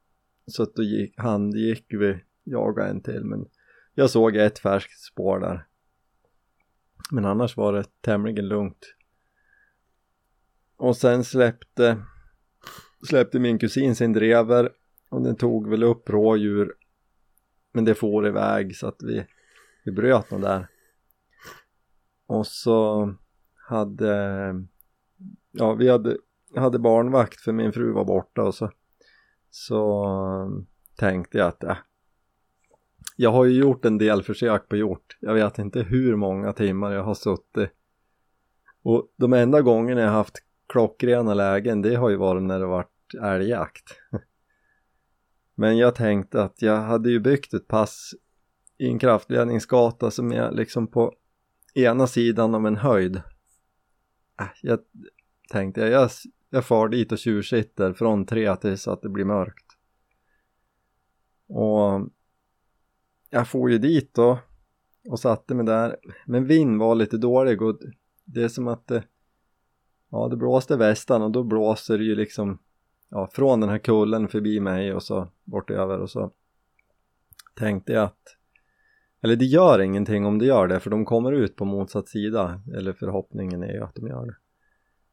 så 0.47 0.63
att 0.63 0.75
då 0.75 0.83
gick, 0.83 1.19
handgick 1.19 1.87
vi 1.89 2.21
jaga 2.45 2.87
en 2.87 3.03
till 3.03 3.25
men 3.25 3.47
jag 3.95 4.11
såg 4.11 4.37
ett 4.37 4.59
färskt 4.59 5.01
spår 5.01 5.41
där. 5.41 5.67
Men 7.11 7.25
annars 7.25 7.57
var 7.57 7.73
det 7.73 7.85
tämligen 8.01 8.49
lugnt. 8.49 8.95
Och 10.77 10.97
sen 10.97 11.25
släppte 11.25 12.05
släppte 13.07 13.39
min 13.39 13.59
kusin 13.59 13.95
sin 13.95 14.13
drever 14.13 14.71
och 15.11 15.23
den 15.23 15.37
tog 15.37 15.71
väl 15.71 15.83
upp 15.83 16.11
rådjur. 16.11 16.75
Men 17.73 17.85
det 17.85 17.95
får 17.95 18.27
iväg 18.27 18.77
så 18.77 18.87
att 18.87 19.03
vi, 19.03 19.27
vi 19.85 19.93
bröt 19.93 20.31
nog 20.31 20.41
där. 20.41 20.67
Och 22.27 22.47
så 22.47 23.15
hade 23.69 24.15
ja 25.53 25.75
vi 25.75 25.89
hade, 25.89 26.17
hade 26.57 26.79
barnvakt 26.79 27.41
för 27.41 27.53
min 27.53 27.73
fru 27.73 27.93
var 27.93 28.05
borta 28.05 28.43
och 28.43 28.55
så 28.55 28.71
så 29.51 30.07
tänkte 30.97 31.39
jag 31.39 31.49
att 31.49 31.65
äh, 31.65 31.77
jag 33.17 33.31
har 33.31 33.45
ju 33.45 33.59
gjort 33.59 33.85
en 33.85 33.99
del 33.99 34.23
försök 34.23 34.69
på 34.69 34.77
hjort. 34.77 35.17
Jag 35.21 35.35
vet 35.35 35.59
inte 35.59 35.83
hur 35.83 36.17
många 36.17 36.53
timmar 36.53 36.93
jag 36.93 37.03
har 37.03 37.15
suttit. 37.15 37.71
Och 38.83 39.13
de 39.17 39.33
enda 39.33 39.61
gångerna 39.61 40.01
jag 40.01 40.11
haft 40.11 40.39
klockrena 40.69 41.35
lägen 41.35 41.83
det 41.83 41.95
har 41.95 42.11
ju 42.11 42.17
varit 42.17 42.43
när 42.43 42.61
det 42.61 42.67
varit 42.67 42.94
älgjakt. 43.15 44.01
Men 45.55 45.79
jag 45.79 45.95
tänkte 45.95 46.43
att 46.43 46.63
jag 46.63 46.81
hade 46.81 47.11
ju 47.11 47.21
byggt 47.21 47.55
ett 47.55 47.69
pass 47.69 48.15
i 48.79 48.87
en 48.87 48.99
kraftledningsgata 48.99 50.11
som 50.11 50.33
är 50.33 50.51
liksom 50.51 50.87
på 50.87 51.15
ena 51.75 52.07
sidan 52.07 52.55
av 52.55 52.67
en 52.67 52.77
höjd. 52.77 53.17
Äh, 54.41 54.47
jag 54.63 54.79
tänkte 55.51 55.81
jag, 55.81 55.91
jag, 55.91 56.11
jag 56.51 56.65
far 56.65 56.89
dit 56.89 57.13
och 57.13 57.19
tjursitter 57.19 57.93
från 57.93 58.27
tre 58.27 58.57
tills 58.57 58.89
att 58.89 59.03
det 59.03 59.09
blir 59.09 59.25
mörkt. 59.25 59.67
Och 61.47 62.09
jag 63.31 63.49
får 63.49 63.71
ju 63.71 63.79
dit 63.79 64.15
då 64.15 64.39
och 65.09 65.21
satte 65.21 65.55
mig 65.55 65.67
där. 65.67 65.97
Men 66.27 66.47
vind 66.47 66.79
var 66.79 66.95
lite 66.95 67.17
dålig 67.17 67.63
och 67.63 67.79
det 68.25 68.43
är 68.43 68.49
som 68.49 68.69
att 68.69 68.87
det 68.87 69.05
ja 70.11 70.29
det 70.29 70.37
blåste 70.37 70.77
västan 70.77 71.23
och 71.23 71.31
då 71.31 71.43
blåser 71.43 71.99
det 71.99 72.05
ju 72.05 72.15
liksom 72.15 72.59
ja 73.15 73.29
från 73.33 73.61
den 73.61 73.71
här 73.71 73.79
kullen 73.79 74.29
förbi 74.29 74.61
mig 74.61 74.95
och 74.95 75.03
så 75.03 75.29
bort 75.45 75.71
över 75.71 75.99
och 75.99 76.11
så 76.11 76.31
tänkte 77.55 77.93
jag 77.93 78.05
att 78.05 78.37
eller 79.23 79.37
det 79.37 79.45
gör 79.45 79.81
ingenting 79.81 80.27
om 80.27 80.39
det 80.39 80.47
gör 80.47 80.67
det 80.67 80.81
för 80.81 80.91
de 80.91 81.05
kommer 81.05 81.33
ut 81.33 81.57
på 81.57 81.65
motsatt 81.65 82.09
sida. 82.09 82.63
Eller 82.75 82.93
förhoppningen 82.93 83.63
är 83.63 83.73
ju 83.73 83.83
att 83.83 83.95
de 83.95 84.07
gör 84.07 84.27
det. 84.27 84.37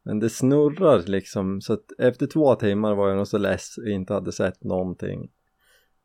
Men 0.02 0.18
det 0.18 0.30
snurrar 0.30 1.02
liksom 1.06 1.60
så 1.60 1.72
att 1.72 1.92
efter 1.98 2.26
två 2.26 2.54
timmar 2.54 2.94
var 2.94 3.08
jag 3.08 3.16
nog 3.16 3.28
så 3.28 3.38
less 3.38 3.78
och 3.78 3.88
inte 3.88 4.14
hade 4.14 4.32
sett 4.32 4.64
någonting. 4.64 5.30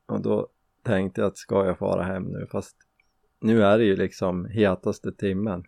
Och 0.05 0.21
då 0.21 0.47
tänkte 0.83 1.21
jag 1.21 1.27
att 1.27 1.37
ska 1.37 1.65
jag 1.65 1.77
fara 1.77 2.03
hem 2.03 2.23
nu? 2.23 2.47
Fast 2.51 2.77
nu 3.39 3.63
är 3.63 3.77
det 3.77 3.85
ju 3.85 3.95
liksom 3.95 4.45
hetaste 4.45 5.11
timmen. 5.11 5.63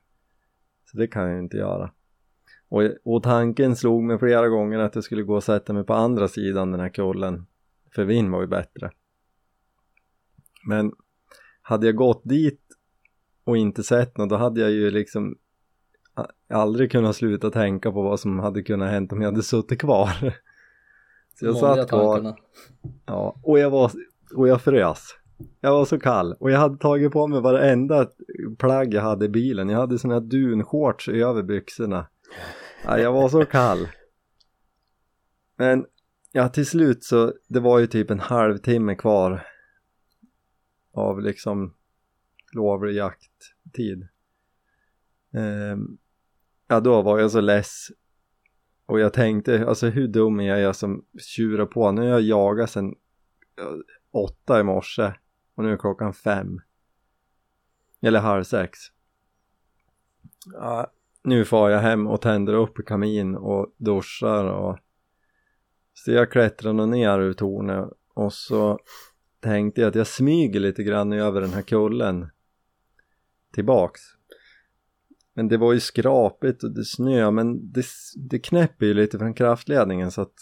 Så 0.86 0.98
det 0.98 1.08
kan 1.08 1.24
jag 1.24 1.34
ju 1.34 1.40
inte 1.40 1.58
göra 1.58 1.92
och, 2.70 2.84
och 3.04 3.24
tanken 3.24 3.76
slog 3.76 4.04
mig 4.04 4.20
flera 4.20 4.48
gånger 4.48 4.80
att 4.80 4.96
jag 4.96 5.04
skulle 5.04 5.24
gå 5.24 5.36
och 5.36 5.44
sätta 5.44 5.74
mig 5.74 5.84
på 5.84 5.94
andra 5.94 6.28
sidan 6.28 6.72
den 6.72 6.80
här 6.80 6.90
kullen 6.90 7.46
för 7.96 8.04
vind 8.04 8.32
var 8.32 8.42
ju 8.42 8.48
bättre. 8.48 8.92
Men 10.68 10.92
hade 11.62 11.86
jag 11.86 11.96
gått 11.96 12.22
dit 12.24 12.62
och 13.44 13.58
inte 13.58 13.84
sett 13.84 14.18
något 14.18 14.30
då 14.30 14.36
hade 14.36 14.62
jag 14.62 14.72
ju 14.72 14.92
liksom 14.92 15.38
aldrig 16.50 16.92
kunnat 16.92 17.16
sluta 17.16 17.52
tänka 17.52 17.92
på 17.92 18.02
vad 18.02 18.20
som 18.20 18.40
hade 18.40 18.64
kunnat 18.64 18.90
hänt 18.90 19.12
om 19.12 19.22
jag 19.22 19.32
hade 19.32 19.44
suttit 19.44 19.80
kvar. 19.80 20.10
Så 21.40 21.46
jag 21.46 21.58
satt 21.58 21.90
kvar. 21.90 22.16
tankarna. 22.16 22.36
ja, 23.06 23.36
och 23.44 23.60
jag 23.60 23.70
var 23.70 23.92
och 24.36 24.48
jag 24.48 24.62
frös. 24.62 25.16
Jag 25.62 25.72
var 25.72 25.86
så 25.86 26.00
kall. 26.00 26.34
Och 26.40 26.52
jag 26.52 26.60
hade 26.60 26.78
tagit 26.78 27.12
på 27.12 27.28
mig 27.28 27.42
varenda 27.42 28.08
plagg 28.58 28.94
jag 28.94 29.02
hade 29.02 29.26
i 29.26 29.30
bilen. 29.30 29.70
Jag 29.70 29.80
hade 29.80 30.00
såna 30.00 30.14
här 30.14 30.22
dunshorts 30.22 31.10
över 31.10 31.44
byxorna 31.44 32.08
ja, 32.84 33.00
jag 33.00 33.14
var 33.14 33.30
så 33.30 33.46
kall. 33.46 33.88
Men 35.56 35.86
ja 36.32 36.50
till 36.50 36.66
slut 36.66 37.04
så 37.04 37.34
det 37.48 37.60
var 37.60 37.80
ju 37.80 37.88
typ 37.88 38.12
en 38.12 38.20
halvtimme 38.20 38.96
kvar 38.96 39.48
av 40.94 41.22
liksom 41.22 41.74
lovlig 42.54 42.96
jakttid 42.96 44.08
Um, 45.32 45.42
ehm, 45.42 45.98
ja 46.68 46.80
då 46.80 47.02
var 47.02 47.20
jag 47.20 47.32
så 47.32 47.42
less. 47.42 47.88
Och 48.86 49.00
jag 49.00 49.14
tänkte 49.14 49.68
alltså 49.68 49.88
hur 49.88 50.08
dum 50.08 50.40
är 50.40 50.58
jag 50.58 50.76
som 50.76 51.06
tjurar 51.18 51.66
på? 51.66 51.92
Nu 51.92 52.02
har 52.02 52.08
jag 52.08 52.22
jagat 52.22 52.70
sen 52.70 52.96
åtta 54.12 54.60
i 54.60 54.64
morse. 54.64 55.14
Och 55.56 55.64
nu 55.64 55.74
är 55.74 55.78
klockan 55.78 56.14
fem. 56.14 56.62
Eller 58.02 58.20
halv 58.20 58.44
sex. 58.44 58.80
Ja, 60.54 60.92
nu 61.24 61.46
far 61.46 61.70
jag 61.70 61.80
hem 61.80 62.08
och 62.08 62.22
tänder 62.22 62.54
upp 62.54 62.86
kamin 62.86 63.36
och 63.36 63.76
duschar 63.78 64.46
och 64.46 64.78
så 65.94 66.12
jag 66.12 66.32
klättrar 66.32 66.74
nog 66.74 66.90
ner 66.90 67.20
ur 67.20 67.34
tornet. 67.34 67.90
Och 68.14 68.34
så 68.34 68.80
tänkte 69.40 69.82
jag 69.82 69.88
att 69.88 69.96
jag 69.96 70.08
smyger 70.08 70.60
lite 70.60 70.84
grann 70.84 71.14
över 71.14 71.42
den 71.42 71.50
här 71.50 71.62
kullen 71.62 72.30
tillbaks. 73.54 74.02
Men 75.34 75.48
det 75.48 75.58
var 75.58 75.74
ju 75.74 75.80
skrapigt 75.80 76.64
och 76.64 76.72
det 76.72 76.86
snö 76.86 77.32
men 77.32 77.72
det, 77.72 77.86
det 78.16 78.40
knäpper 78.40 78.86
ju 78.86 78.94
lite 78.94 79.20
från 79.20 79.34
kraftledningen 79.34 80.12
så 80.12 80.22
att 80.22 80.36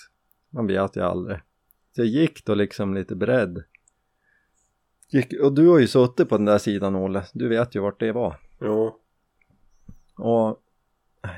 man 0.49 0.67
vet 0.67 0.95
ju 0.95 1.01
aldrig. 1.01 1.37
Så 1.95 2.01
jag 2.01 2.07
gick 2.07 2.45
då 2.45 2.55
liksom 2.55 2.93
lite 2.93 3.15
beredd. 3.15 3.63
Gick, 5.09 5.33
och 5.41 5.53
du 5.53 5.67
har 5.67 5.79
ju 5.79 5.87
suttit 5.87 6.29
på 6.29 6.37
den 6.37 6.45
där 6.45 6.57
sidan 6.57 6.95
Olle. 6.95 7.25
Du 7.33 7.47
vet 7.47 7.75
ju 7.75 7.79
vart 7.79 7.99
det 7.99 8.11
var. 8.11 8.39
Jo. 8.61 8.99
och 10.17 10.63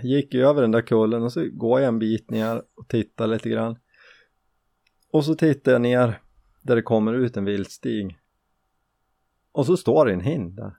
gick 0.03 0.35
över 0.35 0.61
den 0.61 0.71
där 0.71 0.81
kullen 0.81 1.23
och 1.23 1.33
så 1.33 1.49
går 1.51 1.79
jag 1.79 1.87
en 1.87 1.99
bit 1.99 2.29
ner 2.29 2.63
och 2.75 2.87
tittar 2.87 3.27
lite 3.27 3.49
grann. 3.49 3.79
Och 5.11 5.25
så 5.25 5.35
tittar 5.35 5.71
jag 5.71 5.81
ner 5.81 6.21
där 6.61 6.75
det 6.75 6.81
kommer 6.81 7.13
ut 7.13 7.37
en 7.37 7.45
viltstig 7.45 8.19
och 9.51 9.65
så 9.65 9.77
står 9.77 10.05
det 10.05 10.13
en 10.13 10.21
hind 10.21 10.55
där. 10.55 10.77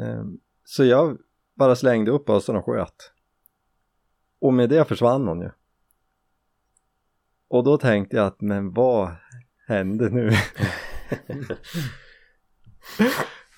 Ehm, 0.00 0.40
så 0.64 0.84
jag 0.84 1.18
bara 1.54 1.76
slängde 1.76 2.10
upp 2.10 2.24
bössan 2.24 2.56
och 2.56 2.64
sköt. 2.64 3.12
Och 4.38 4.54
med 4.54 4.68
det 4.68 4.84
försvann 4.84 5.28
hon 5.28 5.40
ju. 5.40 5.50
Och 7.48 7.64
då 7.64 7.78
tänkte 7.78 8.16
jag 8.16 8.26
att 8.26 8.40
men 8.40 8.72
vad 8.72 9.14
hände 9.66 10.10
nu? 10.10 10.30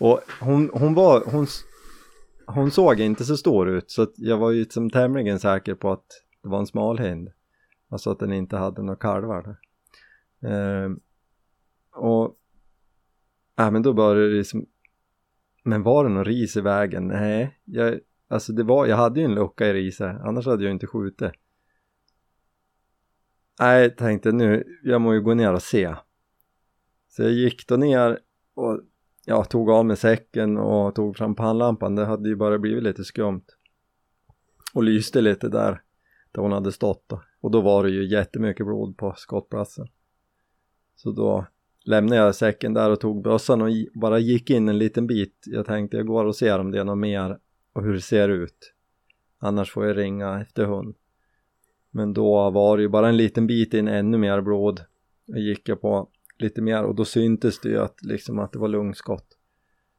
Och 0.01 0.21
hon, 0.41 0.71
hon 0.73 0.95
var 0.95 1.25
hon, 1.27 1.47
hon 2.47 2.71
såg 2.71 3.01
inte 3.01 3.25
så 3.25 3.37
stor 3.37 3.69
ut 3.69 3.91
så 3.91 4.07
jag 4.17 4.39
var 4.39 4.51
ju 4.51 4.61
liksom 4.61 4.91
tämligen 4.91 5.41
säker 5.41 5.75
på 5.75 5.93
att 5.93 6.07
det 6.43 6.49
var 6.49 6.59
en 6.59 6.67
smal 6.67 6.99
hind. 6.99 7.31
Alltså 7.89 8.11
att 8.11 8.19
den 8.19 8.33
inte 8.33 8.57
hade 8.57 8.83
några 8.83 8.97
kalvar 8.97 9.43
där. 9.43 9.57
Ehm, 10.51 11.01
och 11.91 12.37
ja 13.57 13.71
men 13.71 13.83
då 13.83 13.93
började 13.93 14.31
det 14.31 14.37
liksom 14.37 14.67
men 15.65 15.83
var 15.83 16.05
det 16.05 16.11
någon 16.11 16.25
ris 16.25 16.57
i 16.57 16.61
vägen? 16.61 17.09
Nej, 17.09 17.59
jag, 17.65 18.01
alltså 18.29 18.53
det 18.53 18.63
var, 18.63 18.87
jag 18.87 18.97
hade 18.97 19.21
ju 19.21 19.25
en 19.27 19.35
lucka 19.35 19.67
i 19.67 19.73
riset 19.73 20.21
annars 20.21 20.47
hade 20.47 20.65
jag 20.65 20.73
inte 20.73 20.87
skjutit. 20.87 21.33
Nej 23.61 23.97
tänkte 23.97 24.33
nu, 24.33 24.79
jag 24.83 25.01
må 25.01 25.15
ju 25.15 25.21
gå 25.21 25.35
ner 25.35 25.53
och 25.53 25.63
se. 25.63 25.95
Så 27.09 27.23
jag 27.23 27.33
gick 27.33 27.69
då 27.69 27.77
ner 27.77 28.19
och 28.55 28.81
ja, 29.27 29.45
tog 29.45 29.71
av 29.71 29.87
mig 29.87 29.97
säcken 29.97 30.59
och 30.59 30.95
tog 30.95 31.17
fram 31.17 31.35
pannlampan. 31.35 31.95
Det 31.95 32.05
hade 32.05 32.29
ju 32.29 32.37
bara 32.37 32.59
blivit 32.59 32.83
lite 32.83 33.05
skumt. 33.05 33.45
Och 34.75 34.83
lyste 34.83 35.21
lite 35.21 35.49
där 35.49 35.83
där 36.33 36.43
hon 36.43 36.53
hade 36.53 36.73
stått 36.73 37.05
då. 37.07 37.23
och 37.41 37.51
då 37.51 37.61
var 37.61 37.85
det 37.85 37.91
ju 37.91 38.09
jättemycket 38.09 38.67
blod 38.67 38.97
på 38.97 39.15
skottplatsen. 39.17 39.87
Så 40.97 41.11
då 41.11 41.47
lämnade 41.85 42.21
jag 42.21 42.35
säcken 42.35 42.75
där 42.75 42.91
och 42.91 43.01
tog 43.01 43.23
bössan 43.23 43.63
och 43.63 43.69
bara 43.95 44.19
gick 44.19 44.51
in 44.51 44.69
en 44.69 44.79
liten 44.79 45.07
bit. 45.07 45.45
Jag 45.47 45.67
tänkte 45.67 45.97
jag 45.97 46.07
går 46.07 46.25
och 46.25 46.37
ser 46.37 46.59
om 46.59 46.71
det 46.71 46.81
är 46.81 46.85
något 46.85 46.99
mer 46.99 47.39
och 47.73 47.83
hur 47.83 47.93
det 47.93 48.01
ser 48.01 48.29
ut. 48.29 48.73
Annars 49.39 49.71
får 49.71 49.87
jag 49.87 49.97
ringa 49.97 50.41
efter 50.41 50.65
hund. 50.65 50.95
Men 51.91 52.15
då 52.15 52.51
var 52.51 52.77
det 52.77 52.83
ju 52.83 52.89
bara 52.89 53.09
en 53.09 53.17
liten 53.17 53.47
bit 53.47 53.75
in 53.75 53.89
ännu 53.89 54.19
mer 54.19 54.41
blod. 54.41 54.81
Och 55.29 55.39
gick 55.39 55.69
jag 55.69 55.81
på 55.81 56.09
lite 56.39 56.63
mer. 56.63 56.83
Och 56.83 56.95
då 56.95 57.05
syntes 57.05 57.61
det 57.61 57.69
ju 57.69 57.79
att 57.79 58.03
liksom 58.03 58.39
att 58.39 58.53
det 58.53 58.59
var 58.59 58.69
lungskott. 58.69 59.39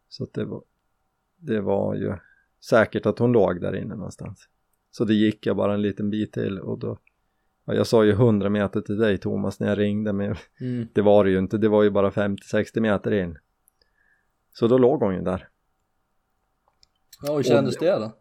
Så 0.09 0.23
att 0.23 0.33
det 0.33 0.45
var 0.45 0.63
det 1.37 1.61
var 1.61 1.95
ju 1.95 2.13
säkert 2.63 3.05
att 3.05 3.19
hon 3.19 3.31
låg 3.31 3.61
där 3.61 3.75
inne 3.75 3.95
någonstans. 3.95 4.49
Så 4.91 5.05
det 5.05 5.13
gick 5.13 5.45
jag 5.45 5.55
bara 5.55 5.73
en 5.73 5.81
liten 5.81 6.09
bit 6.09 6.33
till 6.33 6.59
och 6.59 6.79
då 6.79 6.99
ja, 7.65 7.73
jag 7.73 7.87
sa 7.87 8.03
ju 8.03 8.11
100 8.11 8.49
meter 8.49 8.81
till 8.81 8.97
dig 8.97 9.17
Thomas 9.17 9.59
när 9.59 9.67
jag 9.67 9.77
ringde 9.77 10.13
men 10.13 10.35
Mm. 10.61 10.87
det 10.93 11.01
var 11.01 11.23
det 11.23 11.29
ju 11.29 11.39
inte, 11.39 11.57
det 11.57 11.69
var 11.69 11.83
ju 11.83 11.89
bara 11.89 12.09
50-60 12.09 12.79
meter 12.79 13.11
in. 13.11 13.37
Så 14.53 14.67
då 14.67 14.77
låg 14.77 15.01
hon 15.01 15.15
ju 15.15 15.21
där. 15.21 15.47
Ja, 17.21 17.35
hur 17.35 17.43
kändes 17.43 17.77
det 17.77 17.91
då? 17.91 18.11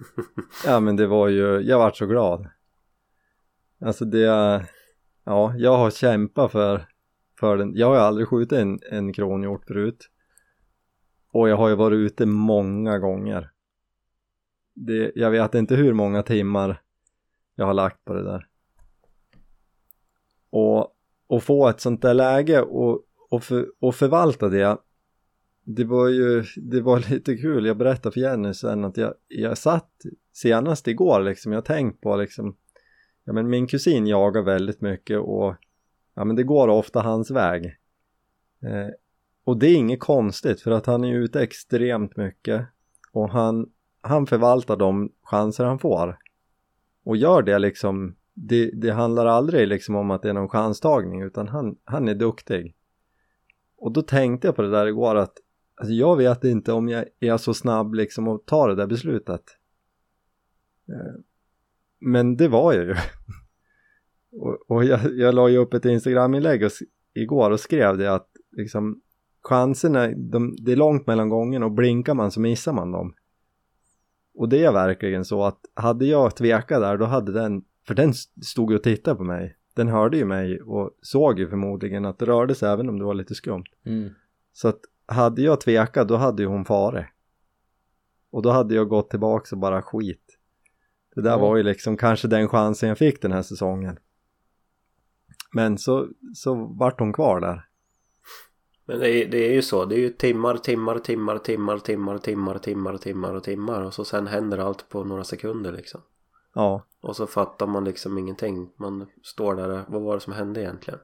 ja 0.66 0.80
men 0.80 0.96
det 0.96 1.06
var 1.06 1.28
ju, 1.28 1.60
jag 1.60 1.78
vart 1.78 1.96
så 1.96 2.06
glad. 2.06 2.48
Alltså 3.80 4.04
det 4.04 4.18
ja, 5.24 5.54
jag 5.56 5.76
har 5.76 5.90
kämpat 5.90 6.52
för 6.52 6.86
för 7.40 7.56
den. 7.56 7.72
Jag 7.76 7.86
har 7.86 7.94
ju 7.94 8.00
aldrig 8.00 8.28
skjutit 8.28 8.52
en, 8.52 8.78
en 8.90 9.12
kronhjort 9.12 9.64
förut. 9.66 10.10
Och 11.32 11.48
jag 11.48 11.56
har 11.56 11.68
ju 11.68 11.74
varit 11.74 11.96
ute 11.96 12.26
många 12.26 12.98
gånger. 12.98 13.50
Det, 14.74 15.12
jag 15.14 15.30
vet 15.30 15.54
inte 15.54 15.76
hur 15.76 15.92
många 15.92 16.22
timmar 16.22 16.82
jag 17.54 17.66
har 17.66 17.74
lagt 17.74 18.04
på 18.04 18.14
det 18.14 18.22
där. 18.22 18.46
Och, 20.50 20.96
och 21.26 21.42
få 21.42 21.68
ett 21.68 21.80
sånt 21.80 22.02
där 22.02 22.14
läge 22.14 22.62
och, 22.62 23.04
och, 23.30 23.42
för, 23.42 23.66
och 23.80 23.94
förvalta 23.94 24.48
det. 24.48 24.78
Det 25.64 25.84
var 25.84 26.08
ju, 26.08 26.44
det 26.56 26.80
var 26.80 26.98
lite 27.10 27.36
kul. 27.36 27.66
Jag 27.66 27.76
berättade 27.76 28.12
för 28.12 28.20
Jenny 28.20 28.54
sen 28.54 28.84
att 28.84 28.96
jag, 28.96 29.14
jag 29.28 29.58
satt 29.58 29.92
senast 30.32 30.88
igår 30.88 31.20
liksom. 31.20 31.52
Jag 31.52 31.64
tänkt 31.64 32.00
på 32.00 32.16
liksom, 32.16 32.56
ja 33.24 33.32
men 33.32 33.50
min 33.50 33.66
kusin 33.66 34.06
jagar 34.06 34.42
väldigt 34.42 34.80
mycket 34.80 35.18
och 35.18 35.54
ja 36.20 36.24
men 36.24 36.36
det 36.36 36.42
går 36.42 36.68
ofta 36.68 37.00
hans 37.00 37.30
väg. 37.30 37.64
Eh, 38.62 38.88
och 39.44 39.58
det 39.58 39.66
är 39.66 39.76
inget 39.76 40.00
konstigt 40.00 40.60
för 40.60 40.70
att 40.70 40.86
han 40.86 41.04
är 41.04 41.14
ute 41.14 41.42
extremt 41.42 42.16
mycket 42.16 42.66
och 43.12 43.30
han, 43.30 43.70
han 44.00 44.26
förvaltar 44.26 44.76
de 44.76 45.12
chanser 45.22 45.64
han 45.64 45.78
får. 45.78 46.18
Och 47.04 47.16
gör 47.16 47.42
det 47.42 47.58
liksom, 47.58 48.16
det, 48.34 48.70
det 48.70 48.90
handlar 48.90 49.26
aldrig 49.26 49.68
liksom 49.68 49.96
om 49.96 50.10
att 50.10 50.22
det 50.22 50.28
är 50.28 50.32
någon 50.32 50.48
chanstagning 50.48 51.22
utan 51.22 51.48
han, 51.48 51.76
han 51.84 52.08
är 52.08 52.14
duktig. 52.14 52.76
Och 53.76 53.92
då 53.92 54.02
tänkte 54.02 54.48
jag 54.48 54.56
på 54.56 54.62
det 54.62 54.70
där 54.70 54.86
igår 54.86 55.16
att 55.16 55.34
alltså 55.74 55.92
jag 55.92 56.16
vet 56.16 56.44
inte 56.44 56.72
om 56.72 56.88
jag 56.88 57.04
är 57.20 57.36
så 57.36 57.54
snabb 57.54 57.94
liksom 57.94 58.28
att 58.28 58.46
ta 58.46 58.66
det 58.66 58.74
där 58.74 58.86
beslutet. 58.86 59.42
Eh, 60.88 61.20
men 61.98 62.36
det 62.36 62.48
var 62.48 62.72
jag 62.72 62.84
ju. 62.84 62.94
och, 64.32 64.70
och 64.70 64.84
jag, 64.84 65.00
jag 65.18 65.34
la 65.34 65.48
ju 65.48 65.58
upp 65.58 65.74
ett 65.74 65.84
Instagram-inlägg 65.84 66.68
igår 67.14 67.50
och 67.50 67.60
skrev 67.60 67.98
det 67.98 68.14
att 68.14 68.28
liksom 68.52 69.00
chanserna, 69.42 70.08
de, 70.08 70.56
det 70.64 70.72
är 70.72 70.76
långt 70.76 71.06
mellan 71.06 71.28
gångerna 71.28 71.66
och 71.66 71.72
blinkar 71.72 72.14
man 72.14 72.30
så 72.30 72.40
missar 72.40 72.72
man 72.72 72.92
dem. 72.92 73.14
Och 74.34 74.48
det 74.48 74.64
är 74.64 74.72
verkligen 74.72 75.24
så 75.24 75.44
att 75.44 75.60
hade 75.74 76.06
jag 76.06 76.36
tvekat 76.36 76.80
där 76.80 76.96
då 76.96 77.04
hade 77.04 77.32
den, 77.32 77.64
för 77.86 77.94
den 77.94 78.14
stod 78.42 78.70
ju 78.70 78.76
och 78.76 78.82
tittade 78.82 79.16
på 79.16 79.24
mig. 79.24 79.56
Den 79.74 79.88
hörde 79.88 80.16
ju 80.16 80.24
mig 80.24 80.60
och 80.60 80.90
såg 81.02 81.38
ju 81.38 81.48
förmodligen 81.48 82.04
att 82.04 82.18
det 82.18 82.26
rörde 82.26 82.54
sig 82.54 82.68
även 82.68 82.88
om 82.88 82.98
det 82.98 83.04
var 83.04 83.14
lite 83.14 83.34
skumt. 83.34 83.64
Mm. 83.84 84.10
Så 84.52 84.68
att 84.68 84.80
hade 85.06 85.42
jag 85.42 85.60
tvekat 85.60 86.08
då 86.08 86.16
hade 86.16 86.42
ju 86.42 86.48
hon 86.48 86.64
farit. 86.64 87.06
Och 88.30 88.42
då 88.42 88.50
hade 88.50 88.74
jag 88.74 88.88
gått 88.88 89.10
tillbaks 89.10 89.52
och 89.52 89.58
bara 89.58 89.82
skit. 89.82 90.38
Det 91.14 91.22
där 91.22 91.30
Ja. 91.30 91.38
var 91.38 91.56
ju 91.56 91.62
liksom 91.62 91.96
kanske 91.96 92.28
den 92.28 92.48
chansen 92.48 92.88
jag 92.88 92.98
fick 92.98 93.22
den 93.22 93.32
här 93.32 93.42
säsongen. 93.42 93.98
Men 95.52 95.78
så, 95.78 96.08
så 96.34 96.54
vart 96.54 97.00
hon 97.00 97.12
kvar 97.12 97.40
där. 97.40 97.66
Men 98.84 98.98
det 98.98 99.10
är, 99.10 99.30
det 99.30 99.38
är 99.38 99.52
ju 99.52 99.62
så, 99.62 99.84
det 99.84 99.94
är 99.94 99.98
ju 100.00 100.10
timmar, 100.10 100.56
timmar, 100.56 100.98
timmar, 100.98 101.38
timmar, 101.38 101.78
timmar, 101.78 102.18
timmar, 102.18 102.58
timmar, 102.58 102.98
timmar 102.98 103.34
och 103.34 103.44
timmar 103.44 103.82
och 103.82 103.94
så 103.94 104.04
sen 104.04 104.26
händer 104.26 104.58
allt 104.58 104.88
på 104.88 105.04
några 105.04 105.24
sekunder 105.24 105.72
liksom. 105.72 106.00
Ja, 106.54 106.86
Och 107.00 107.16
så 107.16 107.26
fattar 107.26 107.66
man 107.66 107.84
liksom 107.84 108.18
ingenting. 108.18 108.70
Man 108.76 109.06
står 109.22 109.54
där, 109.54 109.84
vad 109.88 110.02
var 110.02 110.14
det 110.14 110.20
som 110.20 110.32
hände 110.32 110.60
egentligen? 110.60 111.00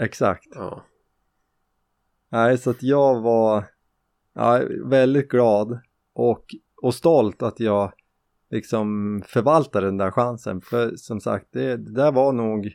exakt. 0.00 0.46
Ja. 0.50 0.84
Nej, 2.30 2.58
så 2.58 2.70
att 2.70 2.82
jag 2.82 3.20
var 3.20 3.64
ja, 4.34 4.62
väldigt 4.84 5.28
glad 5.28 5.80
och, 6.12 6.44
och 6.82 6.94
stolt 6.94 7.42
att 7.42 7.60
jag 7.60 7.92
liksom 8.50 9.22
förvaltade 9.26 9.86
den 9.86 9.96
där 9.96 10.10
chansen. 10.10 10.60
För 10.60 10.96
som 10.96 11.20
sagt, 11.20 11.46
det, 11.50 11.76
det 11.76 11.92
där 11.92 12.12
var 12.12 12.32
nog, 12.32 12.74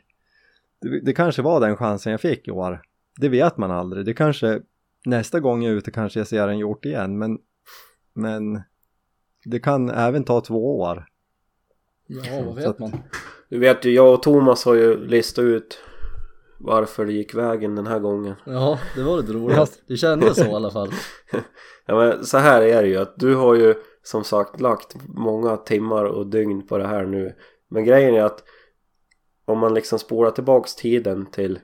det, 0.90 1.00
det 1.00 1.12
kanske 1.12 1.42
var 1.42 1.60
den 1.60 1.76
chansen 1.76 2.12
jag 2.12 2.20
fick 2.20 2.48
i 2.48 2.50
år. 2.50 2.82
Det 3.20 3.28
vet 3.28 3.56
man 3.56 3.70
aldrig. 3.70 4.04
Det 4.06 4.14
kanske, 4.14 4.60
nästa 5.06 5.40
gång 5.40 5.62
jag 5.62 5.72
är 5.72 5.76
ute 5.76 5.90
kanske 5.90 6.20
jag 6.20 6.26
ser 6.26 6.48
en 6.48 6.58
gjort 6.58 6.84
igen, 6.84 7.18
men, 7.18 7.38
men 8.14 8.62
det 9.44 9.58
kan 9.58 9.90
även 9.90 10.24
ta 10.24 10.40
två 10.40 10.78
år. 10.80 11.06
Ja, 12.06 12.42
vad 12.46 12.54
vet 12.54 12.66
att- 12.66 12.78
man? 12.78 12.92
Du 13.48 13.58
vet 13.58 13.84
ju, 13.84 13.90
jag 13.92 14.14
och 14.14 14.22
Thomas 14.22 14.64
har 14.64 14.74
ju 14.74 15.06
listat 15.06 15.42
ut 15.42 15.78
varför 16.58 17.06
det 17.06 17.12
gick 17.12 17.34
vägen 17.34 17.74
den 17.76 17.86
här 17.86 17.98
gången. 17.98 18.34
Ja, 18.44 18.78
det 18.96 19.02
var 19.02 19.16
lite 19.16 19.32
roligt. 19.32 19.82
Det 19.86 19.96
kändes 19.96 20.36
så 20.36 20.44
i 20.44 20.52
alla 20.52 20.70
fall. 20.70 20.90
Ja 21.86 21.94
men 21.96 22.24
så 22.24 22.38
här 22.38 22.62
är 22.62 22.82
det 22.82 22.88
ju 22.88 22.96
att 22.96 23.14
du 23.16 23.34
har 23.34 23.54
ju 23.54 23.74
som 24.02 24.24
sagt 24.24 24.60
lagt 24.60 24.96
många 25.08 25.56
timmar 25.56 26.04
och 26.04 26.26
dygn 26.26 26.66
på 26.66 26.78
det 26.78 26.86
här 26.86 27.04
nu. 27.06 27.34
Men 27.68 27.84
grejen 27.84 28.14
är 28.14 28.22
att 28.22 28.42
om 29.44 29.58
man 29.58 29.74
liksom 29.74 29.98
spolar 29.98 30.30
tillbaks 30.30 30.74
tiden 30.74 31.26
till 31.26 31.58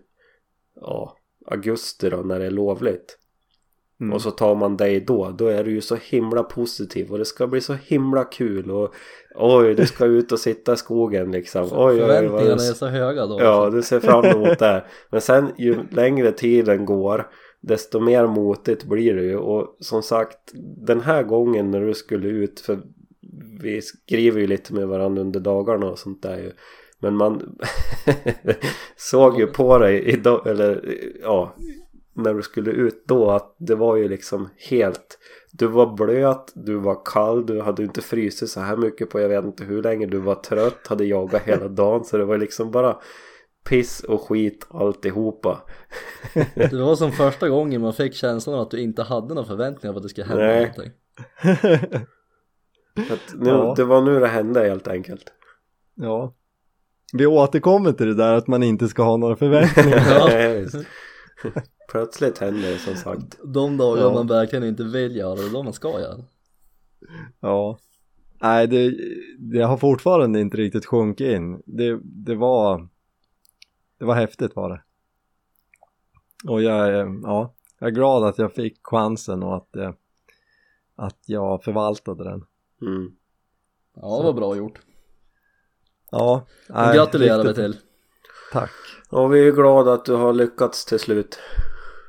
ja, 0.81 1.17
augusti 1.47 2.11
då 2.11 2.17
när 2.17 2.39
det 2.39 2.47
är 2.47 2.51
lovligt. 2.51 3.17
Mm. 4.01 4.13
Och 4.13 4.23
så 4.23 4.31
tar 4.31 4.55
man 4.55 4.77
dig 4.77 5.01
då. 5.01 5.31
Då 5.31 5.47
är 5.47 5.65
du 5.65 5.71
ju 5.71 5.81
så 5.81 5.97
himla 6.03 6.43
positiv 6.43 7.13
och 7.13 7.19
det 7.19 7.25
ska 7.25 7.47
bli 7.47 7.61
så 7.61 7.75
himla 7.75 8.25
kul 8.25 8.71
och 8.71 8.95
oj 9.35 9.75
du 9.75 9.87
ska 9.87 10.05
ut 10.05 10.33
och 10.33 10.41
sitta 10.41 10.73
i 10.73 10.77
skogen 10.77 11.33
liksom. 11.33 11.63
Oj, 11.63 11.71
oj, 11.73 11.93
oj, 11.93 12.01
Förväntningarna 12.01 12.57
du- 12.57 12.69
är 12.69 12.75
så 12.75 12.87
höga 12.87 13.27
då. 13.27 13.41
Ja, 13.41 13.71
du 13.71 13.83
ser 13.83 14.01
fram 14.01 14.25
emot 14.25 14.59
det. 14.59 14.85
Men 15.11 15.21
sen 15.21 15.49
ju 15.59 15.79
längre 15.91 16.33
tiden 16.33 16.85
går 16.85 17.31
desto 17.61 18.01
mer 18.01 18.27
motigt 18.27 18.85
blir 18.85 19.15
det 19.15 19.23
ju. 19.23 19.37
Och 19.37 19.77
som 19.81 20.03
sagt, 20.03 20.39
den 20.87 21.01
här 21.01 21.23
gången 21.23 21.71
när 21.71 21.81
du 21.81 21.95
skulle 21.95 22.29
ut, 22.29 22.61
för 22.61 22.81
vi 23.63 23.83
skriver 23.83 24.41
ju 24.41 24.47
lite 24.47 24.75
med 24.75 24.89
varandra 24.89 25.23
under 25.23 25.41
dagarna 25.41 25.91
och 25.91 25.99
sånt 25.99 26.23
där 26.23 26.37
ju. 26.37 26.53
Men 27.01 27.17
man 27.17 27.59
såg 28.97 29.39
ju 29.39 29.47
på 29.47 29.79
dig 29.79 30.05
idag, 30.05 30.47
eller 30.47 30.99
ja, 31.23 31.55
när 32.15 32.35
du 32.35 32.43
skulle 32.43 32.71
ut 32.71 33.05
då 33.07 33.31
att 33.31 33.57
det 33.59 33.75
var 33.75 33.97
ju 33.97 34.09
liksom 34.09 34.49
helt 34.71 35.19
du 35.53 35.67
var 35.67 35.97
blöt, 35.97 36.53
du 36.55 36.75
var 36.77 37.05
kall, 37.05 37.47
du 37.47 37.61
hade 37.61 37.83
inte 37.83 38.03
frysit 38.03 38.51
så 38.51 38.61
här 38.61 38.77
mycket 38.77 39.11
på 39.11 39.21
jag 39.21 39.29
vet 39.29 39.45
inte 39.45 39.65
hur 39.65 39.83
länge. 39.83 40.07
Du 40.07 40.19
var 40.19 40.35
trött, 40.35 40.87
hade 40.87 41.05
jagat 41.05 41.43
hela 41.43 41.69
dagen. 41.69 42.05
Så 42.05 42.17
det 42.17 42.25
var 42.25 42.39
liksom 42.39 42.71
bara 42.71 42.97
piss 43.69 44.01
och 44.01 44.21
skit 44.21 44.67
alltihopa. 44.71 45.63
Det 46.55 46.83
var 46.83 46.97
som 46.97 47.13
första 47.13 47.49
gången 47.49 47.81
man 47.81 47.93
fick 47.93 48.15
känslan 48.15 48.61
att 48.61 48.71
du 48.71 48.81
inte 48.81 49.03
hade 49.03 49.35
några 49.35 49.49
förväntningar 49.49 49.93
på 49.93 49.97
att 49.97 50.03
det 50.03 50.09
skulle 50.09 50.27
hända 50.27 50.45
Nej. 50.45 50.61
någonting. 50.61 50.93
Nu, 53.35 53.49
Ja. 53.51 53.75
Det 53.77 53.85
var 53.85 54.03
nu 54.03 54.21
det 54.21 54.27
hände 54.27 54.61
helt 54.61 54.89
enkelt. 54.89 55.33
ja. 55.95 56.35
Vi 57.13 57.27
återkommer 57.27 57.93
till 57.93 58.07
det 58.07 58.15
där 58.15 58.35
att 58.35 58.47
man 58.47 58.63
inte 58.63 58.89
ska 58.89 59.03
ha 59.03 59.17
några 59.17 59.37
förväntningar. 59.37 60.85
Plötsligt 61.91 62.39
hände 62.39 62.73
det 62.73 62.79
som 62.79 62.95
sagt. 62.95 63.39
De 63.45 63.77
dagar 63.77 64.03
Ja. 64.03 64.13
man 64.15 64.27
verkligen 64.27 64.65
inte 64.65 64.85
vill 64.85 65.17
göra 65.17 65.35
det, 65.35 65.51
de 65.53 65.65
man 65.65 65.73
ska 65.73 66.01
göra. 66.01 66.25
Ja. 67.41 67.79
Nej, 68.43 68.67
det, 68.67 68.95
det 69.39 69.61
har 69.63 69.77
fortfarande 69.77 70.41
inte 70.41 70.57
riktigt 70.57 70.87
sjunkit 70.87 71.35
in. 71.37 71.63
Det, 71.67 72.01
det 72.03 72.35
var 72.35 72.89
det 73.99 74.05
var 74.05 74.15
häftigt 74.15 74.57
var 74.57 74.71
det. 74.71 74.83
Och 76.51 76.63
jag 76.63 77.09
ja, 77.23 77.55
jag 77.79 77.87
är 77.87 77.91
glad 77.91 78.25
att 78.25 78.39
jag 78.39 78.53
fick 78.53 78.79
chansen 78.83 79.43
och 79.43 79.57
att, 79.57 79.77
eh, 79.77 79.93
att 80.97 81.19
jag 81.27 81.65
förvaltade 81.65 82.25
den. 82.25 82.45
Mm. 82.83 83.13
Ja, 83.95 84.19
det 84.19 84.25
var 84.25 84.33
bra 84.33 84.57
gjort. 84.57 84.81
Ja, 86.11 86.47
nej, 86.69 86.97
gratulerar 86.97 87.45
vi 87.45 87.55
till. 87.55 87.77
Tack. 88.53 88.71
Och 89.11 89.35
vi 89.35 89.49
är 89.49 89.53
glada 89.53 89.93
att 89.93 90.05
du 90.05 90.15
har 90.15 90.33
lyckats 90.33 90.85
till 90.85 90.99
slut. 90.99 91.39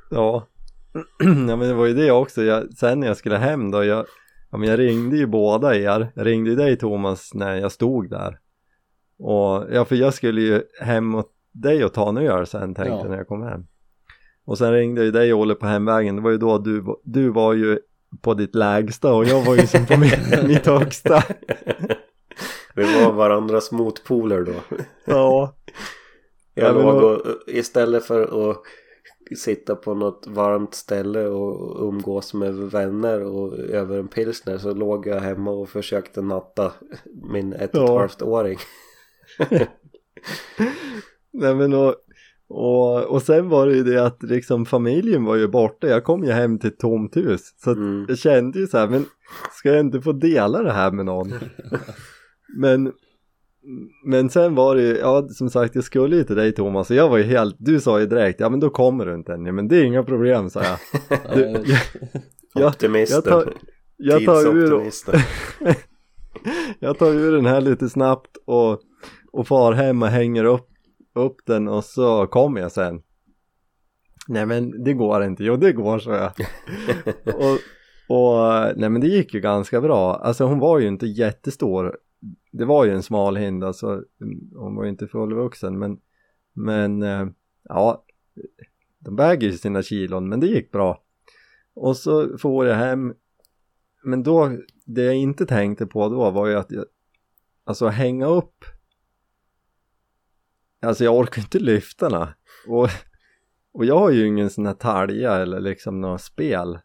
Ja. 0.09 0.47
ja 1.23 1.55
men 1.55 1.59
det 1.59 1.73
var 1.73 1.85
ju 1.85 1.93
det 1.93 2.11
också, 2.11 2.43
jag, 2.43 2.73
sen 2.73 2.99
när 2.99 3.07
jag 3.07 3.17
skulle 3.17 3.37
hem 3.37 3.71
då, 3.71 3.83
jag, 3.83 4.05
ja, 4.51 4.57
men 4.57 4.69
jag 4.69 4.79
ringde 4.79 5.17
ju 5.17 5.27
båda 5.27 5.75
er, 5.75 6.11
jag 6.15 6.25
ringde 6.25 6.49
ju 6.49 6.55
dig 6.55 6.77
Thomas 6.77 7.33
när 7.33 7.55
jag 7.55 7.71
stod 7.71 8.09
där. 8.09 8.39
Och 9.19 9.65
ja, 9.71 9.85
för 9.85 9.95
jag 9.95 10.13
skulle 10.13 10.41
ju 10.41 10.61
hem 10.81 11.15
åt 11.15 11.31
dig 11.51 11.85
och 11.85 11.93
ta 11.93 12.09
en 12.09 12.17
öl 12.17 12.45
sen 12.47 12.75
tänkte 12.75 12.91
Ja. 12.93 12.99
jag 12.99 13.09
när 13.09 13.17
jag 13.17 13.27
kom 13.27 13.43
hem. 13.43 13.65
Och 14.45 14.57
sen 14.57 14.71
ringde 14.73 15.01
jag 15.01 15.05
ju 15.05 15.11
dig 15.11 15.33
Olle 15.33 15.55
på 15.55 15.65
hemvägen, 15.65 16.15
det 16.15 16.21
var 16.21 16.31
ju 16.31 16.37
då 16.37 16.57
du, 16.57 16.79
var- 16.79 16.97
du 17.03 17.29
var 17.29 17.53
ju 17.53 17.79
på 18.21 18.33
ditt 18.33 18.55
lägsta 18.55 19.13
och 19.13 19.25
jag 19.25 19.45
var 19.45 19.55
ju 19.55 19.67
som 19.67 19.85
på 19.85 19.97
mitt, 19.97 20.43
mitt 20.47 20.65
högsta. 20.65 21.23
Vi 22.75 22.83
var 23.03 23.11
varandras 23.13 23.71
motpoler 23.71 24.41
då. 24.41 24.53
Ja. 25.05 25.55
Jag 26.53 26.75
Ja, 26.77 26.81
låg 26.81 27.03
och, 27.03 27.21
istället 27.47 28.05
för 28.05 28.49
att 28.51 28.57
sitta 29.37 29.75
på 29.75 29.93
något 29.93 30.27
varmt 30.27 30.73
ställe 30.75 31.27
och 31.27 31.87
umgås 31.87 32.33
med 32.33 32.55
vänner 32.55 33.23
och 33.23 33.57
över 33.59 33.99
en 33.99 34.07
pilsner 34.07 34.57
så 34.57 34.73
låg 34.73 35.07
jag 35.07 35.19
hemma 35.19 35.51
och 35.51 35.69
försökte 35.69 36.21
natta 36.21 36.71
min 37.31 37.53
ett 37.53 37.75
och 37.75 37.83
ett 37.83 37.89
halvt 37.89 38.21
åring. 38.21 38.57
Nej 41.33 41.55
men 41.55 41.73
och, 41.73 41.95
och, 42.47 43.03
och 43.03 43.21
sen 43.21 43.49
var 43.49 43.67
det 43.67 43.75
ju 43.75 43.83
det 43.83 44.05
att 44.05 44.23
liksom 44.23 44.65
familjen 44.65 45.23
var 45.25 45.35
ju 45.35 45.47
borta, 45.47 45.87
jag 45.87 46.03
kom 46.03 46.23
ju 46.23 46.31
hem 46.31 46.59
till 46.59 46.69
ett 46.69 46.79
tomt 46.79 47.15
hus. 47.17 47.53
Så 47.57 47.71
Mm. 47.71 48.05
jag 48.09 48.17
kände 48.17 48.59
ju 48.59 48.67
så 48.67 48.77
här, 48.77 48.87
men 48.87 49.05
ska 49.51 49.69
jag 49.69 49.79
inte 49.79 50.01
få 50.01 50.11
dela 50.11 50.63
det 50.63 50.71
här 50.71 50.91
med 50.91 51.05
någon? 51.05 51.33
men 52.57 52.91
men 54.05 54.29
sen 54.29 54.55
var 54.55 54.75
det 54.75 54.81
ju, 54.81 54.97
ja 54.97 55.27
som 55.29 55.49
sagt 55.49 55.75
jag 55.75 55.83
skulle 55.83 56.15
ju 56.15 56.23
till 56.23 56.35
dig 56.35 56.51
Thomas 56.51 56.89
och 56.89 56.95
jag 56.95 57.09
var 57.09 57.17
ju 57.17 57.23
helt, 57.23 57.55
du 57.59 57.79
sa 57.79 57.99
ju 57.99 58.05
direkt, 58.05 58.39
ja 58.39 58.49
men 58.49 58.59
då 58.59 58.69
kommer 58.69 59.05
du 59.05 59.15
inte 59.15 59.33
än, 59.33 59.55
men 59.55 59.67
det 59.67 59.77
är 59.77 59.83
inga 59.83 60.03
problem 60.03 60.49
sa 60.49 60.61
jag. 60.63 60.77
Du, 61.35 61.41
jag, 61.41 61.79
jag, 62.53 62.67
Optimisten. 62.67 63.15
jag 63.15 63.23
tar, 63.25 63.53
jag 63.97 64.25
tar 64.25 64.57
ur. 64.57 64.91
Jag 66.79 66.97
tar 66.97 67.07
ur 67.07 67.31
den 67.31 67.45
här 67.45 67.61
lite 67.61 67.89
snabbt 67.89 68.37
och, 68.45 68.81
och 69.31 69.47
far 69.47 69.73
hem 69.73 70.01
och 70.01 70.07
hänger 70.07 70.43
upp, 70.43 70.67
upp 71.15 71.35
den 71.45 71.67
och 71.67 71.83
så 71.83 72.27
kommer 72.27 72.61
jag 72.61 72.71
sen. 72.71 73.01
Nej 74.27 74.45
men 74.45 74.83
det 74.83 74.93
går 74.93 75.23
inte, 75.23 75.43
jo 75.43 75.55
det 75.55 75.71
går 75.71 75.99
så 75.99 76.09
jag. 76.09 76.31
och, 77.35 77.57
och 78.07 78.71
nej 78.75 78.89
men 78.89 79.01
det 79.01 79.07
gick 79.07 79.33
ju 79.33 79.39
ganska 79.39 79.81
bra, 79.81 80.15
alltså 80.15 80.45
hon 80.45 80.59
var 80.59 80.79
ju 80.79 80.87
inte 80.87 81.05
jättestor. 81.05 81.97
Det 82.51 82.65
var 82.65 82.85
ju 82.85 82.91
en 82.91 83.03
smal 83.03 83.37
hind 83.37 83.63
alltså, 83.63 84.03
hon 84.55 84.75
var 84.75 84.83
ju 84.83 84.89
inte 84.89 85.07
fullvuxen 85.07 85.79
men, 85.79 85.99
men 86.53 87.03
eh, 87.03 87.27
ja, 87.63 88.05
de 88.99 89.15
väger 89.15 89.47
ju 89.47 89.57
sina 89.57 89.83
kilon 89.83 90.29
men 90.29 90.39
det 90.39 90.47
gick 90.47 90.71
bra. 90.71 91.03
Och 91.73 91.97
så 91.97 92.37
får 92.37 92.67
jag 92.67 92.75
hem, 92.75 93.13
men 94.03 94.23
då, 94.23 94.57
det 94.85 95.03
jag 95.03 95.15
inte 95.15 95.45
tänkte 95.45 95.85
på 95.85 96.09
då 96.09 96.31
var 96.31 96.47
ju 96.47 96.55
att 96.55 96.71
jag, 96.71 96.85
alltså 97.63 97.87
hänga 97.87 98.25
upp, 98.25 98.65
alltså 100.81 101.03
jag 101.03 101.15
orkar 101.15 101.41
inte 101.41 101.59
lyfta 101.59 102.33
och, 102.67 102.89
och 103.71 103.85
jag 103.85 103.99
har 103.99 104.11
ju 104.11 104.27
ingen 104.27 104.49
sån 104.49 104.65
här 104.65 104.73
talja 104.73 105.35
eller 105.35 105.59
liksom 105.59 106.01
några 106.01 106.17
spel. 106.17 106.79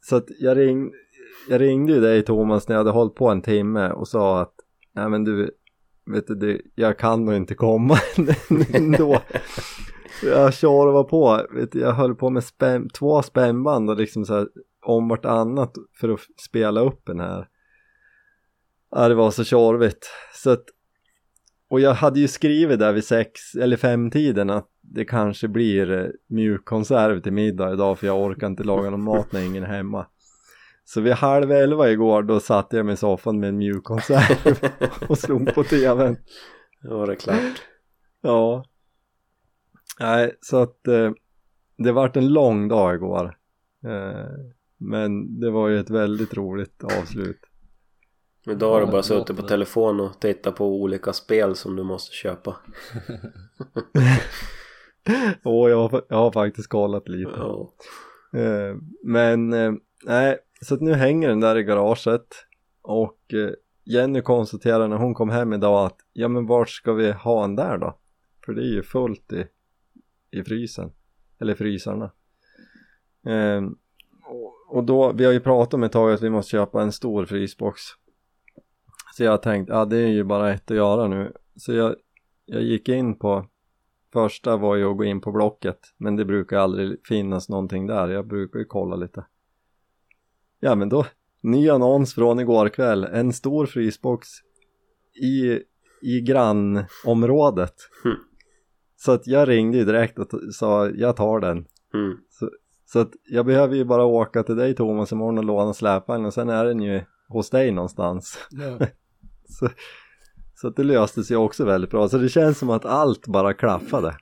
Så 0.00 0.16
att 0.16 0.28
jag, 0.38 0.56
ring, 0.56 0.92
jag 1.48 1.60
ringde 1.60 1.92
ju 1.92 2.00
dig 2.00 2.22
Thomas 2.22 2.68
när 2.68 2.74
jag 2.76 2.80
hade 2.80 2.90
hållit 2.90 3.14
på 3.14 3.28
en 3.28 3.42
timme 3.42 3.90
och 3.90 4.08
sa 4.08 4.40
att 4.40 4.54
nej 4.94 5.08
men 5.08 5.24
du, 5.24 5.50
vet 6.06 6.26
du, 6.26 6.34
det, 6.34 6.60
jag 6.74 6.98
kan 6.98 7.24
nog 7.24 7.34
inte 7.34 7.54
komma 7.54 7.98
ändå. 8.72 9.20
Jag 10.22 10.54
tjorvade 10.54 11.08
på, 11.08 11.46
vet 11.50 11.72
du, 11.72 11.80
jag 11.80 11.92
höll 11.92 12.14
på 12.14 12.30
med 12.30 12.44
spän, 12.44 12.88
två 12.88 13.22
spännband 13.22 13.90
och 13.90 13.96
liksom 13.96 14.24
så 14.24 14.34
här 14.34 14.48
om 14.86 15.08
vartannat 15.08 15.74
för 16.00 16.08
att 16.08 16.20
spela 16.46 16.80
upp 16.80 17.06
den 17.06 17.20
här. 17.20 17.48
Ja, 18.90 19.08
det 19.08 19.14
var 19.14 19.30
så 19.30 19.44
tjorvigt. 19.44 20.10
Så 20.34 20.50
att, 20.50 20.64
och 21.68 21.80
jag 21.80 21.94
hade 21.94 22.20
ju 22.20 22.28
skrivit 22.28 22.78
där 22.78 22.92
vid 22.92 23.04
sex 23.04 23.54
eller 23.54 23.76
fem 23.76 24.10
tiden 24.10 24.50
att 24.50 24.70
det 24.80 25.04
kanske 25.04 25.48
blir 25.48 25.92
eh, 25.92 26.06
mjukkonserv 26.26 27.20
till 27.20 27.32
middag 27.32 27.72
idag 27.72 27.98
för 27.98 28.06
jag 28.06 28.20
orkar 28.20 28.46
inte 28.46 28.64
laga 28.64 28.90
någon 28.90 29.02
mat 29.02 29.32
när 29.32 29.40
ingen 29.40 29.62
är 29.62 29.68
hemma. 29.68 30.06
Så 30.84 31.00
vid 31.00 31.12
halv 31.12 31.52
elva 31.52 31.90
igår 31.90 32.22
då 32.22 32.40
satte 32.40 32.76
jag 32.76 32.86
mig 32.86 32.92
i 32.92 32.96
soffan 32.96 33.40
med 33.40 33.48
en 33.48 33.56
mjukkonserv 33.58 34.70
och 35.08 35.18
slog 35.18 35.54
på 35.54 35.64
tvn. 35.64 36.16
Då 36.82 36.98
var 36.98 37.06
det 37.06 37.16
klart. 37.16 37.62
Ja. 38.20 38.64
Nej, 40.00 40.36
så 40.40 40.56
att 40.62 40.88
eh, 40.88 41.10
det 41.78 41.92
vart 41.92 42.16
en 42.16 42.32
lång 42.32 42.68
dag 42.68 42.94
igår. 42.94 43.36
Eh, 43.86 44.26
men 44.78 45.40
det 45.40 45.50
var 45.50 45.68
ju 45.68 45.78
ett 45.80 45.90
väldigt 45.90 46.34
roligt 46.34 46.84
avslut. 46.84 47.40
Men 48.46 48.58
då 48.58 48.72
har 48.72 48.80
du 48.80 48.86
bara 48.86 49.02
suttit 49.02 49.36
på 49.36 49.42
telefon 49.42 50.00
och 50.00 50.20
tittat 50.20 50.56
på 50.56 50.66
olika 50.66 51.12
spel 51.12 51.54
som 51.56 51.76
du 51.76 51.82
måste 51.82 52.14
köpa. 52.14 52.56
Och 55.44 55.70
jag, 55.70 55.88
har- 55.88 56.04
jag 56.08 56.16
har 56.16 56.32
faktiskt 56.32 56.68
kollat 56.68 57.08
lite. 57.08 57.30
Ja. 57.36 57.72
Eh, 58.36 58.76
men 59.04 59.52
eh, 59.52 59.72
nej, 60.04 60.38
så 60.64 60.74
att 60.74 60.80
nu 60.80 60.94
hänger 60.94 61.28
den 61.28 61.40
där 61.40 61.56
i 61.56 61.62
garaget 61.62 62.26
och 62.82 63.34
eh, 63.34 63.50
Jenny 63.84 64.20
konstaterar 64.20 64.88
när 64.88 64.96
hon 64.96 65.14
kom 65.14 65.30
hem 65.30 65.52
idag 65.52 65.86
att 65.86 65.96
ja 66.12 66.28
men 66.28 66.46
vart 66.46 66.68
ska 66.68 66.92
vi 66.92 67.12
ha 67.12 67.40
den 67.40 67.56
där 67.56 67.78
då? 67.78 67.98
För 68.44 68.52
det 68.52 68.62
är 68.62 68.72
ju 68.72 68.82
fullt 68.82 69.32
i, 69.32 69.46
i 70.30 70.44
frysen, 70.44 70.92
eller 71.40 71.54
frysarna. 71.54 72.12
Ehm, 73.26 73.76
och, 74.24 74.76
och 74.76 74.84
då, 74.84 75.12
vi 75.12 75.24
har 75.24 75.32
ju 75.32 75.40
pratat 75.40 75.74
om 75.74 75.82
ett 75.82 75.92
tag 75.92 76.12
att 76.12 76.22
vi 76.22 76.30
måste 76.30 76.50
köpa 76.50 76.82
en 76.82 76.92
stor 76.92 77.26
frysbox. 77.26 77.82
Så 79.16 79.24
jag 79.24 79.42
tänkte, 79.42 79.72
ja 79.72 79.84
det 79.84 79.96
är 79.96 80.08
ju 80.08 80.24
bara 80.24 80.52
ett 80.52 80.70
att 80.70 80.76
göra 80.76 81.08
nu. 81.08 81.32
Så 81.56 81.72
jag, 81.72 81.96
jag 82.46 82.62
gick 82.62 82.88
in 82.88 83.18
på 83.18 83.46
Första 84.12 84.56
var 84.56 84.76
ju 84.76 84.90
att 84.90 84.96
gå 84.96 85.04
in 85.04 85.20
på 85.20 85.32
Blocket 85.32 85.78
men 85.96 86.16
det 86.16 86.24
brukar 86.24 86.58
aldrig 86.58 87.06
finnas 87.06 87.48
någonting 87.48 87.86
där, 87.86 88.08
jag 88.08 88.26
brukar 88.26 88.58
ju 88.58 88.64
kolla 88.64 88.96
lite 88.96 89.24
Ja 90.64 90.74
men 90.74 90.88
då, 90.88 91.06
ny 91.42 91.70
annons 91.70 92.14
från 92.14 92.40
igår 92.40 92.68
kväll, 92.68 93.04
en 93.04 93.32
stor 93.32 93.66
frysbox 93.66 94.28
i, 95.22 95.58
i 96.02 96.20
grannområdet 96.20 97.74
Hmm. 98.02 98.16
Så 98.96 99.12
att 99.12 99.26
jag 99.26 99.48
ringde 99.48 99.78
ju 99.78 99.84
direkt 99.84 100.18
och 100.18 100.54
sa 100.54 100.88
jag 100.88 101.16
tar 101.16 101.40
den 101.40 101.66
Mm. 101.94 102.18
Så 102.86 102.98
att 102.98 103.10
jag 103.30 103.46
behöver 103.46 103.76
ju 103.76 103.84
bara 103.84 104.04
åka 104.04 104.42
till 104.42 104.56
dig 104.56 104.74
Thomas 104.74 105.12
imorgon 105.12 105.38
och 105.38 105.44
låna 105.44 105.74
släpvagn 105.74 106.24
och 106.24 106.34
sen 106.34 106.48
är 106.48 106.64
den 106.64 106.82
ju 106.82 107.02
hos 107.28 107.50
dig 107.50 107.70
någonstans 107.70 108.38
Ja. 108.50 108.86
så, 109.48 109.68
så 110.54 110.68
att 110.68 110.76
det 110.76 110.84
löste 110.84 111.24
sig 111.24 111.36
också 111.36 111.64
väldigt 111.64 111.90
bra. 111.90 112.08
Så 112.08 112.18
det 112.18 112.28
känns 112.28 112.58
som 112.58 112.70
att 112.70 112.84
allt 112.84 113.26
bara 113.26 113.54
klaffade. 113.54 114.16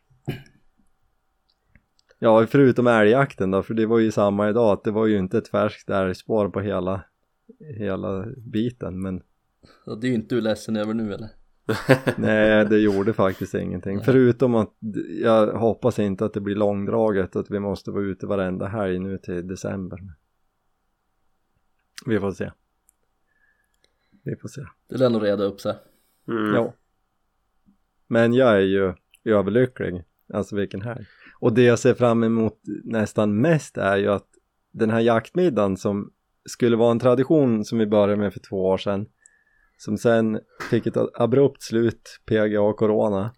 Ja, 2.24 2.46
förutom 2.46 2.86
älgjakten 2.86 3.50
då, 3.50 3.62
för 3.62 3.74
det 3.74 3.86
var 3.86 3.98
ju 3.98 4.10
samma 4.10 4.48
idag, 4.48 4.72
att 4.72 4.84
det 4.84 4.90
var 4.90 5.06
ju 5.06 5.18
inte 5.18 5.38
ett 5.38 5.48
färskt 5.48 5.90
älgspår 5.90 6.48
på 6.48 6.60
hela, 6.60 7.04
hela 7.76 8.26
biten, 8.36 9.02
men 9.02 9.22
Så 9.84 9.94
det 9.94 10.06
är 10.06 10.08
ju 10.08 10.14
inte 10.14 10.34
du 10.34 10.40
ledsen 10.40 10.76
över 10.76 10.94
nu 10.94 11.14
eller? 11.14 11.28
nej, 12.16 12.66
det 12.66 12.78
gjorde 12.78 13.12
faktiskt 13.12 13.54
ingenting. 13.54 14.00
Förutom 14.00 14.54
att 14.54 14.74
jag 15.22 15.46
hoppas 15.46 15.98
inte 15.98 16.24
att 16.24 16.34
det 16.34 16.40
blir 16.40 16.54
långdraget, 16.54 17.36
att 17.36 17.50
vi 17.50 17.58
måste 17.58 17.90
vara 17.90 18.04
ute 18.04 18.26
varenda 18.26 18.66
helg 18.66 18.98
nu 18.98 19.18
till 19.18 19.48
december. 19.48 20.00
Vi 22.06 22.20
får 22.20 22.32
se. 22.32 22.50
Vi 24.22 24.36
får 24.36 24.48
se. 24.48 24.62
Det 24.88 24.96
lär 24.96 25.10
nog 25.10 25.24
reda 25.24 25.44
upp 25.44 25.60
sig. 25.60 25.74
Mm. 26.28 26.54
Ja. 26.54 26.74
Men 28.06 28.34
jag 28.34 28.56
är 28.56 28.60
ju 28.60 28.94
överlycklig. 29.24 30.04
Alltså 30.32 30.56
vilken 30.56 30.82
här. 30.82 31.06
Och 31.42 31.52
det 31.52 31.62
jag 31.62 31.78
ser 31.78 31.94
fram 31.94 32.24
emot 32.24 32.60
nästan 32.84 33.40
mest 33.40 33.78
är 33.78 33.96
ju 33.96 34.08
att 34.08 34.26
den 34.72 34.90
här 34.90 35.00
jaktmiddagen 35.00 35.76
som 35.76 36.12
skulle 36.44 36.76
vara 36.76 36.90
en 36.90 36.98
tradition 36.98 37.64
som 37.64 37.78
vi 37.78 37.86
började 37.86 38.16
med 38.16 38.32
för 38.32 38.40
två 38.40 38.66
år 38.66 38.78
sedan. 38.78 39.06
Som 39.76 39.98
sen 39.98 40.40
fick 40.70 40.86
ett 40.86 40.96
abrupt 41.14 41.62
slut, 41.62 42.20
PGA 42.26 42.72
Corona. 42.72 43.34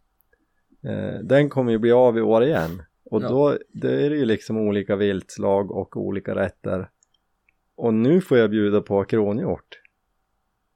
Eh, 0.85 1.19
den 1.23 1.49
kommer 1.51 1.73
ju 1.73 1.79
bli 1.79 1.93
av 1.93 2.19
i 2.19 2.21
år 2.21 2.45
igen. 2.45 2.83
Och 3.05 3.23
Ja. 3.23 3.29
då 3.29 3.59
det 3.73 4.07
är 4.07 4.11
det 4.11 4.17
ju 4.17 4.25
liksom 4.25 4.57
olika 4.57 4.97
viltslag 4.97 5.71
och 5.71 5.97
olika 5.97 6.35
rätter. 6.35 6.91
Och 7.77 7.95
nu 7.95 8.21
får 8.21 8.39
jag 8.39 8.51
bjuda 8.51 8.81
på 8.81 9.05
kronhjort. 9.05 9.81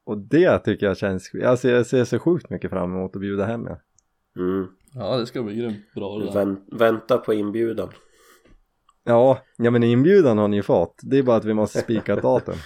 Och 0.04 0.18
det 0.18 0.58
tycker 0.58 0.86
jag 0.86 0.96
känns, 0.96 1.30
alltså 1.44 1.68
jag 1.68 1.86
ser 1.86 2.04
så 2.04 2.18
sjukt 2.18 2.50
mycket 2.50 2.70
fram 2.70 2.92
emot 2.94 3.16
att 3.16 3.20
bjuda 3.20 3.44
hem 3.44 3.66
ja. 3.66 3.80
Mm. 4.42 4.68
Ja 4.94 5.16
det 5.16 5.26
ska 5.26 5.42
bli 5.42 5.54
grymt 5.54 5.94
bra 5.94 6.18
det 6.18 6.24
där. 6.24 6.32
Vänt, 6.32 6.68
vänta 6.72 7.18
på 7.18 7.34
inbjudan. 7.34 7.88
Ja, 9.04 9.42
ja 9.56 9.70
men 9.70 9.82
inbjudan 9.82 10.38
har 10.38 10.48
ni 10.48 10.56
ju 10.56 10.62
fått. 10.62 11.00
Det 11.02 11.18
är 11.18 11.22
bara 11.22 11.36
att 11.36 11.44
vi 11.44 11.54
måste 11.54 11.78
spika 11.78 12.12
ett 12.12 12.22
datum. 12.22 12.56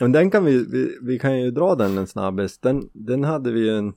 Men 0.00 0.12
den 0.12 0.30
kan 0.30 0.44
vi, 0.44 0.64
vi, 0.72 0.98
vi 1.02 1.18
kan 1.18 1.40
ju 1.40 1.50
dra 1.50 1.74
den 1.74 1.98
en 1.98 2.06
snabbis. 2.06 2.58
Den, 2.58 2.90
den 2.92 3.24
hade 3.24 3.52
vi 3.52 3.60
ju 3.60 3.76
en, 3.76 3.94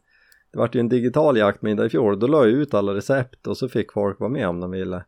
det 0.52 0.58
vart 0.58 0.76
ju 0.76 0.80
en 0.80 0.90
digital 0.90 1.38
jaktmiddag 1.38 1.86
i 1.86 1.90
fjol. 1.90 2.20
Då 2.20 2.28
la 2.28 2.46
jag 2.46 2.54
ut 2.54 2.74
alla 2.74 2.94
recept 2.96 3.48
och 3.48 3.58
så 3.58 3.70
fick 3.70 3.92
folk 3.92 4.20
vara 4.20 4.30
med 4.30 4.48
om 4.48 4.60
de 4.60 4.72
ville. 4.72 5.06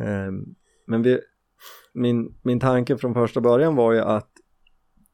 Ehm, 0.00 0.54
men 0.86 1.02
vi, 1.02 1.20
min, 1.92 2.34
min 2.42 2.60
tanke 2.60 2.96
från 2.96 3.14
första 3.14 3.40
början 3.40 3.76
var 3.76 3.92
ju 3.92 4.00
att 4.00 4.30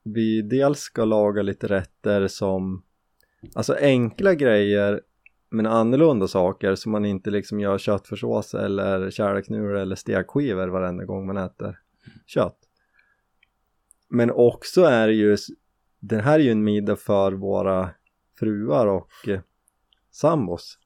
vi 0.04 0.42
dels 0.42 0.78
ska 0.78 1.04
laga 1.04 1.42
lite 1.42 1.66
rätter 1.66 2.28
som, 2.28 2.82
alltså 3.54 3.74
enkla 3.74 4.34
grejer 4.34 5.00
men 5.50 5.66
annorlunda 5.66 6.28
saker 6.28 6.74
som 6.74 6.92
man 6.92 7.04
inte 7.04 7.30
liksom 7.30 7.60
gör 7.60 7.78
köttfärssås 7.78 8.54
eller 8.54 9.10
kärleksnudlar 9.10 9.74
eller 9.74 9.96
stekskivor 9.96 10.68
varenda 10.68 11.04
gång 11.04 11.26
man 11.26 11.36
äter 11.36 11.78
kött. 12.26 12.58
Men 14.08 14.30
också 14.30 14.82
är 14.82 15.06
det 15.06 15.14
ju, 15.14 15.36
den 16.00 16.20
här 16.20 16.38
är 16.38 16.42
ju 16.42 16.50
en 16.50 16.64
middag 16.64 16.96
för 16.96 17.32
våra 17.32 17.90
fruar 18.38 18.86
och 18.86 19.28
eh, 19.28 19.40
sambos. 20.10 20.78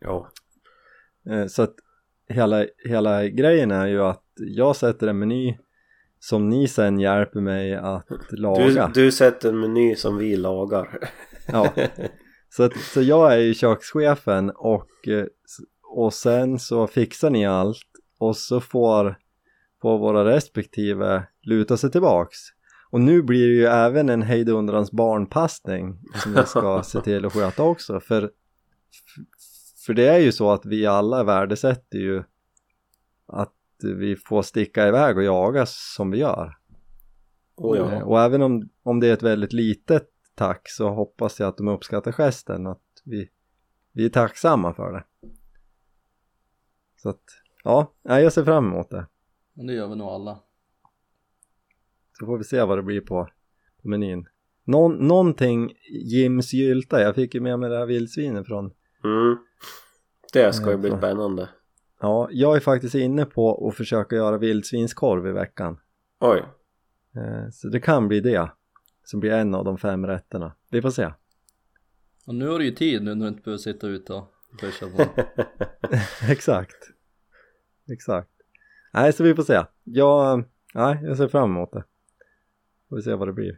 Ja. 0.00 0.30
Eh, 1.26 1.46
så 1.46 1.62
att 1.62 1.74
hela, 2.28 2.66
hela 2.84 3.28
grejen 3.28 3.70
är 3.70 3.86
ju 3.86 4.02
att 4.02 4.24
jag 4.36 4.76
sätter 4.76 5.06
en 5.06 5.18
meny 5.18 5.58
som 6.28 6.48
ni 6.48 6.68
sen 6.68 7.00
hjälper 7.00 7.40
mig 7.40 7.74
att 7.74 8.06
laga. 8.30 8.90
Du, 8.94 9.02
du 9.02 9.12
sätter 9.12 9.48
en 9.48 9.60
meny 9.60 9.96
som 9.96 10.18
vi 10.18 10.36
lagar. 10.36 10.98
Ja. 11.46 11.72
Så, 12.48 12.62
att, 12.62 12.76
så 12.76 13.02
jag 13.02 13.32
är 13.32 13.38
ju 13.38 13.54
kökschefen 13.54 14.50
och, 14.50 15.08
eh, 15.08 15.24
och 15.82 16.14
sen 16.14 16.58
så 16.58 16.86
fixar 16.86 17.30
ni 17.30 17.46
allt 17.46 17.86
och 18.18 18.36
så 18.36 18.60
får, 18.60 19.18
får 19.82 19.98
våra 19.98 20.24
respektive 20.24 21.26
luta 21.42 21.76
sig 21.76 21.90
tillbaks. 21.90 22.38
Och 22.90 23.00
nu 23.00 23.22
blir 23.22 23.48
det 23.48 23.54
ju 23.54 23.66
även 23.66 24.08
en 24.08 24.22
hejdundrans 24.22 24.92
barnpassning 24.92 25.98
som 26.14 26.34
jag 26.34 26.48
ska 26.48 26.82
se 26.84 27.00
till 27.00 27.26
att 27.26 27.32
sköta 27.32 27.62
också 27.62 28.00
för 28.00 28.30
för 29.86 29.94
det 29.94 30.08
är 30.08 30.18
ju 30.18 30.32
så 30.32 30.50
att 30.50 30.66
vi 30.66 30.86
alla 30.86 31.24
värdesätter 31.24 31.98
ju 31.98 32.22
att 33.26 33.52
vi 33.84 34.16
får 34.16 34.42
sticka 34.42 34.88
iväg 34.88 35.16
och 35.16 35.22
jaga 35.22 35.66
som 35.66 36.10
vi 36.10 36.18
gör. 36.18 36.56
Oh, 37.56 37.78
Eh, 37.78 37.92
ja. 37.92 38.04
Och 38.04 38.20
även 38.20 38.42
om, 38.42 38.68
om 38.82 39.00
det 39.00 39.08
är 39.08 39.12
ett 39.12 39.22
väldigt 39.22 39.52
litet 39.52 40.08
tack 40.34 40.68
så 40.70 40.88
hoppas 40.88 41.40
jag 41.40 41.48
att 41.48 41.56
de 41.56 41.68
uppskattar 41.68 42.12
gesten, 42.12 42.66
att 42.66 42.82
vi, 43.04 43.30
vi 43.92 44.04
är 44.04 44.08
tacksamma 44.08 44.74
för 44.74 44.92
det. 44.92 45.04
Så 46.96 47.08
att, 47.08 47.22
ja, 47.64 47.92
jag 48.02 48.32
ser 48.32 48.44
fram 48.44 48.66
emot 48.66 48.90
det. 48.90 49.06
Men 49.54 49.66
det 49.66 49.72
gör 49.72 49.88
vi 49.88 49.96
nog 49.96 50.08
alla. 50.08 50.40
Så 52.18 52.26
får 52.26 52.38
vi 52.38 52.44
se 52.44 52.62
vad 52.64 52.78
det 52.78 52.82
blir 52.82 53.00
på, 53.00 53.28
på 53.82 53.88
menyn. 53.88 54.28
Någon, 54.64 54.92
någonting 54.94 55.72
Jims 55.90 56.52
gylta, 56.52 57.00
jag 57.00 57.14
fick 57.14 57.34
ju 57.34 57.40
med 57.40 57.58
mig 57.58 57.70
det 57.70 57.78
här 57.78 57.86
vildsvinet 57.86 58.46
från 58.46 58.72
Mm. 59.04 59.38
Det 60.32 60.52
ska 60.52 60.70
ju 60.70 60.76
bli 60.76 60.90
Ja, 60.90 60.98
spännande. 60.98 61.48
Ja, 62.00 62.28
jag 62.32 62.56
är 62.56 62.60
faktiskt 62.60 62.94
inne 62.94 63.24
på 63.24 63.68
att 63.68 63.76
försöka 63.76 64.16
göra 64.16 64.38
vildsvinskorv 64.38 65.26
i 65.26 65.32
veckan. 65.32 65.80
Oj. 66.20 66.38
Eh, 67.16 67.50
Så 67.52 67.68
det 67.68 67.80
kan 67.80 68.08
bli 68.08 68.20
det 68.20 68.50
som 69.04 69.20
blir 69.20 69.32
en 69.32 69.54
av 69.54 69.64
de 69.64 69.78
fem 69.78 70.06
rätterna. 70.06 70.52
Vi 70.70 70.82
får 70.82 70.90
se. 70.90 71.12
Och 72.26 72.34
nu 72.34 72.48
har 72.48 72.58
du 72.58 72.64
ju 72.64 72.70
tid 72.70 73.02
nu 73.02 73.14
när 73.14 73.24
du 73.26 73.28
inte 73.28 73.42
behöver 73.42 73.58
sitta 73.58 73.86
ute 73.86 74.12
och. 74.14 74.32
Exakt. 76.30 76.76
Exakt. 77.92 78.30
Nej, 78.92 79.12
så 79.12 79.24
vi 79.24 79.34
får 79.34 79.42
se. 79.42 79.64
Jag, 79.84 80.44
nej, 80.74 80.98
jag 81.02 81.16
ser 81.16 81.28
fram 81.28 81.50
emot 81.50 81.72
det. 81.72 81.84
Får 82.88 82.96
vi 82.96 83.02
se 83.02 83.14
vad 83.14 83.28
det 83.28 83.32
blir. 83.32 83.56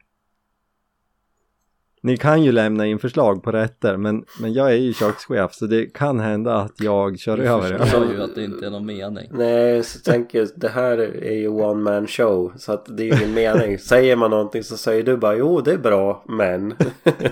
Ni 2.03 2.17
kan 2.17 2.43
ju 2.43 2.53
lämna 2.53 2.87
in 2.87 2.99
förslag 2.99 3.43
på 3.43 3.53
rätter 3.53 3.97
men, 3.97 4.25
men 4.41 4.53
jag 4.53 4.71
är 4.73 4.77
ju 4.77 4.93
kökschef 4.93 5.53
så 5.55 5.67
det 5.67 5.87
kan 5.87 6.21
hända 6.21 6.55
att 6.55 6.73
jag 6.81 7.19
kör 7.19 7.39
över 7.39 7.73
er. 7.75 7.79
förstår 7.79 8.13
ju 8.13 8.23
att 8.23 8.35
det 8.35 8.45
inte 8.45 8.67
är 8.67 8.71
någon 8.71 8.87
mening. 8.87 9.29
Nej, 9.33 9.83
så 9.85 9.99
tänker 10.11 10.39
jag, 10.39 10.49
det 10.57 10.69
här 10.69 10.99
är 10.99 11.33
ju 11.35 11.49
one 11.49 11.83
man 11.83 12.07
show 12.07 12.53
så 12.57 12.73
att 12.73 12.97
det 12.97 13.03
är 13.03 13.05
ju 13.07 13.17
ingen 13.25 13.35
mening. 13.35 13.79
Säger 13.79 14.17
man 14.17 14.31
någonting 14.31 14.63
så 14.63 14.77
säger 14.77 15.03
du 15.03 15.17
bara 15.17 15.37
jo 15.37 15.61
det 15.61 15.73
är 15.73 15.79
bra 15.79 16.25
men 16.29 16.75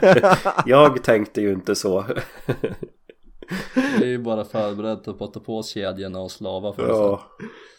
jag 0.67 1.03
tänkte 1.05 1.41
ju 1.41 1.53
inte 1.53 1.75
så. 1.75 2.05
Vi 3.99 4.05
är 4.05 4.09
ju 4.09 4.19
bara 4.19 4.45
förberedda 4.45 5.13
på 5.13 5.25
att 5.25 5.33
ta 5.35 5.41
på 5.41 5.59
oss 5.59 5.69
kedjorna 5.69 6.21
och 6.21 6.31
slava 6.31 6.73
för. 6.73 6.89
Ja, 6.89 7.23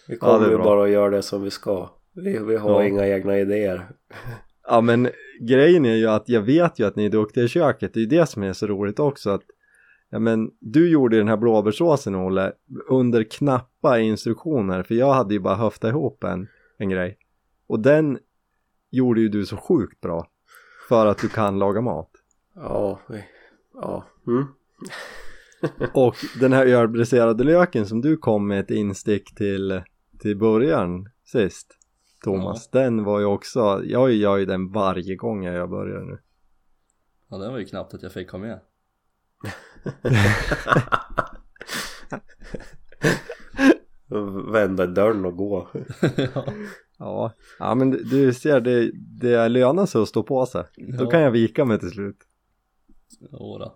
vi 0.07 0.17
Ja, 0.21 0.27
kommer 0.27 0.39
det 0.39 0.53
är 0.53 0.57
ju 0.57 0.63
bara 0.63 0.83
att 0.83 0.89
göra 0.89 1.09
det 1.09 1.21
som 1.21 1.41
vi 1.43 1.51
ska. 1.51 1.89
Vi, 2.15 2.38
vi 2.38 2.57
har 2.57 2.81
Ja. 2.81 2.88
inga 2.88 3.07
egna 3.07 3.38
idéer. 3.39 3.89
Ja 4.69 4.81
men 4.81 5.09
grejen 5.39 5.85
är 5.85 5.95
ju 5.95 6.07
att 6.07 6.29
jag 6.29 6.41
vet 6.41 6.79
ju 6.79 6.88
att 6.88 6.95
ni 6.95 7.05
är 7.05 7.09
duktiga 7.09 7.43
i 7.43 7.47
köket, 7.47 7.93
det 7.93 7.99
är 7.99 8.01
ju 8.01 8.07
det 8.07 8.25
som 8.25 8.43
är 8.43 8.53
så 8.53 8.67
roligt 8.67 8.99
också 8.99 9.29
att 9.29 9.43
Ja 10.09 10.19
men 10.19 10.51
du 10.59 10.89
gjorde 10.89 11.17
den 11.17 11.27
här 11.27 11.38
blåbärssåsen 11.38 12.15
Olle 12.15 12.53
under 12.89 13.23
knappa 13.23 13.99
instruktioner 13.99 14.83
för 14.83 14.95
jag 14.95 15.13
hade 15.13 15.33
ju 15.33 15.39
bara 15.39 15.55
höftat 15.55 15.89
ihop 15.89 16.23
en, 16.23 16.47
en 16.77 16.89
grej 16.89 17.17
och 17.67 17.79
den 17.79 18.19
gjorde 18.89 19.21
ju 19.21 19.29
du 19.29 19.45
så 19.45 19.57
sjukt 19.57 20.01
bra 20.01 20.27
för 20.89 21.05
att 21.05 21.17
du 21.17 21.29
kan 21.29 21.59
laga 21.59 21.81
mat 21.81 22.11
Ja, 22.55 22.99
ja. 23.73 24.05
Mm. 24.27 24.45
och 25.93 26.15
den 26.39 26.53
här 26.53 26.65
ölbriserade 26.65 27.43
löken 27.43 27.85
som 27.85 28.01
du 28.01 28.17
kom 28.17 28.47
med 28.47 28.59
ett 28.59 28.71
instick 28.71 29.35
till 29.35 29.81
till 30.19 30.38
början 30.38 31.09
sist 31.25 31.76
Thomas, 32.32 32.69
den 32.69 33.03
var 33.03 33.19
ju 33.19 33.25
också, 33.25 33.82
jag 33.86 34.11
gör 34.11 34.38
ju 34.38 34.45
den 34.45 34.71
varje 34.71 35.15
gång 35.15 35.43
jag 35.45 35.69
börjar 35.69 36.01
nu 36.01 36.17
Ja 37.30 37.38
det 37.38 37.49
var 37.49 37.57
ju 37.59 37.65
knappt 37.65 37.93
att 37.93 38.03
jag 38.03 38.11
fick 38.11 38.32
ha 38.32 38.39
med. 38.39 38.59
Vända 44.53 44.86
dörren 44.88 45.25
och 45.25 45.38
gå. 45.38 45.67
Ja, 46.99 47.34
ja 47.59 47.75
men 47.75 47.91
du- 47.91 48.03
du 48.03 48.34
ser 48.34 48.59
det, 48.61 48.91
det 49.21 49.49
lönar 49.49 49.86
sig 49.86 50.01
att 50.01 50.07
stå 50.07 50.23
på 50.23 50.45
sig. 50.45 50.63
Då 50.97 51.03
Ja. 51.03 51.09
kan 51.09 51.21
jag 51.21 51.32
vika 51.32 51.65
mig 51.65 51.80
till 51.80 51.91
slut. 51.91 52.17
Jodå. 53.32 53.75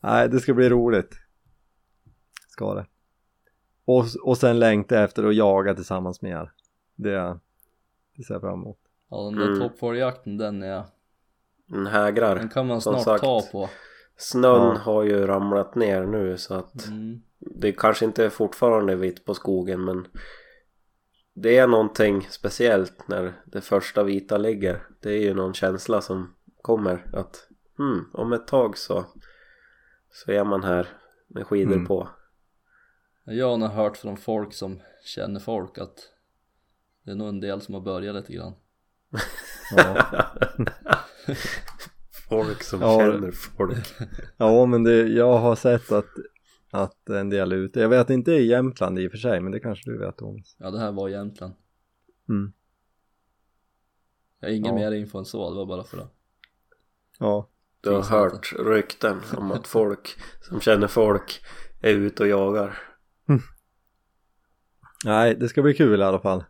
Nej, 0.00 0.28
det 0.28 0.40
ska 0.40 0.54
bli 0.54 0.68
roligt. 0.68 1.14
Ska 2.48 2.74
det. 2.74 2.86
Och, 3.84 4.04
och 4.22 4.38
sen 4.38 4.58
längta 4.58 5.02
efter 5.04 5.24
att 5.24 5.34
jaga 5.34 5.74
tillsammans 5.74 6.22
med 6.22 6.30
er. 6.32 6.52
Det, 6.98 7.38
det 8.16 8.22
ser 8.22 8.34
jag 8.34 8.40
fram 8.40 8.62
emot. 8.62 8.78
Ja 9.10 9.24
den 9.24 9.34
där 9.34 9.46
Mm. 9.46 9.60
toppfågeljakten 9.60 10.36
den 10.36 10.62
är, 10.62 10.84
Den 11.66 11.86
hägrar. 11.86 12.36
den 12.36 12.48
kan 12.48 12.66
man 12.66 12.80
snart 12.80 13.04
sagt. 13.04 13.20
ta 13.24 13.42
på. 13.52 13.68
Snön 14.16 14.62
Ja. 14.74 14.78
har 14.78 15.02
ju 15.02 15.26
ramlat 15.26 15.74
ner 15.74 16.06
nu 16.06 16.38
så 16.38 16.54
att 16.54 16.86
Mm. 16.86 17.22
det 17.38 17.72
kanske 17.72 18.04
inte 18.04 18.24
är 18.24 18.30
fortfarande 18.30 18.96
vitt 18.96 19.24
på 19.24 19.34
skogen 19.34 19.84
men 19.84 20.06
det 21.34 21.58
är 21.58 21.66
någonting 21.66 22.26
speciellt 22.30 23.08
när 23.08 23.32
det 23.46 23.60
första 23.60 24.02
vita 24.02 24.36
ligger. 24.38 24.82
Det 25.00 25.10
är 25.10 25.20
ju 25.22 25.34
någon 25.34 25.54
känsla 25.54 26.00
som 26.00 26.34
kommer 26.62 27.06
att 27.12 27.48
hmm, 27.78 28.10
om 28.12 28.32
ett 28.32 28.46
tag 28.46 28.78
så 28.78 29.04
så 30.10 30.32
är 30.32 30.44
man 30.44 30.62
här 30.64 30.88
med 31.28 31.46
skidor 31.46 31.72
Mm. 31.74 31.86
på. 31.86 32.08
Jag 33.24 33.48
har 33.50 33.56
nog 33.56 33.68
hört 33.68 33.96
från 33.96 34.16
folk 34.16 34.52
som 34.54 34.80
känner 35.04 35.40
folk 35.40 35.78
att 35.78 35.98
det 37.08 37.12
är 37.12 37.16
nog 37.16 37.28
en 37.28 37.40
del 37.40 37.60
som 37.60 37.74
har 37.74 37.80
börjat 37.80 38.14
lite 38.14 38.32
grann. 38.32 38.52
Ja, 39.76 40.06
Folk 42.28 42.62
som 42.62 42.80
Ja. 42.80 42.98
känner 42.98 43.30
folk. 43.30 43.76
ja 44.36 44.66
men 44.66 44.84
det, 44.84 45.08
jag 45.08 45.38
har 45.38 45.56
sett 45.56 45.92
att, 45.92 46.06
att 46.70 47.08
en 47.08 47.30
del 47.30 47.52
är 47.52 47.56
ute. 47.56 47.80
Jag 47.80 47.88
vet 47.88 48.10
inte 48.10 48.32
i 48.32 48.46
Jämtland 48.46 48.98
i 48.98 49.06
och 49.08 49.10
för 49.10 49.18
sig, 49.18 49.40
men 49.40 49.52
det 49.52 49.60
kanske 49.60 49.90
du 49.90 49.98
vet 49.98 50.16
Thomas. 50.16 50.56
Ja 50.58 50.70
det 50.70 50.78
här 50.78 50.92
var 50.92 51.08
egentligen. 51.08 51.52
Mm. 52.28 52.52
Jag 54.40 54.48
har 54.48 54.54
ingen 54.54 54.66
Ja. 54.78 54.90
mer 54.90 54.92
info 54.92 55.18
än 55.18 55.24
så, 55.24 55.50
det 55.50 55.56
var 55.56 55.66
bara 55.66 55.84
för 55.84 55.98
att 55.98 56.14
Ja, 57.18 57.48
Du 57.80 57.90
har 57.90 58.02
hört 58.02 58.52
rykten 58.58 59.20
om 59.36 59.52
att 59.52 59.66
folk 59.66 60.08
som 60.40 60.60
känner 60.60 60.86
folk 60.86 61.40
är 61.80 61.90
ute 61.94 62.22
och 62.22 62.28
jagar. 62.28 62.78
nej 65.04 65.34
det 65.34 65.48
ska 65.48 65.62
bli 65.62 65.74
kul 65.74 66.00
i 66.00 66.04
alla 66.04 66.20
fall. 66.20 66.44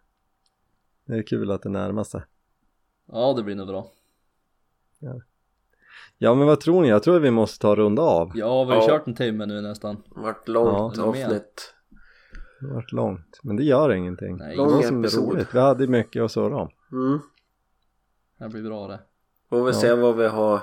Det 1.08 1.18
är 1.18 1.22
kul 1.22 1.50
att 1.50 1.62
det 1.62 1.68
närmar 1.68 2.04
sig. 2.04 2.22
Ja 3.06 3.32
det 3.36 3.42
blir 3.42 3.54
nog 3.54 3.66
bra. 3.66 3.90
Ja 6.18 6.34
men 6.34 6.46
vad 6.46 6.60
tror 6.60 6.82
ni? 6.82 6.88
Jag 6.88 7.02
tror 7.02 7.16
att 7.16 7.22
vi 7.22 7.30
måste 7.30 7.58
ta 7.62 7.74
runda 7.76 8.02
av. 8.02 8.32
Ja 8.34 8.64
vi 8.64 8.70
har 8.72 8.82
Ja. 8.82 8.86
kört 8.88 9.06
en 9.06 9.14
timme 9.14 9.46
nu 9.46 9.60
nästan. 9.60 10.02
Vart 10.08 10.48
långt 10.48 10.96
Ja, 10.96 11.04
avsnitt. 11.04 11.74
Det 12.60 12.66
har 12.66 12.74
varit 12.74 12.92
långt, 12.92 13.40
men 13.42 13.56
det 13.56 13.64
gör 13.64 13.92
ingenting. 13.92 14.36
Nej, 14.36 14.56
det 14.56 14.62
var 14.62 14.70
lång 14.70 14.82
som 14.82 14.96
är 14.96 15.00
episod. 15.00 15.32
roligt. 15.32 15.54
Vi 15.54 15.58
hade 15.60 15.86
mycket 15.86 16.22
att 16.22 16.32
surra 16.32 16.56
om. 16.56 16.70
Mm. 16.92 17.18
Det 18.38 18.48
blir 18.48 18.62
bra 18.62 18.86
det. 18.88 19.00
Får 19.48 19.64
vi 19.64 19.70
Ja. 19.70 19.72
se 19.80 19.94
vad 19.94 20.16
vi 20.16 20.26
har 20.28 20.60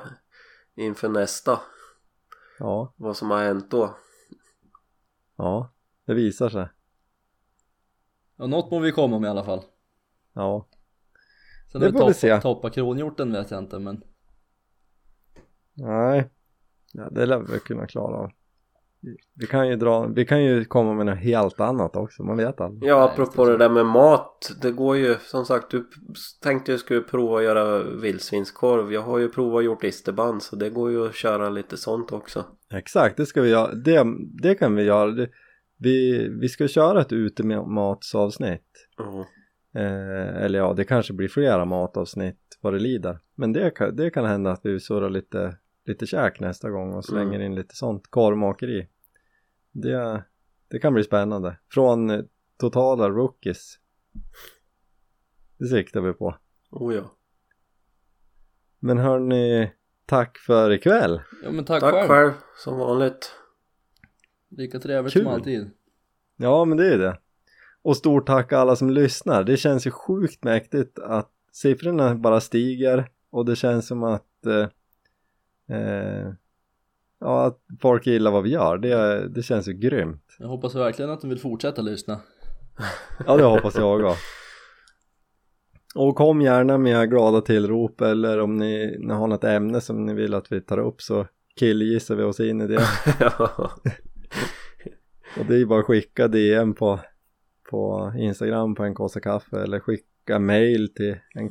inför 0.76 1.10
nästa. 1.10 1.60
Ja, 2.60 2.94
Vad 2.98 3.18
som 3.18 3.32
har 3.32 3.44
hänt 3.44 3.72
då. 3.72 3.96
ja, 5.36 5.72
det 6.06 6.14
visar 6.14 6.50
sig. 6.50 6.68
Ja 8.38 8.48
något 8.48 8.72
må 8.72 8.80
vi 8.80 8.92
komma 8.92 9.20
med 9.20 9.28
i 9.28 9.32
alla 9.32 9.44
fall. 9.44 9.62
Ja, 10.36 10.68
Sen 11.72 11.82
Det 11.82 11.92
får 11.92 12.08
vi 12.08 12.14
se. 12.14 12.42
toppa 12.42 12.70
kronhjorten 12.70 13.32
vet 13.32 13.52
jag 13.52 13.60
inte 13.64 13.80
men 13.80 14.02
nej, 15.74 16.30
ja, 16.94 17.10
det 17.10 17.26
lär 17.26 17.40
vi 17.40 17.60
kunna 17.60 17.88
klara 17.88 18.16
av. 18.18 18.32
Vi- 19.36 19.48
kan 19.48 19.68
ju 19.68 19.76
dra, 19.76 20.08
vi 20.08 20.26
kan 20.26 20.44
ju 20.44 20.66
komma 20.66 20.94
med 20.94 21.06
något 21.06 21.18
helt 21.18 21.60
annat 21.60 21.96
också, 21.96 22.24
man 22.24 22.38
vet 22.38 22.62
aldrig. 22.62 22.90
Ja 22.90 23.10
apropå 23.12 23.46
det 23.46 23.58
där 23.58 23.70
med 23.70 23.86
mat. 23.86 24.52
Det 24.62 24.72
går 24.72 24.98
ju 24.98 25.16
som 25.20 25.46
sagt 25.46 25.72
du 25.72 25.90
tänkte 26.42 26.72
jag 26.72 26.80
skulle 26.80 27.02
prova 27.02 27.38
att 27.38 27.44
göra 27.44 27.84
vildsvinskorv. 27.84 28.94
Jag 28.94 29.02
har 29.02 29.18
ju 29.18 29.30
provat 29.30 29.64
gjort 29.64 29.84
isterband 29.84 30.44
så 30.44 30.56
det 30.56 30.70
går 30.70 30.92
ju 30.92 31.06
att 31.08 31.16
köra 31.16 31.50
lite 31.50 31.78
sånt 31.78 32.12
också. 32.12 32.46
Exakt, 32.74 33.18
det 33.18 33.26
ska 33.26 33.42
vi 33.42 33.50
göra, 33.50 33.74
det, 33.74 34.06
det 34.42 34.56
kan 34.56 34.76
vi 34.76 34.84
göra. 34.84 35.12
Det, 35.12 35.30
vi, 35.78 36.28
vi 36.42 36.50
ska 36.50 36.68
köra 36.68 37.02
ett 37.02 37.12
utematsavsnitt. 37.14 38.88
Mm. 39.00 39.26
Eh, 39.76 40.44
eller 40.44 40.60
ja, 40.60 40.74
det 40.74 40.84
kanske 40.84 41.14
blir 41.14 41.28
flera 41.28 41.66
matavsnitt 41.66 42.58
vad 42.62 42.74
det 42.74 42.80
lider. 42.80 43.20
Men 43.36 43.54
det 43.54 43.70
kan, 43.70 43.96
det 43.96 44.10
kan 44.10 44.26
hända 44.26 44.52
att 44.52 44.62
vi 44.66 44.80
surrar 44.80 45.10
lite, 45.10 45.58
lite 45.86 46.06
käk 46.06 46.40
nästa 46.40 46.70
gång 46.70 46.94
och 46.94 47.06
slänger 47.06 47.40
in 47.40 47.56
lite 47.56 47.76
sånt 47.76 48.08
korvmakeri. 48.10 48.88
Det, 49.72 50.24
det 50.68 50.80
kan 50.80 50.94
bli 50.94 51.04
spännande. 51.04 51.58
Från 51.72 52.10
eh, 52.10 52.22
totala 52.58 53.10
rookies. 53.10 53.80
Det 55.58 55.66
siktar 55.68 56.02
vi 56.02 56.14
på. 56.14 56.38
Oh 56.72 56.96
ja. 56.96 57.12
Men 58.80 58.98
hörni, 58.98 59.72
tack 60.06 60.38
för 60.38 60.72
ikväll. 60.72 61.22
Ja 61.44 61.52
men 61.52 61.66
tack, 61.66 61.82
Tack 61.82 61.94
själv. 61.94 62.08
själv 62.08 62.32
som 62.58 62.78
vanligt. 62.78 63.32
Lika 64.50 64.80
trevligt 64.80 65.14
Kul. 65.14 65.24
som 65.24 65.34
alltid. 65.34 65.70
Ja, 66.38 66.66
men 66.66 66.78
det 66.78 66.94
är 66.94 66.98
det. 66.98 67.18
Och 67.86 67.98
stort 67.98 68.28
tack 68.28 68.54
alla 68.54 68.76
som 68.76 68.90
lyssnar. 68.90 69.44
Det 69.44 69.58
känns 69.58 69.88
ju 69.88 69.92
sjukt 69.92 70.44
mäktigt 70.44 71.00
att 71.00 71.30
siffrorna 71.52 72.16
bara 72.16 72.42
stiger 72.42 73.10
och 73.30 73.46
det 73.46 73.56
känns 73.56 73.88
som 73.88 74.04
att 74.04 74.46
eh, 74.46 75.78
eh, 75.78 76.28
ja, 77.20 77.46
att 77.46 77.60
folk 77.82 78.08
gillar 78.08 78.32
vad 78.32 78.44
vi 78.44 78.50
gör. 78.50 78.78
Det, 78.78 79.28
det 79.28 79.44
känns 79.44 79.68
ju 79.68 79.74
grymt. 79.74 80.36
Jag 80.40 80.48
hoppas 80.48 80.76
verkligen 80.76 81.12
att 81.12 81.22
de 81.22 81.30
vill 81.30 81.40
fortsätta 81.40 81.82
lyssna. 81.82 82.20
Ja, 83.28 83.38
det 83.38 83.44
hoppas 83.44 83.76
jag 83.76 83.96
också. 83.96 84.22
Och 85.96 86.16
kom 86.16 86.42
gärna 86.42 86.78
med 86.78 87.10
glada 87.10 87.42
tillrop 87.42 88.02
eller 88.02 88.40
om 88.40 88.58
ni, 88.58 88.98
ni 89.00 89.14
har 89.14 89.28
något 89.28 89.44
ämne 89.44 89.82
som 89.82 90.06
ni 90.06 90.14
vill 90.14 90.34
att 90.34 90.52
vi 90.52 90.62
tar 90.62 90.78
upp 90.78 91.02
så 91.02 91.28
killgissar 91.56 92.16
vi 92.16 92.24
oss 92.24 92.40
in 92.40 92.62
i 92.62 92.68
det. 92.68 92.84
ja. 93.20 93.72
Och 95.40 95.46
det 95.48 95.56
är 95.56 95.66
bara 95.66 95.80
att 95.80 95.86
skicka 95.86 96.28
DM 96.28 96.74
på, 96.74 97.00
på 97.70 98.14
Instagram 98.18 98.76
på 98.76 98.84
en 98.84 98.96
kassa 98.96 99.20
kaffe 99.20 99.60
eller 99.64 99.80
skicka 99.80 100.40
mail 100.40 100.94
till 100.96 101.16
en 101.36 101.50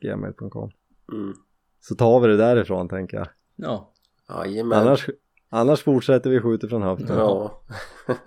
gmail.com 0.00 0.70
Mm. 1.12 1.34
Så 1.80 1.94
tar 1.94 2.20
vi 2.20 2.28
det 2.28 2.36
därifrån 2.36 2.88
tänker 2.88 3.16
jag. 3.16 3.28
Ja, 3.56 3.92
Jajamän. 4.28 4.78
Annars, 4.78 5.08
annars 5.50 5.82
fortsätter 5.82 6.30
vi 6.30 6.40
skjuta 6.40 6.68
från 6.68 6.82
höften. 6.82 7.16
Ja. 7.18 7.62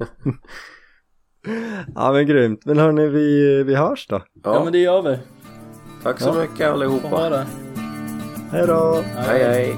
Ja 1.95 2.11
men 2.11 2.27
grymt. 2.27 2.65
Men 2.65 2.77
hörni 2.77 3.07
vi, 3.07 3.63
vi 3.63 3.75
hörs 3.75 4.07
då. 4.07 4.15
ja. 4.15 4.25
ja. 4.43 4.63
men 4.63 4.73
det 4.73 4.79
gör 4.79 5.01
vi. 5.01 5.19
Tack 6.03 6.19
så 6.19 6.29
Ja. 6.29 6.41
mycket 6.41 6.67
allihopa. 6.71 7.45
Hej 8.51 8.67
då! 8.67 9.01
Hej 9.15 9.43
hej. 9.43 9.75